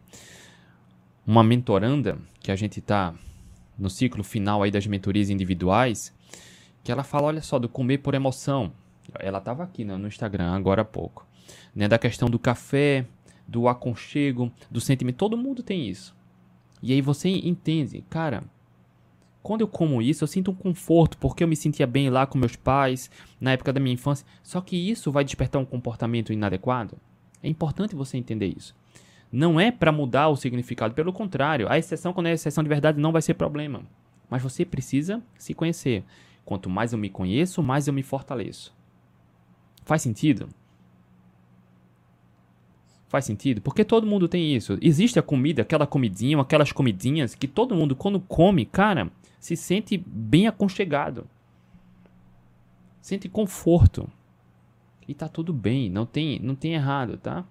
uma 1.27 1.43
mentoranda 1.43 2.19
que 2.41 2.53
a 2.53 2.57
gente 2.57 2.79
está 2.79 3.15
no 3.77 3.91
ciclo 3.91 4.23
final 4.23 4.63
aí 4.63 4.71
das 4.71 4.87
mentorias 4.87 5.29
individuais 5.29 6.15
que 6.85 6.91
ela 6.91 7.03
fala, 7.03 7.29
olha 7.29 7.41
só, 7.41 7.59
do 7.59 7.69
comer 7.69 7.99
por 7.99 8.15
emoção. 8.15 8.73
Ela 9.19 9.39
estava 9.39 9.63
aqui 9.63 9.85
né, 9.85 9.97
no 9.97 10.07
Instagram 10.07 10.53
agora 10.53 10.83
há 10.83 10.85
pouco. 10.85 11.27
Né, 11.75 11.89
da 11.89 11.99
questão 11.99 12.29
do 12.29 12.39
café, 12.39 13.07
do 13.47 13.69
aconchego, 13.69 14.53
do 14.71 14.81
sentimento. 14.81 15.17
Todo 15.17 15.37
mundo 15.37 15.63
tem 15.63 15.89
isso. 15.89 16.15
E 16.83 16.93
aí 16.93 17.01
você 17.01 17.29
entende, 17.29 18.05
cara, 18.09 18.43
quando 19.43 19.63
eu 19.63 19.69
como 19.69 20.01
isso, 20.01 20.23
eu 20.23 20.29
sinto 20.29 20.53
um 20.53 20.55
conforto, 20.55 21.19
porque 21.19 21.43
eu 21.43 21.49
me 21.49 21.57
sentia 21.57 21.87
bem 21.87 22.09
lá 22.09 22.27
com 22.27 22.39
meus 22.39 22.55
pais, 22.55 23.11
na 23.41 23.53
época 23.53 23.73
da 23.73 23.81
minha 23.81 23.95
infância. 23.95 24.27
Só 24.43 24.61
que 24.61 24.77
isso 24.77 25.11
vai 25.11 25.25
despertar 25.25 25.61
um 25.61 25.65
comportamento 25.65 26.33
inadequado? 26.33 26.97
É 27.43 27.49
importante 27.49 27.95
você 27.95 28.17
entender 28.17 28.55
isso. 28.57 28.75
Não 29.33 29.59
é 29.59 29.73
para 29.73 29.91
mudar 29.91 30.29
o 30.29 30.37
significado, 30.37 30.95
pelo 30.95 31.13
contrário, 31.13 31.69
a 31.69 31.77
exceção, 31.77 32.13
quando 32.13 32.27
é 32.27 32.33
exceção 32.33 32.63
de 32.63 32.69
verdade, 32.69 33.01
não 33.01 33.11
vai 33.11 33.23
ser 33.23 33.35
problema. 33.35 33.83
Mas 34.31 34.43
você 34.43 34.65
precisa 34.65 35.23
se 35.37 35.55
conhecer. 35.55 36.05
Quanto 36.45 36.71
mais 36.71 36.93
eu 36.93 36.99
me 36.99 37.09
conheço, 37.09 37.63
mais 37.63 37.89
eu 37.89 37.95
me 37.95 38.03
fortaleço. 38.03 38.73
Faz 39.85 40.03
sentido? 40.03 40.49
Faz 43.09 43.25
sentido? 43.25 43.61
Porque 43.61 43.85
todo 43.85 44.07
mundo 44.07 44.29
tem 44.29 44.55
isso. 44.55 44.79
Existe 44.81 45.19
a 45.19 45.23
comida, 45.23 45.63
aquela 45.63 45.87
comidinha, 45.87 46.41
aquelas 46.41 46.73
comidinhas 46.73 47.35
que 47.35 47.49
todo 47.49 47.75
mundo, 47.75 47.97
quando 47.97 48.21
come, 48.21 48.65
cara, 48.65 49.11
se 49.43 49.57
sente 49.57 49.99
bem 49.99 50.47
aconchegado. 50.47 51.27
Sente 53.01 53.29
conforto. 53.29 54.09
E 55.09 55.13
tá 55.15 55.29
tudo 55.29 55.53
bem, 55.53 55.91
não 55.91 56.07
tem, 56.07 56.39
não 56.39 56.55
tem 56.55 56.75
errado, 56.75 57.19
tá? 57.19 57.45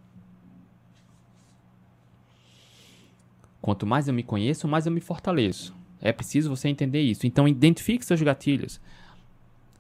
Quanto 3.62 3.86
mais 3.86 4.08
eu 4.08 4.14
me 4.14 4.24
conheço, 4.24 4.70
mais 4.70 4.86
eu 4.86 4.92
me 4.92 5.02
fortaleço. 5.02 5.76
É 6.00 6.14
preciso 6.14 6.50
você 6.50 6.70
entender 6.70 7.02
isso. 7.02 7.28
Então, 7.28 7.46
identifique 7.46 8.06
seus 8.06 8.22
gatilhos. 8.22 8.80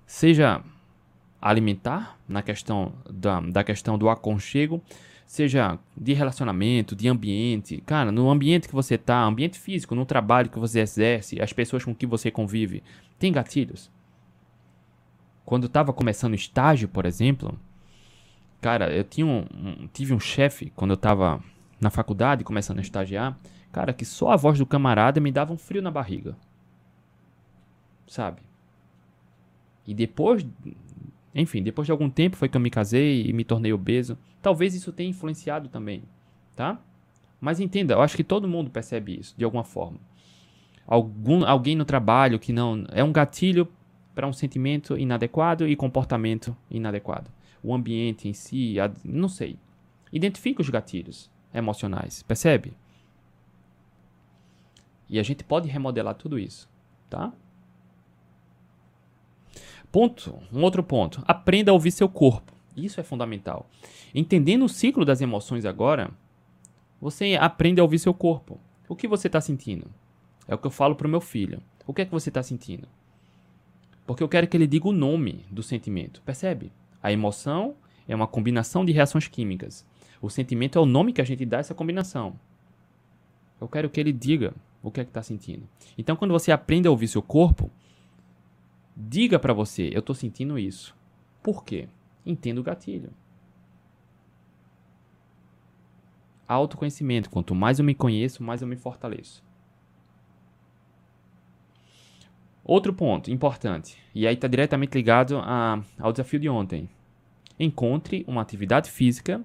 Seja 0.05 0.61
alimentar, 1.41 2.19
na 2.27 2.41
questão 2.41 2.93
da, 3.09 3.39
da 3.39 3.63
questão 3.63 3.97
do 3.97 4.09
aconchego, 4.09 4.83
seja 5.31 5.79
de 5.95 6.13
relacionamento, 6.13 6.95
de 6.95 7.07
ambiente. 7.07 7.81
Cara, 7.85 8.11
no 8.11 8.29
ambiente 8.29 8.67
que 8.67 8.73
você 8.73 8.95
está, 8.95 9.23
ambiente 9.23 9.57
físico, 9.57 9.95
no 9.95 10.05
trabalho 10.05 10.49
que 10.49 10.59
você 10.59 10.81
exerce, 10.81 11.41
as 11.41 11.53
pessoas 11.53 11.85
com 11.85 11.95
que 11.95 12.05
você 12.05 12.29
convive, 12.29 12.83
tem 13.17 13.31
gatilhos. 13.31 13.89
Quando 15.45 15.63
eu 15.63 15.67
estava 15.67 15.93
começando 15.93 16.33
estágio, 16.33 16.89
por 16.89 17.05
exemplo, 17.05 17.57
cara, 18.59 18.91
eu 18.93 19.03
tinha 19.03 19.25
um, 19.25 19.45
um 19.53 19.87
tive 19.93 20.13
um 20.13 20.19
chefe 20.19 20.71
quando 20.75 20.91
eu 20.91 20.95
estava 20.95 21.41
na 21.79 21.89
faculdade 21.89 22.43
começando 22.43 22.79
a 22.79 22.81
estagiar 22.81 23.37
Cara, 23.71 23.93
que 23.93 24.03
só 24.03 24.31
a 24.31 24.35
voz 24.35 24.59
do 24.59 24.65
camarada 24.65 25.21
me 25.21 25.31
dava 25.31 25.53
um 25.53 25.57
frio 25.57 25.81
na 25.81 25.89
barriga. 25.89 26.35
Sabe? 28.05 28.41
E 29.87 29.93
depois, 29.93 30.45
enfim, 31.33 31.63
depois 31.63 31.85
de 31.85 31.91
algum 31.91 32.09
tempo 32.09 32.35
foi 32.35 32.49
que 32.49 32.57
eu 32.57 32.61
me 32.61 32.69
casei 32.69 33.25
e 33.25 33.33
me 33.33 33.43
tornei 33.43 33.71
obeso. 33.71 34.17
Talvez 34.41 34.75
isso 34.75 34.91
tenha 34.91 35.09
influenciado 35.09 35.69
também, 35.69 36.03
tá? 36.55 36.79
Mas 37.39 37.59
entenda, 37.59 37.93
eu 37.93 38.01
acho 38.01 38.15
que 38.15 38.23
todo 38.23 38.47
mundo 38.47 38.69
percebe 38.69 39.19
isso 39.19 39.33
de 39.37 39.43
alguma 39.43 39.63
forma. 39.63 39.97
Algum, 40.85 41.45
alguém 41.45 41.75
no 41.75 41.85
trabalho 41.85 42.37
que 42.37 42.51
não 42.51 42.85
é 42.91 43.03
um 43.03 43.11
gatilho 43.11 43.67
para 44.13 44.27
um 44.27 44.33
sentimento 44.33 44.97
inadequado 44.97 45.67
e 45.67 45.75
comportamento 45.75 46.55
inadequado. 46.69 47.31
O 47.63 47.73
ambiente 47.73 48.27
em 48.27 48.33
si, 48.33 48.79
a, 48.79 48.91
não 49.03 49.29
sei. 49.29 49.57
Identifique 50.11 50.59
os 50.59 50.69
gatilhos 50.69 51.31
emocionais, 51.53 52.21
percebe? 52.23 52.73
E 55.09 55.19
a 55.19 55.23
gente 55.23 55.43
pode 55.43 55.69
remodelar 55.69 56.15
tudo 56.15 56.37
isso, 56.37 56.69
tá? 57.09 57.31
Ponto, 59.91 60.37
um 60.53 60.63
outro 60.63 60.81
ponto. 60.83 61.21
Aprenda 61.27 61.71
a 61.71 61.73
ouvir 61.73 61.91
seu 61.91 62.07
corpo. 62.07 62.53
Isso 62.75 62.99
é 62.99 63.03
fundamental. 63.03 63.69
Entendendo 64.15 64.63
o 64.63 64.69
ciclo 64.69 65.03
das 65.03 65.19
emoções 65.19 65.65
agora, 65.65 66.09
você 67.01 67.37
aprende 67.39 67.81
a 67.81 67.83
ouvir 67.83 67.99
seu 67.99 68.13
corpo. 68.13 68.59
O 68.87 68.95
que 68.95 69.07
você 69.07 69.27
está 69.27 69.41
sentindo? 69.41 69.87
É 70.47 70.55
o 70.55 70.57
que 70.57 70.67
eu 70.67 70.71
falo 70.71 70.95
para 70.95 71.07
o 71.07 71.09
meu 71.09 71.19
filho. 71.21 71.61
O 71.85 71.93
que 71.93 72.01
é 72.01 72.05
que 72.05 72.11
você 72.11 72.29
está 72.29 72.41
sentindo? 72.41 72.87
Porque 74.05 74.23
eu 74.23 74.29
quero 74.29 74.47
que 74.47 74.55
ele 74.55 74.67
diga 74.67 74.87
o 74.87 74.93
nome 74.93 75.45
do 75.49 75.61
sentimento. 75.61 76.21
Percebe? 76.21 76.71
A 77.01 77.11
emoção 77.11 77.75
é 78.07 78.15
uma 78.15 78.27
combinação 78.27 78.85
de 78.85 78.91
reações 78.91 79.27
químicas. 79.27 79.85
O 80.21 80.29
sentimento 80.29 80.77
é 80.77 80.81
o 80.81 80.85
nome 80.85 81.13
que 81.13 81.21
a 81.21 81.25
gente 81.25 81.45
dá 81.45 81.57
a 81.57 81.59
essa 81.59 81.73
combinação. 81.73 82.39
Eu 83.59 83.67
quero 83.67 83.89
que 83.89 83.99
ele 83.99 84.13
diga 84.13 84.53
o 84.81 84.91
que 84.91 85.01
é 85.01 85.03
que 85.03 85.09
está 85.09 85.21
sentindo. 85.21 85.67
Então, 85.97 86.15
quando 86.15 86.31
você 86.31 86.51
aprende 86.51 86.87
a 86.87 86.91
ouvir 86.91 87.07
seu 87.07 87.21
corpo, 87.21 87.69
diga 88.95 89.39
para 89.39 89.53
você: 89.53 89.89
eu 89.93 89.99
estou 89.99 90.15
sentindo 90.15 90.57
isso. 90.57 90.95
Por 91.41 91.63
quê? 91.63 91.87
Entenda 92.25 92.61
o 92.61 92.63
gatilho. 92.63 93.11
Autoconhecimento. 96.47 97.29
Quanto 97.29 97.55
mais 97.55 97.79
eu 97.79 97.85
me 97.85 97.95
conheço, 97.95 98.43
mais 98.43 98.61
eu 98.61 98.67
me 98.67 98.75
fortaleço. 98.75 99.43
Outro 102.63 102.93
ponto 102.93 103.31
importante, 103.31 103.97
e 104.13 104.27
aí 104.27 104.35
está 104.35 104.47
diretamente 104.47 104.95
ligado 104.95 105.39
a, 105.39 105.81
ao 105.99 106.11
desafio 106.11 106.39
de 106.39 106.47
ontem. 106.47 106.87
Encontre 107.59 108.23
uma 108.27 108.41
atividade 108.41 108.89
física 108.91 109.43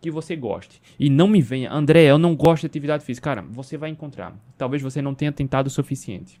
que 0.00 0.10
você 0.10 0.36
goste. 0.36 0.80
E 0.98 1.08
não 1.08 1.26
me 1.26 1.40
venha, 1.40 1.72
André, 1.72 2.04
eu 2.04 2.18
não 2.18 2.36
gosto 2.36 2.62
de 2.62 2.66
atividade 2.66 3.04
física. 3.04 3.30
Cara, 3.30 3.42
você 3.42 3.76
vai 3.76 3.90
encontrar. 3.90 4.34
Talvez 4.58 4.82
você 4.82 5.00
não 5.00 5.14
tenha 5.14 5.32
tentado 5.32 5.68
o 5.68 5.70
suficiente. 5.70 6.40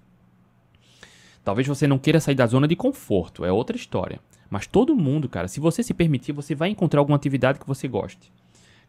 Talvez 1.44 1.66
você 1.66 1.86
não 1.86 1.98
queira 1.98 2.20
sair 2.20 2.34
da 2.34 2.46
zona 2.46 2.68
de 2.68 2.76
conforto, 2.76 3.44
é 3.44 3.52
outra 3.52 3.76
história. 3.76 4.20
Mas 4.50 4.66
todo 4.66 4.96
mundo, 4.96 5.28
cara, 5.28 5.48
se 5.48 5.60
você 5.60 5.82
se 5.82 5.94
permitir, 5.94 6.32
você 6.32 6.54
vai 6.54 6.68
encontrar 6.68 7.00
alguma 7.00 7.16
atividade 7.16 7.58
que 7.58 7.66
você 7.66 7.86
goste. 7.88 8.32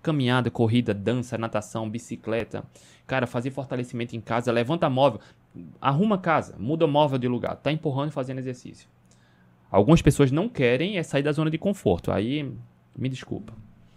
Caminhada, 0.02 0.50
corrida, 0.50 0.94
dança, 0.94 1.38
natação, 1.38 1.90
bicicleta. 1.90 2.64
Cara, 3.06 3.28
fazer 3.28 3.52
fortalecimento 3.52 4.16
em 4.16 4.22
casa, 4.22 4.52
levanta 4.52 4.90
móvel, 4.90 5.22
arruma 5.80 6.18
casa, 6.18 6.56
muda 6.58 6.88
móvel 6.88 7.20
de 7.20 7.28
lugar, 7.28 7.56
tá 7.56 7.72
empurrando 7.72 8.10
e 8.10 8.14
fazendo 8.14 8.40
exercício. 8.40 8.90
Algumas 9.70 10.02
pessoas 10.02 10.32
não 10.32 10.50
querem 10.50 10.98
é 10.98 11.04
sair 11.04 11.24
da 11.24 11.32
zona 11.32 11.50
de 11.50 11.58
conforto. 11.58 12.12
Aí, 12.12 12.52
me 12.98 13.08
desculpa. 13.08 13.54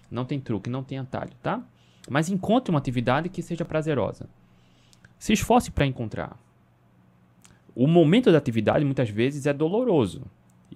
Não 0.09 0.24
tem 0.24 0.38
truque, 0.38 0.70
não 0.70 0.84
tem 0.84 0.98
atalho, 0.98 1.32
tá? 1.42 1.61
Mas 2.09 2.28
encontre 2.28 2.70
uma 2.70 2.78
atividade 2.78 3.28
que 3.28 3.42
seja 3.42 3.64
prazerosa. 3.64 4.28
Se 5.18 5.32
esforce 5.32 5.70
para 5.70 5.86
encontrar. 5.86 6.38
O 7.75 7.87
momento 7.87 8.31
da 8.31 8.39
atividade 8.39 8.85
muitas 8.85 9.11
vezes 9.11 9.47
é 9.47 9.53
doloroso. 9.53 10.22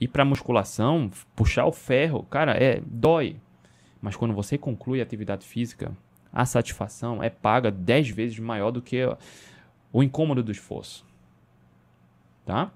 E 0.01 0.09
para 0.09 0.25
musculação, 0.25 1.11
puxar 1.35 1.67
o 1.67 1.73
ferro, 1.73 2.25
cara, 2.25 2.53
é 2.53 2.81
dói. 2.85 3.37
Mas 4.01 4.17
quando 4.17 4.35
você 4.35 4.59
conclui 4.59 5.01
a 5.01 5.03
atividade 5.03 5.47
física, 5.47 5.97
a 6.33 6.45
satisfação 6.45 7.23
é 7.23 7.31
paga 7.31 7.71
10 7.71 8.11
vezes 8.11 8.39
maior 8.39 8.71
do 8.71 8.83
que 8.83 9.03
o 9.93 10.03
incômodo 10.03 10.43
do 10.43 10.53
esforço. 10.53 11.05
Tá? 12.45 12.71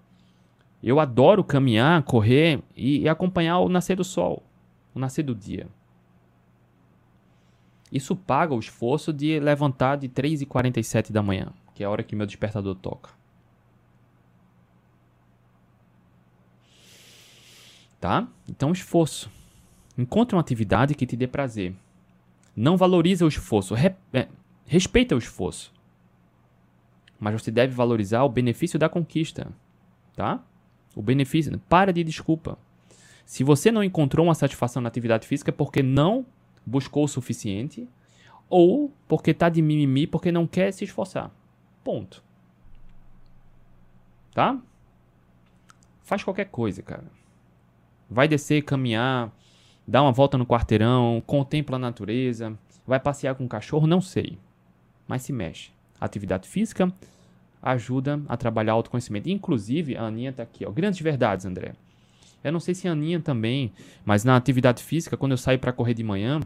Eu 0.82 0.98
adoro 0.98 1.44
caminhar, 1.44 2.02
correr 2.02 2.60
e, 2.76 3.00
e 3.00 3.08
acompanhar 3.08 3.60
o 3.60 3.68
nascer 3.68 3.96
do 3.96 4.04
sol, 4.04 4.42
o 4.94 4.98
nascer 4.98 5.22
do 5.22 5.34
dia. 5.34 5.68
Isso 7.90 8.16
paga 8.16 8.54
o 8.54 8.58
esforço 8.58 9.12
de 9.12 9.38
levantar 9.38 9.96
de 9.96 10.08
3h47 10.08 11.12
da 11.12 11.22
manhã, 11.22 11.52
que 11.74 11.82
é 11.82 11.86
a 11.86 11.90
hora 11.90 12.02
que 12.02 12.16
meu 12.16 12.26
despertador 12.26 12.74
toca. 12.74 13.21
Tá? 18.02 18.26
Então, 18.48 18.72
esforço. 18.72 19.30
Encontre 19.96 20.34
uma 20.34 20.40
atividade 20.40 20.92
que 20.92 21.06
te 21.06 21.14
dê 21.14 21.28
prazer. 21.28 21.72
Não 22.56 22.76
valoriza 22.76 23.24
o 23.24 23.28
esforço, 23.28 23.74
re, 23.74 23.94
é, 24.12 24.26
respeita 24.66 25.14
o 25.14 25.18
esforço. 25.18 25.72
Mas 27.20 27.40
você 27.40 27.52
deve 27.52 27.72
valorizar 27.72 28.24
o 28.24 28.28
benefício 28.28 28.76
da 28.76 28.88
conquista, 28.88 29.52
tá? 30.16 30.42
O 30.96 31.00
benefício, 31.00 31.56
para 31.68 31.92
de 31.92 32.02
desculpa. 32.02 32.58
Se 33.24 33.44
você 33.44 33.70
não 33.70 33.84
encontrou 33.84 34.26
uma 34.26 34.34
satisfação 34.34 34.82
na 34.82 34.88
atividade 34.88 35.28
física 35.28 35.52
é 35.52 35.54
porque 35.54 35.80
não 35.80 36.26
buscou 36.66 37.04
o 37.04 37.08
suficiente 37.08 37.88
ou 38.50 38.92
porque 39.06 39.30
está 39.30 39.48
de 39.48 39.62
mimimi 39.62 40.08
porque 40.08 40.32
não 40.32 40.44
quer 40.44 40.72
se 40.72 40.82
esforçar. 40.82 41.30
Ponto. 41.84 42.20
Tá? 44.34 44.60
Faz 46.02 46.24
qualquer 46.24 46.46
coisa, 46.46 46.82
cara. 46.82 47.21
Vai 48.12 48.28
descer, 48.28 48.62
caminhar, 48.62 49.32
dá 49.88 50.02
uma 50.02 50.12
volta 50.12 50.36
no 50.36 50.46
quarteirão, 50.46 51.22
contempla 51.26 51.76
a 51.76 51.78
natureza, 51.78 52.56
vai 52.86 53.00
passear 53.00 53.34
com 53.34 53.44
o 53.44 53.48
cachorro, 53.48 53.86
não 53.86 54.00
sei. 54.00 54.38
Mas 55.08 55.22
se 55.22 55.32
mexe. 55.32 55.70
Atividade 56.00 56.48
física 56.48 56.92
ajuda 57.62 58.20
a 58.28 58.36
trabalhar 58.36 58.72
autoconhecimento. 58.72 59.30
Inclusive, 59.30 59.96
a 59.96 60.02
Aninha 60.02 60.32
tá 60.32 60.42
aqui, 60.42 60.66
ó. 60.66 60.70
Grandes 60.70 61.00
verdades, 61.00 61.46
André. 61.46 61.74
Eu 62.42 62.52
não 62.52 62.60
sei 62.60 62.74
se 62.74 62.88
a 62.88 62.92
Aninha 62.92 63.20
também, 63.20 63.72
mas 64.04 64.24
na 64.24 64.36
atividade 64.36 64.82
física, 64.82 65.16
quando 65.16 65.32
eu 65.32 65.38
saio 65.38 65.58
para 65.58 65.72
correr 65.72 65.94
de 65.94 66.02
manhã, 66.02 66.40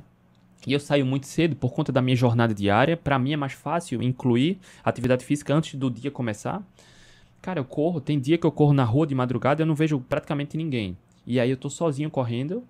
e 0.66 0.72
eu 0.72 0.80
saio 0.80 1.06
muito 1.06 1.26
cedo 1.26 1.56
por 1.56 1.72
conta 1.72 1.90
da 1.90 2.02
minha 2.02 2.16
jornada 2.16 2.52
diária, 2.52 2.96
para 2.96 3.18
mim 3.18 3.32
é 3.32 3.36
mais 3.36 3.52
fácil 3.52 4.02
incluir 4.02 4.58
atividade 4.84 5.24
física 5.24 5.54
antes 5.54 5.74
do 5.74 5.90
dia 5.90 6.10
começar. 6.10 6.62
Cara, 7.40 7.60
eu 7.60 7.64
corro, 7.64 8.00
tem 8.00 8.20
dia 8.20 8.36
que 8.36 8.44
eu 8.46 8.52
corro 8.52 8.72
na 8.72 8.84
rua 8.84 9.06
de 9.06 9.14
madrugada 9.14 9.60
e 9.60 9.62
eu 9.62 9.66
não 9.66 9.74
vejo 9.74 10.00
praticamente 10.00 10.56
ninguém. 10.56 10.96
E 11.26 11.40
aí 11.40 11.50
eu 11.50 11.56
tô 11.56 11.68
sozinho 11.68 12.10
correndo, 12.10 12.62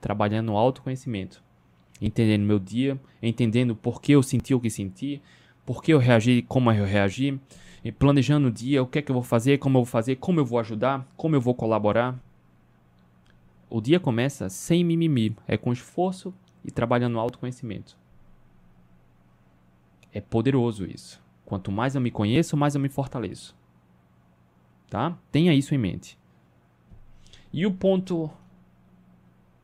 trabalhando 0.00 0.48
no 0.48 0.56
autoconhecimento, 0.56 1.42
entendendo 2.00 2.42
meu 2.42 2.58
dia, 2.58 3.00
entendendo 3.22 3.74
por 3.74 4.02
que 4.02 4.12
eu 4.12 4.22
senti 4.22 4.54
o 4.54 4.60
que 4.60 4.68
senti, 4.68 5.22
por 5.64 5.82
que 5.82 5.92
eu 5.92 5.98
reagi 5.98 6.42
como 6.42 6.70
eu 6.70 6.84
reagi, 6.84 7.40
planejando 7.98 8.48
o 8.48 8.52
dia, 8.52 8.82
o 8.82 8.86
que 8.86 8.98
é 8.98 9.02
que 9.02 9.10
eu 9.10 9.14
vou 9.14 9.22
fazer, 9.22 9.58
como 9.58 9.78
eu 9.78 9.84
vou 9.84 9.90
fazer, 9.90 10.16
como 10.16 10.38
eu 10.38 10.44
vou 10.44 10.58
ajudar, 10.58 11.10
como 11.16 11.34
eu 11.34 11.40
vou 11.40 11.54
colaborar. 11.54 12.20
O 13.70 13.80
dia 13.80 13.98
começa 13.98 14.48
sem 14.50 14.84
mimimi, 14.84 15.34
é 15.48 15.56
com 15.56 15.72
esforço 15.72 16.34
e 16.62 16.70
trabalhando 16.70 17.14
no 17.14 17.20
autoconhecimento. 17.20 17.96
É 20.12 20.20
poderoso 20.20 20.84
isso. 20.84 21.22
Quanto 21.46 21.72
mais 21.72 21.94
eu 21.94 22.00
me 22.00 22.10
conheço, 22.10 22.56
mais 22.56 22.74
eu 22.74 22.80
me 22.80 22.88
fortaleço. 22.88 23.56
Tá? 24.90 25.16
Tenha 25.30 25.54
isso 25.54 25.74
em 25.74 25.78
mente. 25.78 26.18
E 27.52 27.66
o 27.66 27.72
ponto 27.72 28.30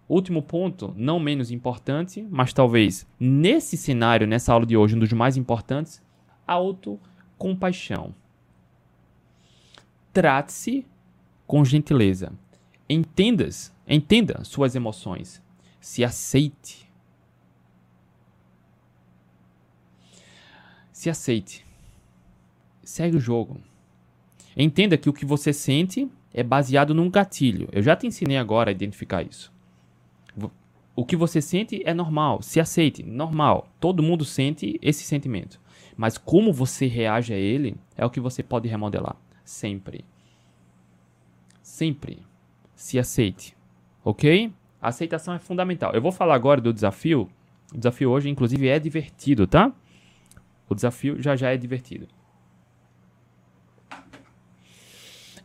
último 0.08 0.42
ponto, 0.42 0.94
não 0.96 1.20
menos 1.20 1.50
importante, 1.50 2.26
mas 2.30 2.52
talvez 2.52 3.06
nesse 3.20 3.76
cenário, 3.76 4.26
nessa 4.26 4.52
aula 4.52 4.64
de 4.64 4.76
hoje, 4.76 4.96
um 4.96 4.98
dos 4.98 5.12
mais 5.12 5.36
importantes, 5.36 6.02
auto 6.46 6.98
compaixão. 7.36 8.14
Trate-se 10.12 10.86
com 11.46 11.64
gentileza. 11.64 12.32
Entendas, 12.88 13.72
entenda 13.86 14.42
suas 14.44 14.74
emoções. 14.74 15.42
Se 15.80 16.02
aceite. 16.02 16.90
Se 20.90 21.10
aceite. 21.10 21.64
Segue 22.82 23.18
o 23.18 23.20
jogo. 23.20 23.60
Entenda 24.56 24.96
que 24.96 25.08
o 25.08 25.12
que 25.12 25.26
você 25.26 25.52
sente 25.52 26.10
é 26.32 26.42
baseado 26.42 26.94
num 26.94 27.10
gatilho. 27.10 27.68
Eu 27.72 27.82
já 27.82 27.96
te 27.96 28.06
ensinei 28.06 28.36
agora 28.36 28.70
a 28.70 28.72
identificar 28.72 29.22
isso. 29.22 29.52
O 30.94 31.04
que 31.04 31.14
você 31.14 31.40
sente 31.40 31.80
é 31.84 31.94
normal. 31.94 32.42
Se 32.42 32.58
aceite, 32.58 33.04
normal. 33.04 33.68
Todo 33.78 34.02
mundo 34.02 34.24
sente 34.24 34.78
esse 34.82 35.04
sentimento. 35.04 35.60
Mas 35.96 36.18
como 36.18 36.52
você 36.52 36.86
reage 36.86 37.32
a 37.32 37.36
ele 37.36 37.76
é 37.96 38.04
o 38.04 38.10
que 38.10 38.18
você 38.18 38.42
pode 38.42 38.68
remodelar. 38.68 39.16
Sempre. 39.44 40.04
Sempre. 41.62 42.18
Se 42.74 42.98
aceite. 42.98 43.56
Ok? 44.04 44.52
A 44.82 44.88
aceitação 44.88 45.34
é 45.34 45.38
fundamental. 45.38 45.92
Eu 45.92 46.02
vou 46.02 46.10
falar 46.12 46.34
agora 46.34 46.60
do 46.60 46.72
desafio. 46.72 47.28
O 47.72 47.78
desafio 47.78 48.10
hoje, 48.10 48.28
inclusive, 48.28 48.68
é 48.68 48.78
divertido, 48.78 49.46
tá? 49.46 49.72
O 50.68 50.74
desafio 50.74 51.22
já 51.22 51.36
já 51.36 51.50
é 51.50 51.56
divertido. 51.56 52.08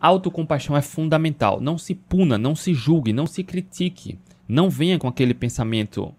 Autocompaixão 0.03 0.75
é 0.75 0.81
fundamental. 0.81 1.61
Não 1.61 1.77
se 1.77 1.95
puna, 1.95 2.37
não 2.37 2.57
se 2.57 2.73
julgue, 2.73 3.13
não 3.13 3.25
se 3.25 3.41
critique. 3.41 4.19
Não 4.45 4.69
venha 4.69 4.99
com 4.99 5.07
aquele 5.07 5.33
pensamento 5.33 6.13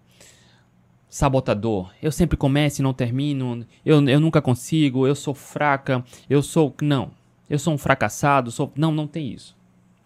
sabotador. 1.07 1.93
Eu 2.01 2.11
sempre 2.11 2.35
começo 2.35 2.81
e 2.81 2.83
não 2.83 2.95
termino. 2.95 3.63
Eu, 3.85 4.03
eu 4.09 4.19
nunca 4.19 4.41
consigo. 4.41 5.05
Eu 5.05 5.13
sou 5.13 5.35
fraca. 5.35 6.03
Eu 6.27 6.41
sou. 6.41 6.73
Não. 6.81 7.11
Eu 7.47 7.59
sou 7.59 7.75
um 7.75 7.77
fracassado. 7.77 8.49
Sou... 8.49 8.73
Não, 8.75 8.91
não 8.91 9.05
tem 9.05 9.31
isso. 9.31 9.55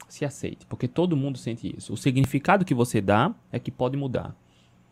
Se 0.10 0.26
aceite, 0.26 0.66
porque 0.66 0.86
todo 0.86 1.16
mundo 1.16 1.38
sente 1.38 1.74
isso. 1.78 1.94
O 1.94 1.98
significado 1.98 2.66
que 2.66 2.74
você 2.74 3.00
dá 3.00 3.34
é 3.50 3.60
que 3.60 3.72
pode 3.72 3.96
mudar. 3.96 4.36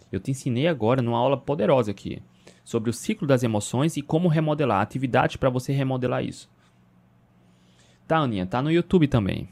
Eu 0.09 0.21
te 0.21 0.31
ensinei 0.31 0.65
agora 0.65 1.01
numa 1.01 1.17
aula 1.17 1.35
poderosa 1.35 1.91
aqui 1.91 2.21
sobre 2.63 2.89
o 2.89 2.93
ciclo 2.93 3.27
das 3.27 3.43
emoções 3.43 3.97
e 3.97 4.01
como 4.01 4.29
remodelar 4.29 4.81
atividades 4.81 5.35
para 5.35 5.49
você 5.49 5.73
remodelar 5.73 6.23
isso. 6.23 6.49
Tá, 8.07 8.19
Aninha? 8.19 8.45
Tá 8.45 8.61
no 8.61 8.71
YouTube 8.71 9.07
também. 9.07 9.49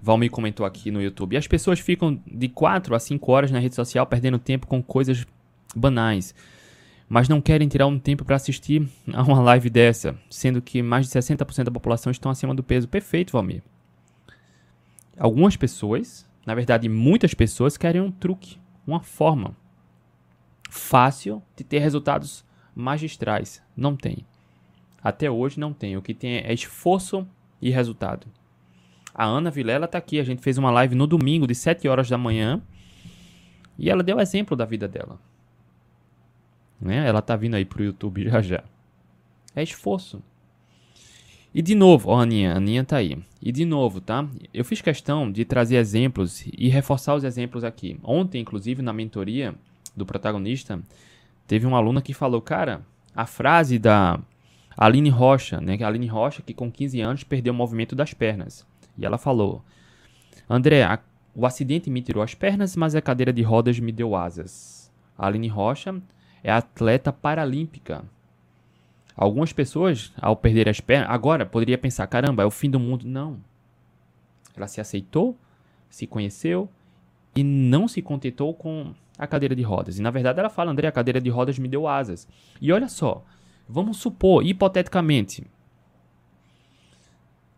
Valmir 0.00 0.30
comentou 0.30 0.64
aqui 0.64 0.90
no 0.90 1.02
YouTube. 1.02 1.36
As 1.36 1.46
pessoas 1.46 1.80
ficam 1.80 2.20
de 2.26 2.48
4 2.48 2.94
a 2.94 2.98
5 2.98 3.32
horas 3.32 3.50
na 3.50 3.58
rede 3.58 3.74
social 3.74 4.06
perdendo 4.06 4.38
tempo 4.38 4.66
com 4.66 4.82
coisas 4.82 5.26
banais, 5.74 6.34
mas 7.08 7.28
não 7.28 7.40
querem 7.40 7.68
tirar 7.68 7.86
um 7.86 7.98
tempo 7.98 8.24
para 8.24 8.36
assistir 8.36 8.88
a 9.12 9.22
uma 9.22 9.40
live 9.40 9.70
dessa, 9.70 10.18
sendo 10.28 10.60
que 10.60 10.82
mais 10.82 11.06
de 11.06 11.12
60% 11.12 11.64
da 11.64 11.70
população 11.70 12.10
estão 12.10 12.30
acima 12.30 12.54
do 12.54 12.62
peso. 12.62 12.88
Perfeito, 12.88 13.32
Valmir. 13.32 13.62
Algumas 15.18 15.56
pessoas, 15.56 16.28
na 16.46 16.54
verdade 16.54 16.88
muitas 16.88 17.34
pessoas, 17.34 17.76
querem 17.76 18.00
um 18.00 18.10
truque, 18.10 18.58
uma 18.86 19.00
forma 19.00 19.56
fácil 20.70 21.42
de 21.54 21.64
ter 21.64 21.78
resultados 21.78 22.44
magistrais. 22.74 23.62
Não 23.76 23.94
tem. 23.94 24.26
Até 25.02 25.30
hoje 25.30 25.58
não 25.58 25.72
tem. 25.72 25.96
O 25.96 26.02
que 26.02 26.14
tem 26.14 26.38
é 26.38 26.52
esforço 26.52 27.26
e 27.60 27.70
resultado. 27.70 28.26
A 29.14 29.24
Ana 29.24 29.50
Vilela 29.50 29.88
tá 29.88 29.98
aqui. 29.98 30.20
A 30.20 30.24
gente 30.24 30.42
fez 30.42 30.58
uma 30.58 30.70
live 30.70 30.94
no 30.94 31.06
domingo, 31.06 31.46
de 31.46 31.54
7 31.54 31.88
horas 31.88 32.08
da 32.08 32.16
manhã. 32.16 32.62
E 33.78 33.90
ela 33.90 34.02
deu 34.02 34.20
exemplo 34.20 34.56
da 34.56 34.64
vida 34.64 34.86
dela. 34.86 35.18
Né? 36.80 37.06
Ela 37.06 37.22
tá 37.22 37.36
vindo 37.36 37.54
aí 37.54 37.64
pro 37.64 37.84
YouTube 37.84 38.28
já 38.28 38.40
já. 38.40 38.64
É 39.54 39.62
esforço. 39.62 40.22
E 41.54 41.60
de 41.60 41.74
novo, 41.74 42.08
ó, 42.08 42.20
Aninha, 42.20 42.54
a 42.54 42.56
Aninha 42.56 42.82
tá 42.82 42.96
aí. 42.96 43.18
E 43.40 43.52
de 43.52 43.64
novo, 43.66 44.00
tá? 44.00 44.26
Eu 44.54 44.64
fiz 44.64 44.80
questão 44.80 45.30
de 45.30 45.44
trazer 45.44 45.76
exemplos 45.76 46.46
e 46.46 46.68
reforçar 46.68 47.14
os 47.14 47.24
exemplos 47.24 47.62
aqui. 47.62 47.98
Ontem, 48.02 48.40
inclusive, 48.40 48.80
na 48.80 48.92
mentoria 48.92 49.54
do 49.94 50.06
protagonista, 50.06 50.80
teve 51.46 51.66
uma 51.66 51.76
aluna 51.76 52.00
que 52.00 52.14
falou, 52.14 52.40
cara, 52.40 52.80
a 53.14 53.26
frase 53.26 53.78
da 53.78 54.18
Aline 54.76 55.10
Rocha, 55.10 55.60
né? 55.60 55.78
A 55.82 55.86
Aline 55.86 56.06
Rocha, 56.06 56.42
que 56.42 56.54
com 56.54 56.70
15 56.70 57.00
anos 57.00 57.24
perdeu 57.24 57.52
o 57.52 57.56
movimento 57.56 57.94
das 57.94 58.14
pernas. 58.14 58.66
E 58.96 59.04
ela 59.04 59.18
falou: 59.18 59.62
André, 60.48 60.82
a, 60.82 60.98
o 61.34 61.46
acidente 61.46 61.90
me 61.90 62.02
tirou 62.02 62.22
as 62.22 62.34
pernas, 62.34 62.76
mas 62.76 62.94
a 62.94 63.02
cadeira 63.02 63.32
de 63.32 63.42
rodas 63.42 63.78
me 63.78 63.92
deu 63.92 64.14
asas. 64.14 64.90
A 65.16 65.26
Aline 65.26 65.48
Rocha 65.48 66.00
é 66.42 66.50
atleta 66.50 67.12
paralímpica. 67.12 68.04
Algumas 69.16 69.52
pessoas, 69.52 70.12
ao 70.20 70.34
perder 70.34 70.68
as 70.68 70.80
pernas, 70.80 71.10
agora 71.10 71.44
poderia 71.44 71.78
pensar: 71.78 72.06
caramba, 72.06 72.42
é 72.42 72.46
o 72.46 72.50
fim 72.50 72.70
do 72.70 72.80
mundo. 72.80 73.06
Não. 73.06 73.38
Ela 74.56 74.66
se 74.66 74.80
aceitou, 74.80 75.36
se 75.88 76.06
conheceu 76.06 76.68
e 77.34 77.42
não 77.42 77.88
se 77.88 78.02
contentou 78.02 78.52
com 78.54 78.94
a 79.18 79.26
cadeira 79.26 79.54
de 79.54 79.62
rodas. 79.62 79.98
E 79.98 80.02
na 80.02 80.10
verdade 80.10 80.38
ela 80.38 80.50
fala: 80.50 80.70
André, 80.70 80.88
a 80.88 80.92
cadeira 80.92 81.20
de 81.20 81.30
rodas 81.30 81.58
me 81.58 81.68
deu 81.68 81.86
asas. 81.86 82.26
E 82.60 82.72
olha 82.72 82.88
só, 82.88 83.24
vamos 83.72 83.96
supor, 83.96 84.44
hipoteticamente, 84.44 85.44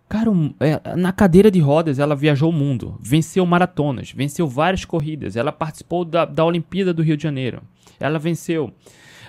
Cara, 0.08 0.30
é, 0.60 0.96
na 0.96 1.12
cadeira 1.12 1.50
de 1.50 1.58
rodas 1.58 1.98
ela 1.98 2.14
viajou 2.14 2.50
o 2.50 2.52
mundo, 2.52 2.96
venceu 3.00 3.44
maratonas, 3.46 4.12
venceu 4.12 4.46
várias 4.46 4.84
corridas, 4.84 5.34
ela 5.34 5.50
participou 5.50 6.04
da, 6.04 6.24
da 6.24 6.44
Olimpíada 6.44 6.92
do 6.92 7.02
Rio 7.02 7.16
de 7.16 7.22
Janeiro, 7.22 7.62
ela 7.98 8.18
venceu 8.18 8.66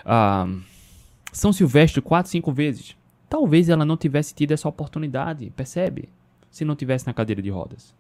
uh, 0.06 0.62
São 1.32 1.54
Silvestre 1.54 2.02
quatro, 2.02 2.32
cinco 2.32 2.52
vezes. 2.52 2.96
Talvez 3.30 3.70
ela 3.70 3.86
não 3.86 3.98
tivesse 3.98 4.36
tido 4.36 4.52
essa 4.52 4.68
oportunidade, 4.70 5.50
percebe? 5.56 6.10
Se 6.52 6.64
não 6.64 6.76
tivesse 6.76 7.08
na 7.08 7.14
cadeira 7.14 7.42
de 7.42 7.50
rodas. 7.50 7.96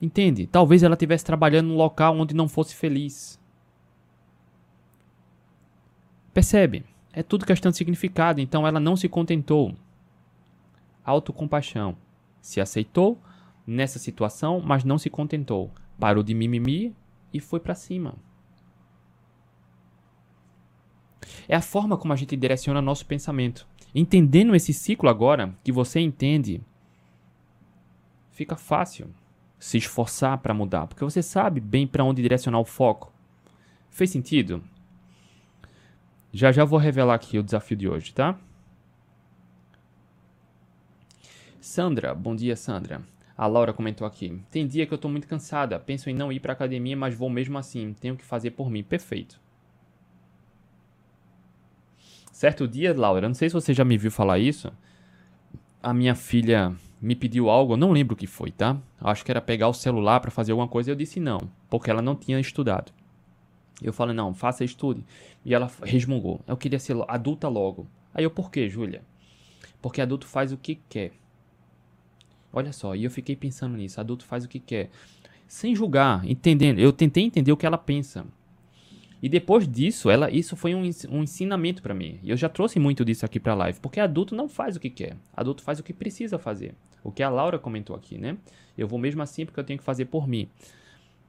Entende? 0.00 0.46
Talvez 0.46 0.82
ela 0.82 0.94
estivesse 0.94 1.24
trabalhando 1.24 1.68
num 1.68 1.76
local 1.76 2.16
onde 2.16 2.34
não 2.34 2.48
fosse 2.48 2.74
feliz. 2.74 3.38
Percebe? 6.32 6.84
É 7.12 7.22
tudo 7.22 7.46
questão 7.46 7.70
de 7.70 7.76
significado, 7.76 8.40
então 8.40 8.66
ela 8.66 8.78
não 8.78 8.96
se 8.96 9.08
contentou 9.08 9.74
autocompaixão. 11.04 11.96
Se 12.40 12.60
aceitou 12.60 13.20
nessa 13.66 13.98
situação, 13.98 14.60
mas 14.60 14.84
não 14.84 14.98
se 14.98 15.10
contentou. 15.10 15.70
Parou 15.98 16.22
de 16.22 16.34
mimimi 16.34 16.94
e 17.32 17.40
foi 17.40 17.60
para 17.60 17.74
cima. 17.74 18.14
É 21.48 21.56
a 21.56 21.60
forma 21.60 21.96
como 21.96 22.12
a 22.12 22.16
gente 22.16 22.36
direciona 22.36 22.80
nosso 22.80 23.04
pensamento. 23.06 23.66
Entendendo 23.94 24.54
esse 24.54 24.72
ciclo 24.72 25.08
agora, 25.08 25.54
que 25.64 25.72
você 25.72 26.00
entende, 26.00 26.62
fica 28.30 28.56
fácil 28.56 29.10
se 29.58 29.76
esforçar 29.76 30.38
para 30.38 30.54
mudar, 30.54 30.86
porque 30.86 31.04
você 31.04 31.22
sabe 31.22 31.60
bem 31.60 31.86
para 31.86 32.04
onde 32.04 32.22
direcionar 32.22 32.60
o 32.60 32.64
foco. 32.64 33.12
Fez 33.90 34.10
sentido? 34.10 34.62
Já 36.32 36.52
já 36.52 36.64
vou 36.64 36.78
revelar 36.78 37.14
aqui 37.14 37.38
o 37.38 37.42
desafio 37.42 37.76
de 37.76 37.88
hoje, 37.88 38.14
tá? 38.14 38.38
Sandra, 41.60 42.14
bom 42.14 42.34
dia, 42.36 42.56
Sandra. 42.56 43.02
A 43.36 43.46
Laura 43.46 43.72
comentou 43.72 44.06
aqui. 44.06 44.40
Tem 44.50 44.66
dia 44.66 44.86
que 44.86 44.94
eu 44.94 44.98
tô 44.98 45.08
muito 45.08 45.26
cansada, 45.26 45.78
penso 45.78 46.08
em 46.08 46.14
não 46.14 46.30
ir 46.30 46.40
pra 46.40 46.52
academia, 46.52 46.96
mas 46.96 47.14
vou 47.14 47.28
mesmo 47.28 47.58
assim. 47.58 47.94
Tenho 47.94 48.16
que 48.16 48.24
fazer 48.24 48.52
por 48.52 48.70
mim. 48.70 48.82
Perfeito. 48.82 49.40
Certo 52.32 52.66
dia, 52.68 52.94
Laura, 52.96 53.28
não 53.28 53.34
sei 53.34 53.48
se 53.48 53.54
você 53.54 53.74
já 53.74 53.84
me 53.84 53.98
viu 53.98 54.10
falar 54.10 54.38
isso. 54.38 54.72
A 55.82 55.92
minha 55.92 56.14
filha 56.14 56.74
me 57.00 57.16
pediu 57.16 57.50
algo, 57.50 57.72
eu 57.72 57.76
não 57.76 57.92
lembro 57.92 58.14
o 58.14 58.16
que 58.16 58.26
foi, 58.26 58.50
tá? 58.50 58.76
Acho 59.00 59.24
que 59.24 59.30
era 59.30 59.40
pegar 59.40 59.68
o 59.68 59.74
celular 59.74 60.20
para 60.20 60.30
fazer 60.30 60.52
alguma 60.52 60.68
coisa 60.68 60.90
e 60.90 60.92
eu 60.92 60.96
disse 60.96 61.18
não, 61.18 61.50
porque 61.68 61.90
ela 61.90 62.02
não 62.02 62.14
tinha 62.14 62.38
estudado. 62.38 62.92
Eu 63.82 63.92
falei, 63.92 64.14
não, 64.14 64.34
faça 64.34 64.64
estude. 64.64 65.04
E 65.44 65.54
ela 65.54 65.70
resmungou. 65.82 66.40
Eu 66.46 66.56
queria 66.56 66.78
ser 66.78 66.96
adulta 67.08 67.48
logo. 67.48 67.86
Aí 68.14 68.24
eu, 68.24 68.30
por 68.30 68.50
quê, 68.50 68.68
Júlia? 68.68 69.02
Porque 69.80 70.00
adulto 70.00 70.26
faz 70.26 70.52
o 70.52 70.56
que 70.56 70.78
quer. 70.88 71.12
Olha 72.52 72.72
só, 72.72 72.94
e 72.94 73.04
eu 73.04 73.10
fiquei 73.10 73.36
pensando 73.36 73.76
nisso. 73.76 74.00
Adulto 74.00 74.24
faz 74.24 74.44
o 74.44 74.48
que 74.48 74.58
quer. 74.58 74.90
Sem 75.46 75.74
julgar, 75.74 76.24
entendendo. 76.28 76.78
Eu 76.78 76.92
tentei 76.92 77.24
entender 77.24 77.52
o 77.52 77.56
que 77.56 77.66
ela 77.66 77.78
pensa. 77.78 78.26
E 79.22 79.28
depois 79.28 79.68
disso, 79.68 80.08
ela, 80.08 80.30
isso 80.30 80.56
foi 80.56 80.74
um, 80.74 80.82
um 81.10 81.22
ensinamento 81.22 81.82
para 81.82 81.94
mim. 81.94 82.18
E 82.22 82.30
eu 82.30 82.36
já 82.36 82.48
trouxe 82.48 82.78
muito 82.78 83.04
disso 83.04 83.24
aqui 83.24 83.38
pra 83.38 83.54
live. 83.54 83.78
Porque 83.80 84.00
adulto 84.00 84.34
não 84.34 84.48
faz 84.48 84.76
o 84.76 84.80
que 84.80 84.90
quer. 84.90 85.16
Adulto 85.36 85.62
faz 85.62 85.78
o 85.78 85.82
que 85.82 85.92
precisa 85.92 86.38
fazer. 86.38 86.74
O 87.04 87.12
que 87.12 87.22
a 87.22 87.28
Laura 87.28 87.58
comentou 87.58 87.94
aqui, 87.94 88.18
né? 88.18 88.36
Eu 88.76 88.88
vou 88.88 88.98
mesmo 88.98 89.22
assim 89.22 89.44
porque 89.44 89.60
eu 89.60 89.64
tenho 89.64 89.78
que 89.78 89.84
fazer 89.84 90.06
por 90.06 90.26
mim. 90.26 90.48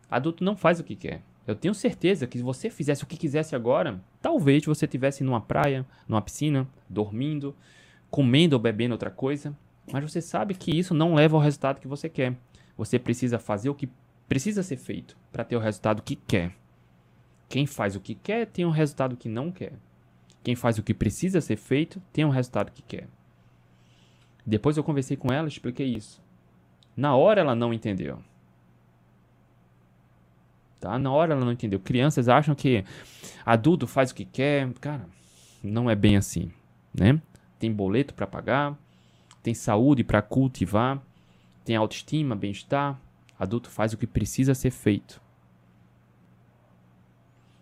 Adulto 0.10 0.44
não 0.44 0.56
faz 0.56 0.80
o 0.80 0.84
que 0.84 0.96
quer. 0.96 1.22
Eu 1.46 1.56
tenho 1.56 1.74
certeza 1.74 2.28
que 2.28 2.38
se 2.38 2.44
você 2.44 2.70
fizesse 2.70 3.04
o 3.04 3.08
que 3.08 3.18
quisesse 3.18 3.56
agora, 3.56 4.00
talvez 4.22 4.64
você 4.66 4.86
estivesse 4.86 5.24
numa 5.24 5.42
praia, 5.42 5.86
numa 6.08 6.22
piscina, 6.22 6.68
dormindo, 6.88 7.56
comendo 8.10 8.56
ou 8.56 8.60
bebendo 8.62 8.94
outra 8.94 9.10
coisa. 9.10 9.56
Mas 9.92 10.04
você 10.04 10.22
sabe 10.22 10.54
que 10.54 10.78
isso 10.78 10.94
não 10.94 11.16
leva 11.16 11.36
ao 11.36 11.42
resultado 11.42 11.80
que 11.80 11.88
você 11.88 12.08
quer. 12.08 12.38
Você 12.78 13.00
precisa 13.00 13.40
fazer 13.40 13.70
o 13.70 13.76
que 13.76 13.90
precisa 14.28 14.62
ser 14.64 14.78
feito 14.78 15.18
para 15.32 15.44
ter 15.44 15.56
o 15.56 15.60
resultado 15.60 16.02
que 16.02 16.16
quer. 16.16 16.56
Quem 17.50 17.66
faz 17.66 17.96
o 17.96 18.00
que 18.00 18.16
quer 18.16 18.46
tem 18.48 18.66
um 18.66 18.70
resultado 18.70 19.18
que 19.18 19.28
não 19.28 19.52
quer. 19.52 19.74
Quem 20.44 20.56
faz 20.56 20.78
o 20.78 20.84
que 20.84 20.94
precisa 20.94 21.42
ser 21.42 21.58
feito 21.58 22.02
tem 22.14 22.24
um 22.24 22.30
resultado 22.30 22.72
que 22.72 22.82
quer. 22.82 23.08
Depois 24.46 24.78
eu 24.78 24.84
conversei 24.84 25.18
com 25.18 25.32
ela, 25.32 25.48
expliquei 25.48 25.88
isso. 25.94 26.22
Na 26.96 27.16
hora 27.16 27.42
ela 27.42 27.56
não 27.56 27.74
entendeu. 27.74 28.20
Tá? 30.82 30.98
Na 30.98 31.12
hora 31.12 31.34
ela 31.34 31.46
não 31.46 31.52
entendeu. 31.52 31.80
Crianças 31.80 32.28
acham 32.28 32.56
que 32.56 32.84
adulto 33.46 33.86
faz 33.86 34.10
o 34.10 34.16
que 34.16 34.26
quer. 34.26 34.68
Cara, 34.82 35.06
não 35.64 35.88
é 35.88 35.96
bem 35.96 36.18
assim, 36.18 36.52
né? 36.92 37.22
Tem 37.60 37.72
boleto 37.72 38.16
para 38.16 38.26
pagar, 38.26 38.76
tem 39.44 39.54
saúde 39.54 40.04
para 40.04 40.24
cultivar, 40.24 41.00
tem 41.64 41.76
autoestima, 41.76 42.36
bem-estar. 42.36 43.00
Adulto 43.40 43.70
faz 43.70 43.94
o 43.94 43.98
que 43.98 44.08
precisa 44.08 44.56
ser 44.56 44.72
feito. 44.72 45.22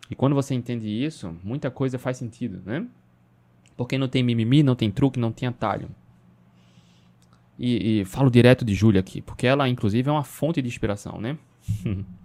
E 0.09 0.15
quando 0.15 0.33
você 0.33 0.55
entende 0.55 0.87
isso, 0.87 1.35
muita 1.43 1.69
coisa 1.69 1.99
faz 1.99 2.15
sentido, 2.15 2.61
né? 2.65 2.87
Porque 3.75 3.97
não 3.97 4.07
tem 4.07 4.23
mimimi, 4.23 4.63
não 4.63 4.75
tem 4.75 4.89
truque, 4.89 5.19
não 5.19 5.31
tem 5.31 5.47
atalho. 5.47 5.89
E, 7.57 7.99
e 7.99 8.05
falo 8.05 8.31
direto 8.31 8.63
de 8.63 8.73
Júlia 8.73 9.01
aqui, 9.01 9.21
porque 9.21 9.45
ela, 9.45 9.67
inclusive, 9.67 10.09
é 10.09 10.11
uma 10.11 10.23
fonte 10.23 10.61
de 10.61 10.69
inspiração, 10.69 11.19
né? 11.19 11.37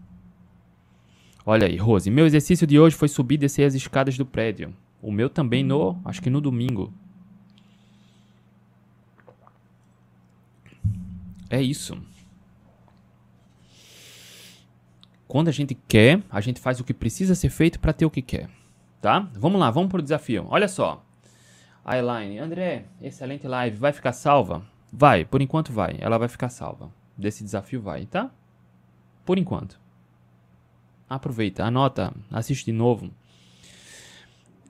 Olha 1.46 1.66
aí, 1.66 1.76
Rose. 1.76 2.10
Meu 2.10 2.24
exercício 2.24 2.66
de 2.66 2.78
hoje 2.78 2.96
foi 2.96 3.08
subir 3.08 3.34
e 3.34 3.38
descer 3.38 3.64
as 3.64 3.74
escadas 3.74 4.16
do 4.16 4.24
prédio. 4.24 4.74
O 5.02 5.12
meu 5.12 5.28
também 5.28 5.62
no, 5.62 6.00
acho 6.04 6.22
que 6.22 6.30
no 6.30 6.40
domingo. 6.40 6.92
É 11.50 11.60
isso. 11.60 11.96
Quando 15.28 15.48
a 15.48 15.52
gente 15.52 15.74
quer, 15.74 16.22
a 16.30 16.40
gente 16.40 16.60
faz 16.60 16.80
o 16.80 16.84
que 16.84 16.94
precisa 16.94 17.34
ser 17.34 17.50
feito 17.50 17.78
para 17.78 17.92
ter 17.92 18.06
o 18.06 18.10
que 18.10 18.22
quer. 18.22 18.48
Tá? 19.02 19.28
Vamos 19.34 19.60
lá, 19.60 19.70
vamos 19.70 19.90
pro 19.90 20.00
desafio. 20.00 20.46
Olha 20.48 20.68
só. 20.68 21.04
A 21.84 21.98
Elaine, 21.98 22.38
André, 22.38 22.86
excelente 23.02 23.46
live. 23.46 23.76
Vai 23.76 23.92
ficar 23.92 24.12
salva? 24.12 24.64
Vai, 24.90 25.26
por 25.26 25.42
enquanto 25.42 25.72
vai. 25.72 25.98
Ela 26.00 26.16
vai 26.16 26.28
ficar 26.28 26.48
salva. 26.48 26.90
Desse 27.18 27.44
desafio 27.44 27.82
vai, 27.82 28.06
tá? 28.06 28.30
Por 29.26 29.38
enquanto. 29.38 29.83
Aproveita, 31.08 31.64
anota, 31.64 32.12
assiste 32.30 32.64
de 32.64 32.72
novo. 32.72 33.10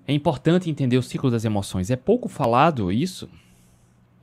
É 0.06 0.12
importante 0.12 0.68
entender 0.68 0.98
o 0.98 1.02
ciclo 1.02 1.30
das 1.30 1.44
emoções. 1.44 1.90
É 1.90 1.96
pouco 1.96 2.28
falado 2.28 2.92
isso, 2.92 3.28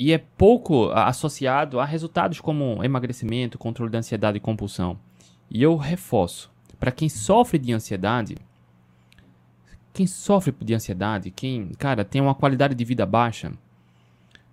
e 0.04 0.12
é 0.12 0.18
pouco 0.18 0.90
associado 0.92 1.80
a 1.80 1.86
resultados 1.86 2.42
como 2.42 2.84
emagrecimento, 2.84 3.60
controle 3.60 3.92
da 3.92 4.00
ansiedade 4.00 4.38
e 4.38 4.42
compulsão. 4.42 4.98
E 5.48 5.62
eu 5.62 5.76
reforço, 5.78 6.52
para 6.80 6.92
quem 6.92 7.08
sofre 7.08 7.60
de 7.60 7.72
ansiedade, 7.72 8.36
quem 9.94 10.08
sofre 10.08 10.52
de 10.60 10.74
ansiedade, 10.74 11.30
quem, 11.30 11.70
cara, 11.78 12.04
tem 12.04 12.20
uma 12.20 12.34
qualidade 12.34 12.74
de 12.74 12.84
vida 12.84 13.06
baixa, 13.06 13.52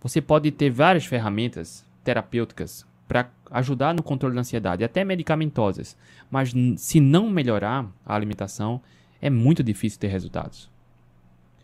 você 0.03 0.21
pode 0.21 0.51
ter 0.51 0.71
várias 0.71 1.07
ferramentas 1.07 1.83
terapêuticas 2.05 2.87
para 3.09 3.31
ajudar 3.51 3.95
no 3.95 4.03
controle 4.03 4.35
da 4.35 4.43
ansiedade, 4.43 4.85
até 4.85 5.03
medicamentosas. 5.03 5.97
Mas 6.31 6.53
se 6.77 7.01
não 7.01 7.31
melhorar 7.31 7.91
a 8.05 8.15
alimentação, 8.15 8.81
é 9.21 9.31
muito 9.31 9.65
difícil 9.65 9.99
ter 9.99 10.09
resultados. 10.09 10.71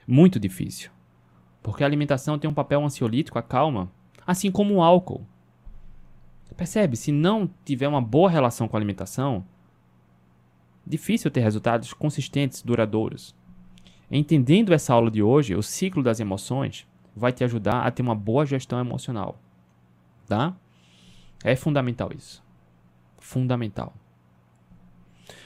Muito 0.07 0.40
difícil. 0.40 0.90
Porque 1.62 1.84
a 1.84 1.86
alimentação 1.86 2.38
tem 2.38 2.51
um 2.51 2.55
papel 2.55 2.82
ansiolítico, 2.82 3.38
acalma, 3.38 3.90
assim 4.26 4.51
como 4.51 4.74
o 4.74 4.82
álcool. 4.82 5.26
Percebe? 6.57 6.97
Se 6.97 7.11
não 7.11 7.51
tiver 7.64 7.88
uma 7.88 8.01
boa 8.01 8.30
relação 8.30 8.68
com 8.68 8.76
a 8.76 8.78
alimentação, 8.78 9.45
difícil 10.86 11.30
ter 11.30 11.40
resultados 11.40 11.92
consistentes, 11.92 12.62
duradouros. 12.62 13.34
Entendendo 14.11 14.72
essa 14.72 14.95
aula 14.95 15.11
de 15.11 15.22
hoje, 15.22 15.57
o 15.57 15.62
ciclo 15.62 16.03
das 16.03 16.20
emoções 16.20 16.86
vai 17.16 17.32
te 17.32 17.42
ajudar 17.42 17.84
a 17.84 17.90
ter 17.90 18.03
uma 18.03 18.14
boa 18.14 18.47
gestão 18.47 18.78
emocional. 18.78 19.38
Tá? 20.28 20.55
É 21.45 21.55
fundamental 21.55 22.11
isso. 22.16 22.42
Fundamental. 23.18 23.95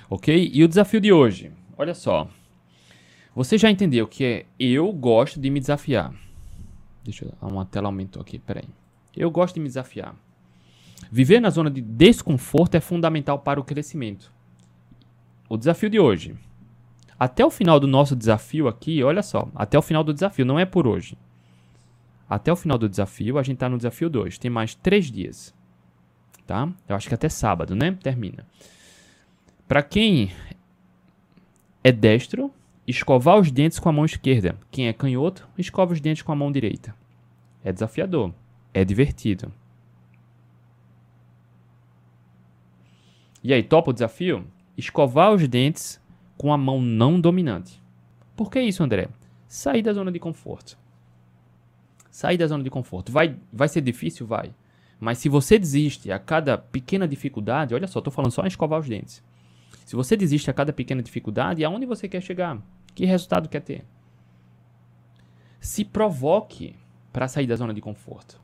Ok? 0.08 0.50
E 0.54 0.62
o 0.62 0.68
desafio 0.68 1.00
de 1.00 1.12
hoje? 1.12 1.52
Olha 1.76 1.92
só. 1.92 2.28
Você 3.34 3.58
já 3.58 3.70
entendeu 3.70 4.06
que 4.06 4.24
é 4.24 4.46
eu 4.58 4.92
gosto 4.92 5.40
de 5.40 5.50
me 5.50 5.60
desafiar. 5.60 6.14
Deixa 7.04 7.24
eu 7.24 7.48
uma 7.48 7.66
tela 7.66 7.88
aumentou 7.88 8.22
aqui, 8.22 8.38
peraí. 8.38 8.68
Eu 9.16 9.30
gosto 9.30 9.56
de 9.56 9.60
me 9.60 9.66
desafiar. 9.66 10.14
Viver 11.10 11.40
na 11.40 11.50
zona 11.50 11.70
de 11.70 11.80
desconforto 11.80 12.74
é 12.76 12.80
fundamental 12.80 13.38
para 13.38 13.60
o 13.60 13.64
crescimento. 13.64 14.32
o 15.48 15.56
desafio 15.56 15.90
de 15.90 15.98
hoje. 15.98 16.36
Até 17.18 17.44
o 17.44 17.50
final 17.50 17.80
do 17.80 17.86
nosso 17.86 18.14
desafio 18.14 18.68
aqui, 18.68 19.02
olha 19.02 19.22
só, 19.22 19.50
até 19.54 19.76
o 19.78 19.82
final 19.82 20.04
do 20.04 20.14
desafio, 20.14 20.44
não 20.44 20.58
é 20.58 20.64
por 20.64 20.86
hoje. 20.86 21.18
Até 22.28 22.52
o 22.52 22.56
final 22.56 22.78
do 22.78 22.88
desafio, 22.88 23.38
a 23.38 23.42
gente 23.42 23.54
está 23.54 23.68
no 23.68 23.78
desafio 23.78 24.10
2. 24.10 24.38
Tem 24.38 24.50
mais 24.50 24.74
três 24.74 25.10
dias. 25.10 25.54
Tá? 26.48 26.66
Eu 26.88 26.96
acho 26.96 27.06
que 27.06 27.14
até 27.14 27.28
sábado, 27.28 27.76
né? 27.76 27.92
Termina. 28.02 28.46
Para 29.68 29.82
quem 29.82 30.32
é 31.84 31.92
destro, 31.92 32.50
escovar 32.86 33.38
os 33.38 33.50
dentes 33.50 33.78
com 33.78 33.90
a 33.90 33.92
mão 33.92 34.06
esquerda. 34.06 34.56
Quem 34.70 34.88
é 34.88 34.94
canhoto, 34.94 35.46
escova 35.58 35.92
os 35.92 36.00
dentes 36.00 36.22
com 36.22 36.32
a 36.32 36.34
mão 36.34 36.50
direita. 36.50 36.94
É 37.62 37.70
desafiador. 37.70 38.32
É 38.72 38.82
divertido. 38.82 39.52
E 43.44 43.52
aí, 43.52 43.62
topa 43.62 43.90
o 43.90 43.92
desafio? 43.92 44.46
Escovar 44.74 45.34
os 45.34 45.46
dentes 45.46 46.00
com 46.38 46.50
a 46.50 46.56
mão 46.56 46.80
não 46.80 47.20
dominante. 47.20 47.78
Por 48.34 48.50
que 48.50 48.58
isso, 48.58 48.82
André? 48.82 49.10
Sair 49.46 49.82
da 49.82 49.92
zona 49.92 50.10
de 50.10 50.18
conforto. 50.18 50.78
Sair 52.10 52.38
da 52.38 52.46
zona 52.46 52.64
de 52.64 52.70
conforto. 52.70 53.12
Vai, 53.12 53.36
vai 53.52 53.68
ser 53.68 53.82
difícil? 53.82 54.26
Vai. 54.26 54.54
Mas 55.00 55.18
se 55.18 55.28
você 55.28 55.58
desiste 55.58 56.10
a 56.10 56.18
cada 56.18 56.58
pequena 56.58 57.06
dificuldade, 57.06 57.74
olha 57.74 57.86
só, 57.86 58.00
estou 58.00 58.12
falando 58.12 58.32
só 58.32 58.42
em 58.42 58.48
escovar 58.48 58.80
os 58.80 58.88
dentes. 58.88 59.22
Se 59.84 59.94
você 59.94 60.16
desiste 60.16 60.50
a 60.50 60.52
cada 60.52 60.72
pequena 60.72 61.02
dificuldade, 61.02 61.64
aonde 61.64 61.86
você 61.86 62.08
quer 62.08 62.20
chegar? 62.20 62.60
Que 62.94 63.06
resultado 63.06 63.48
quer 63.48 63.60
ter? 63.60 63.84
Se 65.60 65.84
provoque 65.84 66.74
para 67.12 67.28
sair 67.28 67.46
da 67.46 67.56
zona 67.56 67.72
de 67.72 67.80
conforto. 67.80 68.40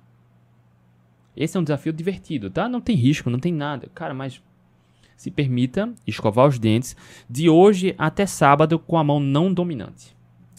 Esse 1.36 1.56
é 1.56 1.60
um 1.60 1.64
desafio 1.64 1.92
divertido, 1.92 2.48
tá? 2.48 2.68
Não 2.68 2.80
tem 2.80 2.94
risco, 2.94 3.28
não 3.28 3.40
tem 3.40 3.52
nada. 3.52 3.90
Cara, 3.92 4.14
mas 4.14 4.40
se 5.16 5.30
permita 5.30 5.92
escovar 6.06 6.46
os 6.46 6.58
dentes 6.58 6.96
de 7.28 7.48
hoje 7.48 7.94
até 7.98 8.26
sábado 8.26 8.78
com 8.78 8.96
a 8.96 9.04
mão 9.04 9.18
não 9.18 9.52
dominante. 9.52 10.16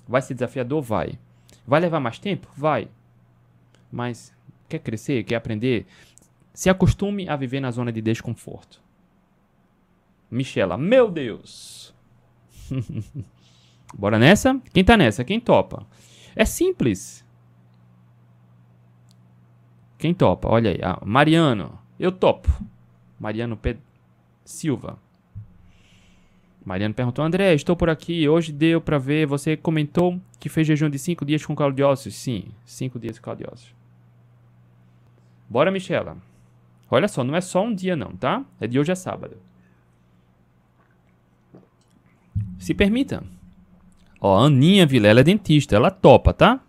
Vai 0.08 0.22
ser 0.22 0.34
desafiador? 0.34 0.82
Vai. 0.82 1.18
Vai 1.66 1.80
levar 1.80 2.00
mais 2.00 2.20
tempo? 2.20 2.48
Vai. 2.56 2.90
Mas 3.92 4.35
quer 4.68 4.80
crescer, 4.80 5.24
quer 5.24 5.36
aprender? 5.36 5.86
Se 6.54 6.70
acostume 6.70 7.28
a 7.28 7.36
viver 7.36 7.60
na 7.60 7.72
zona 7.72 7.92
de 7.92 8.02
desconforto. 8.02 8.82
Michela, 10.30 10.78
meu 10.78 11.10
Deus! 11.12 11.94
Bora 13.98 14.18
nessa? 14.18 14.60
Quem 14.74 14.84
tá 14.84 14.98
nessa? 14.98 15.24
Quem 15.24 15.40
topa? 15.40 15.86
É 16.36 16.44
simples. 16.44 17.26
Quem 19.98 20.14
topa? 20.14 20.50
Olha 20.50 20.72
aí. 20.72 20.80
Ah, 20.82 21.00
Mariano, 21.06 21.80
eu 22.00 22.12
topo. 22.12 22.50
Mariano 23.20 23.56
Pedro. 23.56 23.82
Silva. 24.44 25.00
Mariano 26.64 26.94
perguntou: 26.94 27.24
André, 27.24 27.54
estou 27.54 27.76
por 27.76 27.90
aqui. 27.90 28.28
Hoje 28.28 28.52
deu 28.52 28.82
para 28.82 28.98
ver. 28.98 29.26
Você 29.28 29.56
comentou 29.56 30.20
que 30.40 30.50
fez 30.50 30.68
jejum 30.68 30.90
de 30.90 31.00
5 31.00 31.24
dias 31.24 31.46
com 31.46 31.56
caldiose. 31.56 32.12
Sim, 32.12 32.46
5 32.66 33.00
dias 33.00 33.18
com 33.18 33.26
caldiose. 33.26 33.68
Bora, 35.50 35.72
Michela. 35.72 36.18
Olha 36.90 37.08
só, 37.08 37.24
não 37.24 37.36
é 37.36 37.42
só 37.42 37.64
um 37.64 37.74
dia, 37.74 37.96
não, 37.96 38.16
tá? 38.16 38.46
É 38.60 38.68
de 38.68 38.80
hoje 38.80 38.92
a 38.92 38.96
sábado. 38.96 39.38
Se 42.60 42.74
permita. 42.74 43.24
Ó, 44.20 44.38
Aninha 44.46 44.86
Vilela 44.86 45.20
é 45.20 45.24
dentista. 45.24 45.76
Ela 45.76 45.92
topa, 45.92 46.34
tá? 46.34 46.62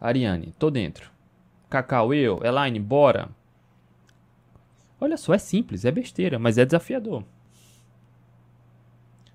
Ariane, 0.00 0.52
tô 0.58 0.70
dentro. 0.70 1.10
Cacau, 1.68 2.12
eu. 2.12 2.40
Elaine, 2.44 2.78
bora. 2.78 3.28
Olha 5.00 5.16
só, 5.16 5.34
é 5.34 5.38
simples, 5.38 5.84
é 5.84 5.90
besteira, 5.90 6.38
mas 6.38 6.56
é 6.56 6.64
desafiador. 6.64 7.24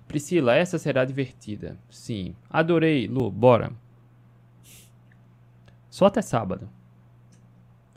Priscila, 0.08 0.56
essa 0.56 0.78
será 0.78 1.04
divertida. 1.04 1.78
Sim. 1.88 2.34
Adorei, 2.48 3.06
Lu, 3.06 3.30
bora. 3.30 3.72
Só 5.88 6.06
até 6.06 6.20
sábado. 6.20 6.68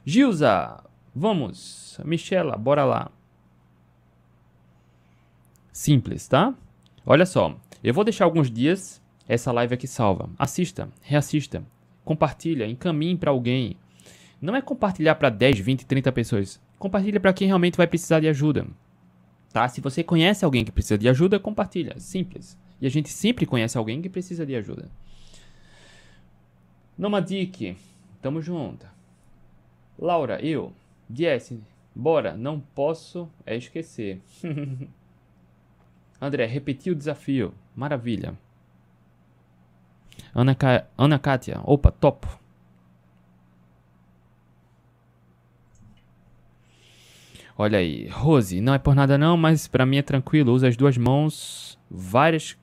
Gilza, 0.06 0.84
vamos. 1.16 2.00
Michela, 2.04 2.58
bora 2.58 2.84
lá. 2.84 3.12
Simples, 5.72 6.28
tá? 6.28 6.54
Olha 7.06 7.26
só, 7.26 7.56
eu 7.84 7.94
vou 7.94 8.04
deixar 8.04 8.26
alguns 8.26 8.52
dias 8.52 9.02
essa 9.28 9.52
live 9.52 9.74
aqui 9.74 9.88
salva. 9.88 10.30
Assista, 10.38 10.90
reassista, 11.02 11.64
compartilha, 12.04 12.68
encaminhe 12.68 13.18
para 13.18 13.32
alguém. 13.32 13.78
Não 14.42 14.56
é 14.56 14.62
compartilhar 14.62 15.16
para 15.16 15.30
10, 15.30 15.60
20, 15.60 15.86
30 15.86 16.12
pessoas. 16.12 16.62
Compartilha 16.78 17.20
para 17.20 17.32
quem 17.32 17.48
realmente 17.48 17.78
vai 17.78 17.88
precisar 17.88 18.20
de 18.20 18.28
ajuda. 18.28 18.68
Tá? 19.54 19.68
Se 19.70 19.80
você 19.80 20.04
conhece 20.04 20.44
alguém 20.44 20.66
que 20.66 20.72
precisa 20.72 20.98
de 20.98 21.08
ajuda, 21.08 21.40
compartilha. 21.40 21.98
Simples. 21.98 22.58
E 22.82 22.86
a 22.86 22.90
gente 22.90 23.08
sempre 23.08 23.46
conhece 23.46 23.78
alguém 23.78 24.02
que 24.02 24.10
precisa 24.10 24.46
de 24.46 24.56
ajuda. 24.56 24.90
Nomadic, 26.98 27.78
tamo 28.22 28.42
junto. 28.42 28.93
Laura, 29.98 30.44
eu. 30.44 30.74
Jesse, 31.14 31.62
bora, 31.96 32.36
não 32.36 32.60
posso 32.60 33.30
é 33.46 33.56
esquecer. 33.56 34.22
André, 36.20 36.46
repetir 36.46 36.94
o 36.94 36.96
desafio. 36.96 37.54
Maravilha. 37.76 38.38
Ana, 40.34 40.56
Ca... 40.56 40.88
Ana 40.98 41.20
Kátia, 41.20 41.60
opa, 41.64 41.92
topo. 41.92 42.40
Olha 47.56 47.78
aí, 47.78 48.08
Rose, 48.08 48.60
não 48.62 48.74
é 48.74 48.80
por 48.80 48.96
nada 48.96 49.16
não, 49.18 49.38
mas 49.38 49.68
para 49.68 49.86
mim 49.86 49.98
é 49.98 50.02
tranquilo. 50.02 50.54
Usa 50.54 50.68
as 50.68 50.76
duas 50.76 50.98
mãos, 50.98 51.78
várias 51.90 52.58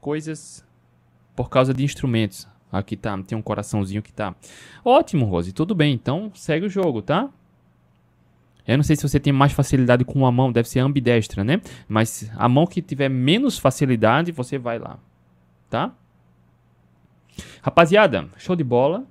coisas 0.00 0.66
por 1.36 1.48
causa 1.48 1.72
de 1.72 1.84
instrumentos. 1.84 2.48
Aqui 2.74 2.96
tá, 2.96 3.16
tem 3.22 3.36
um 3.36 3.42
coraçãozinho 3.42 4.02
que 4.02 4.12
tá. 4.12 4.34
Ótimo, 4.84 5.26
Rose, 5.26 5.52
tudo 5.52 5.74
bem. 5.74 5.94
Então 5.94 6.30
segue 6.34 6.66
o 6.66 6.70
jogo, 6.70 7.00
tá? 7.00 7.30
Eu 8.66 8.78
não 8.78 8.84
sei 8.84 8.96
se 8.96 9.02
você 9.02 9.20
tem 9.20 9.32
mais 9.32 9.52
facilidade 9.52 10.04
com 10.04 10.18
uma 10.18 10.32
mão, 10.32 10.50
deve 10.50 10.68
ser 10.68 10.80
ambidestra, 10.80 11.44
né? 11.44 11.60
Mas 11.86 12.30
a 12.34 12.48
mão 12.48 12.66
que 12.66 12.80
tiver 12.80 13.08
menos 13.08 13.58
facilidade, 13.58 14.32
você 14.32 14.56
vai 14.56 14.78
lá, 14.78 14.98
tá? 15.68 15.92
Rapaziada, 17.62 18.28
show 18.38 18.56
de 18.56 18.64
bola. 18.64 19.04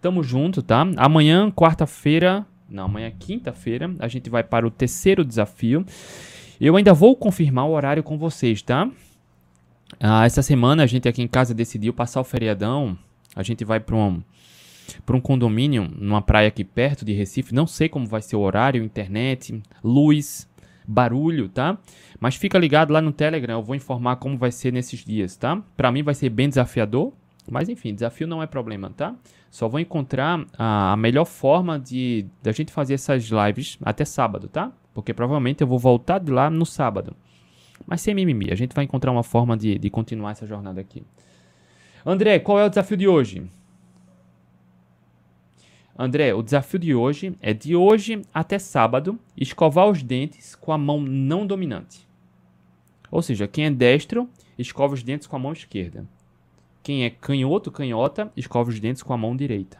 Tamo 0.00 0.22
junto, 0.22 0.62
tá? 0.62 0.86
Amanhã, 0.96 1.50
quarta-feira, 1.50 2.46
não, 2.70 2.84
amanhã 2.84 3.08
é 3.08 3.10
quinta-feira, 3.10 3.94
a 3.98 4.08
gente 4.08 4.30
vai 4.30 4.42
para 4.42 4.66
o 4.66 4.70
terceiro 4.70 5.24
desafio. 5.24 5.84
Eu 6.58 6.76
ainda 6.76 6.94
vou 6.94 7.14
confirmar 7.14 7.66
o 7.66 7.72
horário 7.72 8.02
com 8.02 8.16
vocês, 8.16 8.62
tá? 8.62 8.88
Ah, 9.98 10.24
essa 10.24 10.42
semana 10.42 10.82
a 10.82 10.86
gente 10.86 11.08
aqui 11.08 11.22
em 11.22 11.28
casa 11.28 11.54
decidiu 11.54 11.92
passar 11.92 12.20
o 12.20 12.24
feriadão. 12.24 12.96
A 13.34 13.42
gente 13.42 13.64
vai 13.64 13.80
para 13.80 13.96
um 13.96 14.22
um 15.10 15.20
condomínio 15.20 15.88
numa 15.96 16.22
praia 16.22 16.48
aqui 16.48 16.64
perto 16.64 17.04
de 17.04 17.12
Recife. 17.12 17.54
Não 17.54 17.66
sei 17.66 17.88
como 17.88 18.06
vai 18.06 18.22
ser 18.22 18.36
o 18.36 18.40
horário, 18.40 18.82
internet, 18.82 19.62
luz, 19.82 20.48
barulho, 20.86 21.48
tá? 21.48 21.78
Mas 22.18 22.34
fica 22.34 22.58
ligado 22.58 22.92
lá 22.92 23.00
no 23.00 23.12
Telegram, 23.12 23.54
eu 23.54 23.62
vou 23.62 23.74
informar 23.74 24.16
como 24.16 24.36
vai 24.36 24.50
ser 24.50 24.72
nesses 24.72 25.04
dias, 25.04 25.36
tá? 25.36 25.62
Para 25.76 25.92
mim 25.92 26.02
vai 26.02 26.14
ser 26.14 26.28
bem 26.28 26.48
desafiador, 26.48 27.12
mas 27.48 27.68
enfim, 27.68 27.94
desafio 27.94 28.26
não 28.26 28.42
é 28.42 28.46
problema, 28.46 28.90
tá? 28.90 29.14
Só 29.50 29.68
vou 29.68 29.80
encontrar 29.80 30.44
a, 30.56 30.92
a 30.92 30.96
melhor 30.96 31.24
forma 31.24 31.78
de 31.78 32.26
da 32.42 32.52
gente 32.52 32.72
fazer 32.72 32.94
essas 32.94 33.24
lives 33.24 33.78
até 33.82 34.04
sábado, 34.04 34.48
tá? 34.48 34.72
Porque 34.92 35.14
provavelmente 35.14 35.60
eu 35.60 35.66
vou 35.66 35.78
voltar 35.78 36.18
de 36.18 36.30
lá 36.30 36.50
no 36.50 36.66
sábado. 36.66 37.16
Mas 37.86 38.00
sem 38.00 38.14
mimimi, 38.14 38.50
a 38.50 38.54
gente 38.54 38.74
vai 38.74 38.84
encontrar 38.84 39.10
uma 39.10 39.22
forma 39.22 39.56
de, 39.56 39.78
de 39.78 39.90
continuar 39.90 40.32
essa 40.32 40.46
jornada 40.46 40.80
aqui. 40.80 41.02
André, 42.04 42.38
qual 42.38 42.58
é 42.58 42.64
o 42.64 42.68
desafio 42.68 42.96
de 42.96 43.08
hoje? 43.08 43.50
André, 45.98 46.32
o 46.32 46.42
desafio 46.42 46.78
de 46.78 46.94
hoje 46.94 47.36
é 47.42 47.52
de 47.52 47.76
hoje 47.76 48.22
até 48.32 48.58
sábado 48.58 49.18
escovar 49.36 49.88
os 49.88 50.02
dentes 50.02 50.54
com 50.54 50.72
a 50.72 50.78
mão 50.78 51.00
não 51.00 51.46
dominante. 51.46 52.08
Ou 53.10 53.20
seja, 53.20 53.46
quem 53.46 53.66
é 53.66 53.70
destro, 53.70 54.28
escova 54.56 54.94
os 54.94 55.02
dentes 55.02 55.26
com 55.26 55.36
a 55.36 55.38
mão 55.38 55.52
esquerda. 55.52 56.06
Quem 56.82 57.04
é 57.04 57.10
canhoto, 57.10 57.70
canhota, 57.70 58.32
escova 58.36 58.70
os 58.70 58.80
dentes 58.80 59.02
com 59.02 59.12
a 59.12 59.18
mão 59.18 59.36
direita. 59.36 59.78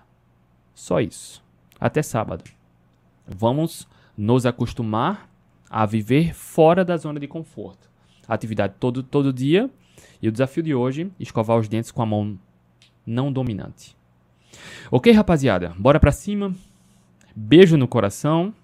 Só 0.74 1.00
isso. 1.00 1.42
Até 1.78 2.02
sábado. 2.02 2.44
Vamos 3.26 3.88
nos 4.16 4.44
acostumar 4.44 5.30
a 5.70 5.86
viver 5.86 6.34
fora 6.34 6.84
da 6.84 6.96
zona 6.96 7.18
de 7.18 7.26
conforto. 7.28 7.89
Atividade 8.32 8.74
todo, 8.78 9.02
todo 9.02 9.32
dia. 9.32 9.68
E 10.22 10.28
o 10.28 10.32
desafio 10.32 10.62
de 10.62 10.74
hoje, 10.74 11.10
escovar 11.18 11.58
os 11.58 11.68
dentes 11.68 11.90
com 11.90 12.02
a 12.02 12.06
mão 12.06 12.38
não 13.06 13.32
dominante. 13.32 13.96
Ok, 14.90 15.12
rapaziada? 15.12 15.74
Bora 15.78 15.98
pra 15.98 16.12
cima. 16.12 16.54
Beijo 17.34 17.76
no 17.76 17.88
coração. 17.88 18.54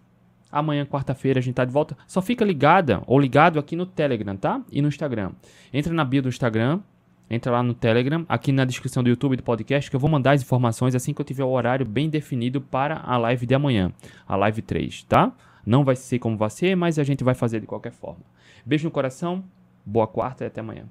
Amanhã, 0.50 0.86
quarta-feira, 0.86 1.40
a 1.40 1.42
gente 1.42 1.54
tá 1.54 1.64
de 1.64 1.72
volta. 1.72 1.96
Só 2.06 2.22
fica 2.22 2.44
ligada 2.44 3.02
ou 3.06 3.18
ligado 3.18 3.58
aqui 3.58 3.74
no 3.74 3.84
Telegram, 3.84 4.36
tá? 4.36 4.62
E 4.70 4.80
no 4.80 4.88
Instagram. 4.88 5.32
Entra 5.72 5.92
na 5.92 6.04
bio 6.04 6.22
do 6.22 6.28
Instagram, 6.28 6.80
Entra 7.28 7.50
lá 7.50 7.62
no 7.62 7.74
Telegram, 7.74 8.24
aqui 8.28 8.52
na 8.52 8.64
descrição 8.64 9.02
do 9.02 9.08
YouTube 9.08 9.36
do 9.36 9.42
podcast, 9.42 9.90
que 9.90 9.96
eu 9.96 10.00
vou 10.00 10.08
mandar 10.08 10.32
as 10.32 10.42
informações 10.42 10.94
assim 10.94 11.12
que 11.12 11.20
eu 11.20 11.24
tiver 11.24 11.42
o 11.42 11.50
horário 11.50 11.84
bem 11.84 12.08
definido 12.08 12.60
para 12.60 13.00
a 13.04 13.16
live 13.16 13.44
de 13.44 13.52
amanhã, 13.52 13.92
a 14.28 14.36
live 14.36 14.62
3, 14.62 15.02
tá? 15.02 15.32
Não 15.64 15.82
vai 15.82 15.96
ser 15.96 16.20
como 16.20 16.36
vai 16.36 16.50
ser, 16.50 16.76
mas 16.76 17.00
a 17.00 17.02
gente 17.02 17.24
vai 17.24 17.34
fazer 17.34 17.58
de 17.58 17.66
qualquer 17.66 17.90
forma. 17.90 18.20
Beijo 18.64 18.84
no 18.84 18.92
coração, 18.92 19.42
boa 19.86 20.06
quarta 20.08 20.44
e 20.44 20.46
até 20.48 20.60
amanhã. 20.60 20.86